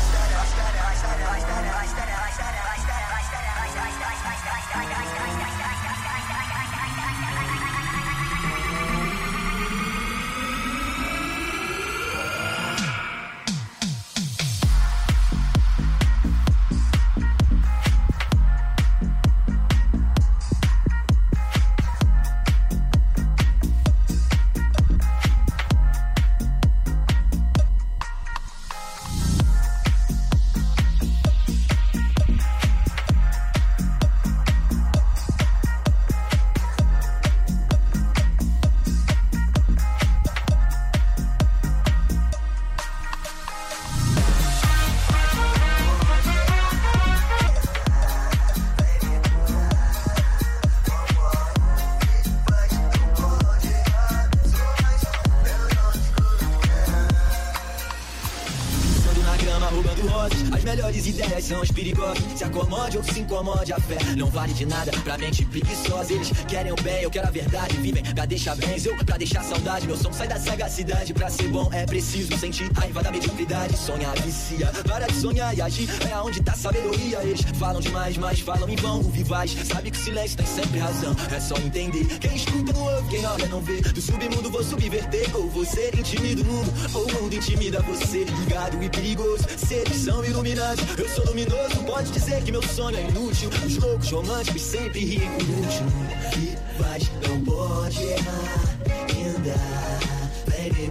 de 64.64 64.70
nada 64.70 64.90
pra 65.04 65.18
mente 65.18 65.44
preguiçosa. 65.44 66.12
Eles 66.12 66.30
querem 66.48 66.72
o 66.72 66.76
bem, 66.76 67.02
eu 67.02 67.10
quero 67.10 67.28
a. 67.28 67.43
Pra 68.24 68.28
deixar 68.30 68.56
eu 68.86 68.96
pra 69.04 69.18
deixar 69.18 69.44
saudade. 69.44 69.86
Meu 69.86 69.98
som 69.98 70.10
sai 70.10 70.26
da 70.26 70.40
sagacidade. 70.40 71.12
Pra 71.12 71.28
ser 71.28 71.46
bom 71.48 71.68
é 71.70 71.84
preciso 71.84 72.34
sentir 72.38 72.72
raiva 72.72 73.02
da 73.02 73.10
mediocridade. 73.10 73.76
Sonhar 73.76 74.18
vicia, 74.22 74.66
para 74.88 75.06
de 75.06 75.14
sonhar 75.16 75.54
e 75.54 75.60
agir. 75.60 75.90
É 76.08 76.12
aonde 76.14 76.42
tá 76.42 76.54
sabedoria. 76.54 77.18
Eles 77.22 77.42
falam 77.58 77.82
demais, 77.82 78.16
mas 78.16 78.40
falam 78.40 78.66
em 78.66 78.76
vão. 78.76 79.00
O 79.00 79.10
vivaz 79.10 79.54
sabe 79.66 79.90
que 79.90 79.98
o 79.98 80.00
silêncio 80.00 80.38
tem 80.38 80.46
sempre 80.46 80.78
razão. 80.78 81.14
É 81.30 81.38
só 81.38 81.54
entender. 81.58 82.06
Quem 82.18 82.34
escuta 82.34 82.72
não 82.72 82.94
ouve, 82.94 83.08
quem 83.10 83.26
olha 83.26 83.46
não 83.48 83.60
vê. 83.60 83.82
Do 83.82 84.00
submundo 84.00 84.50
vou 84.50 84.64
subverter. 84.64 85.36
Ou 85.36 85.50
você 85.50 85.90
intimida 85.94 86.40
o 86.40 86.46
mundo, 86.46 86.72
ou 86.94 87.06
o 87.06 87.22
mundo 87.22 87.34
intimida 87.34 87.82
você. 87.82 88.24
Ligado 88.24 88.82
e 88.82 88.88
perigoso, 88.88 89.44
seres 89.58 89.96
são 89.96 90.24
iluminados. 90.24 90.82
Eu 90.96 91.08
sou 91.10 91.26
luminoso, 91.26 91.76
pode 91.84 92.10
dizer 92.10 92.42
que 92.42 92.50
meu 92.50 92.62
sonho 92.62 92.96
é 92.96 93.02
inútil. 93.02 93.50
Os 93.66 93.76
loucos 93.76 94.10
românticos 94.10 94.62
sempre 94.62 95.04
riem 95.04 95.30
por 95.32 95.48
último. 95.50 95.90
Rivais 96.32 97.10
não 97.22 97.23
pode 97.44 98.02
errar, 98.02 98.78
ainda 99.14 99.54
vem 100.46 100.72
me 100.72 100.90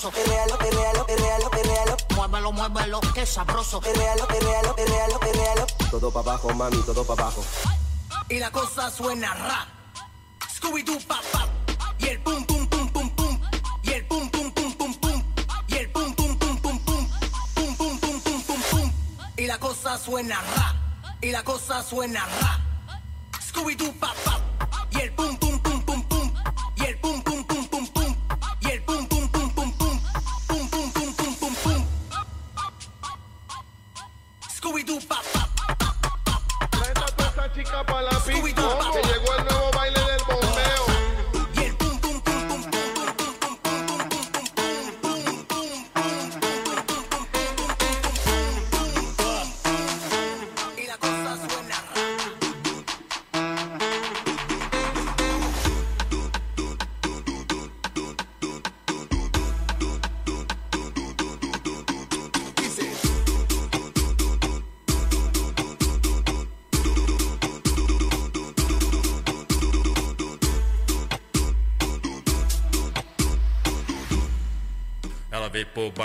sabroso. 0.00 0.10
Perrealo, 0.10 0.58
perrealo, 0.58 1.06
perrealo, 1.06 1.50
perrealo. 1.50 1.96
Muévelo, 2.16 2.52
muévelo, 2.52 3.00
qué 3.14 3.26
sabroso. 3.26 3.80
Perrealo, 3.80 4.26
perrealo, 4.26 4.74
perrealo, 4.74 5.20
perrealo. 5.20 5.66
Todo 5.90 6.10
pa' 6.10 6.20
abajo, 6.20 6.54
mami, 6.54 6.82
todo 6.84 7.04
pa' 7.04 7.12
abajo. 7.12 7.44
Y 8.28 8.38
la 8.38 8.50
cosa 8.50 8.90
suena 8.90 9.34
ra. 9.34 9.66
Scooby-Doo, 10.54 10.98
pa, 11.06 11.20
pa. 11.32 11.48
Y 11.98 12.08
el 12.08 12.20
pum, 12.20 12.44
pum, 12.46 12.66
pum, 12.66 12.88
pum, 12.88 13.10
pum. 13.10 13.40
Y 13.82 13.90
el 13.90 14.06
pum, 14.06 14.30
pum, 14.30 14.50
pum, 14.52 14.74
pum, 14.74 14.94
pum. 14.94 15.22
Y 15.68 15.74
el 15.74 15.90
pum, 15.90 16.14
pum, 16.14 16.38
pum, 16.38 16.56
pum, 16.58 16.78
pum. 16.78 17.10
Pum, 17.54 17.76
pum, 17.76 17.98
pum, 17.98 18.20
pum, 18.20 18.42
pum, 18.42 18.62
pum. 18.70 18.92
Y 19.36 19.46
la 19.46 19.58
cosa 19.58 19.98
suena 19.98 20.40
ra. 20.40 20.74
Y 21.20 21.30
la 21.30 21.42
cosa 21.42 21.82
suena 21.82 22.24
ra. 22.24 22.59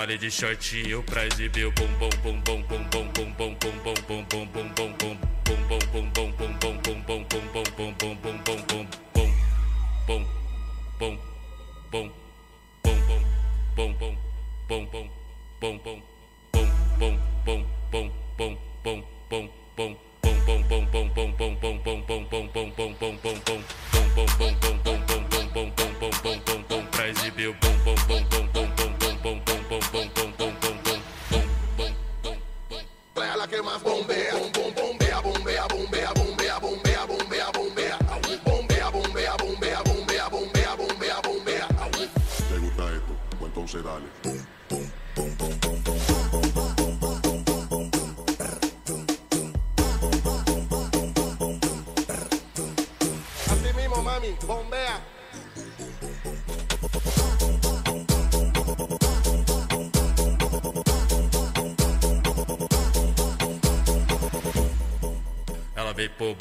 Vale 0.06 0.18
de 0.18 0.30
shortinho 0.30 1.02
pra 1.02 1.26
exibir 1.26 1.66
o 1.66 1.72
bom, 1.72 1.88
bombom, 1.98 2.40
bombom, 2.42 2.84
bombom, 2.92 3.32
bombom, 3.34 3.74
bombom, 3.82 4.24
bombom. 4.30 4.55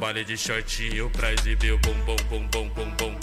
baile 0.06 0.24
de 0.24 0.38
shortinho 0.38 1.09
pra 1.09 1.34
exibir 1.34 1.72
o 1.72 1.80
bumbum, 1.80 2.16
bombom, 2.30 2.69
bombom. 2.69 2.92
bumbum. 2.95 3.15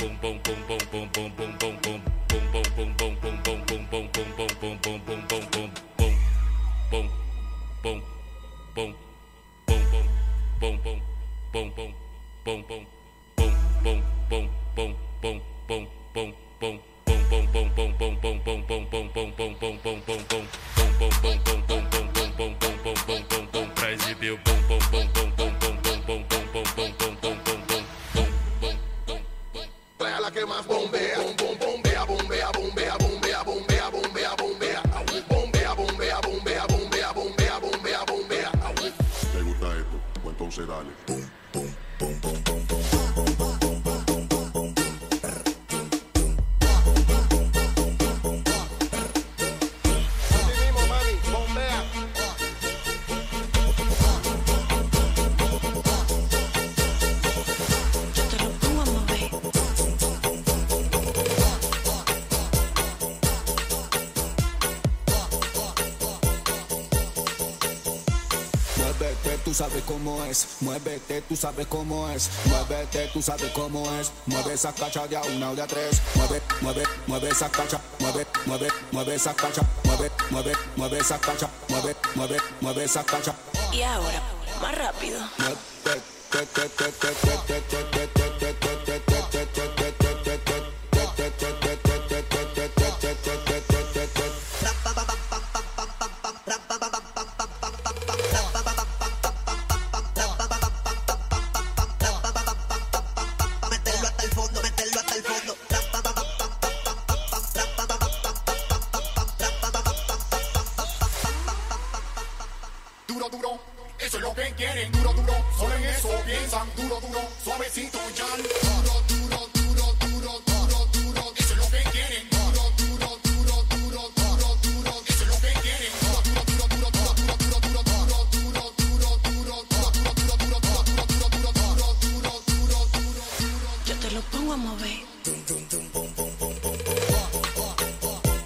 Cómo 69.93 70.25
es. 70.25 70.47
Muévete, 70.61 71.23
tú 71.23 71.37
sabes 71.37 71.67
cómo 71.67 72.09
es. 72.09 72.31
Muévete, 72.47 73.11
tú 73.13 73.21
sabes 73.21 73.51
cómo 73.53 73.85
es. 74.01 74.11
Mueve 74.27 74.55
esa 74.55 74.73
cacha 74.73 75.07
de 75.07 75.17
a 75.17 75.23
una 75.23 75.51
o 75.51 75.55
de 75.55 75.63
a 75.63 75.67
tres. 75.67 76.01
Mueve, 76.15 76.41
mueve, 76.61 76.83
mueve 77.07 77.29
esa 77.29 77.49
cacha. 77.51 77.81
Mueve, 77.99 78.27
mueve, 78.47 78.69
mueve 78.91 79.15
esa 79.15 79.35
cacha. 79.35 79.63
Mueve, 79.85 80.11
mueve, 80.31 80.53
mueve 80.77 80.99
esa 80.99 81.19
cacha. 81.19 81.49
Mueve, 81.69 81.97
mueve, 82.15 82.37
mueve 82.61 82.85
esa 82.85 83.05
cacha. 83.05 83.35
Y 83.73 83.83
ahora, 83.83 84.23
más 84.61 84.75
rápido. 84.77 85.19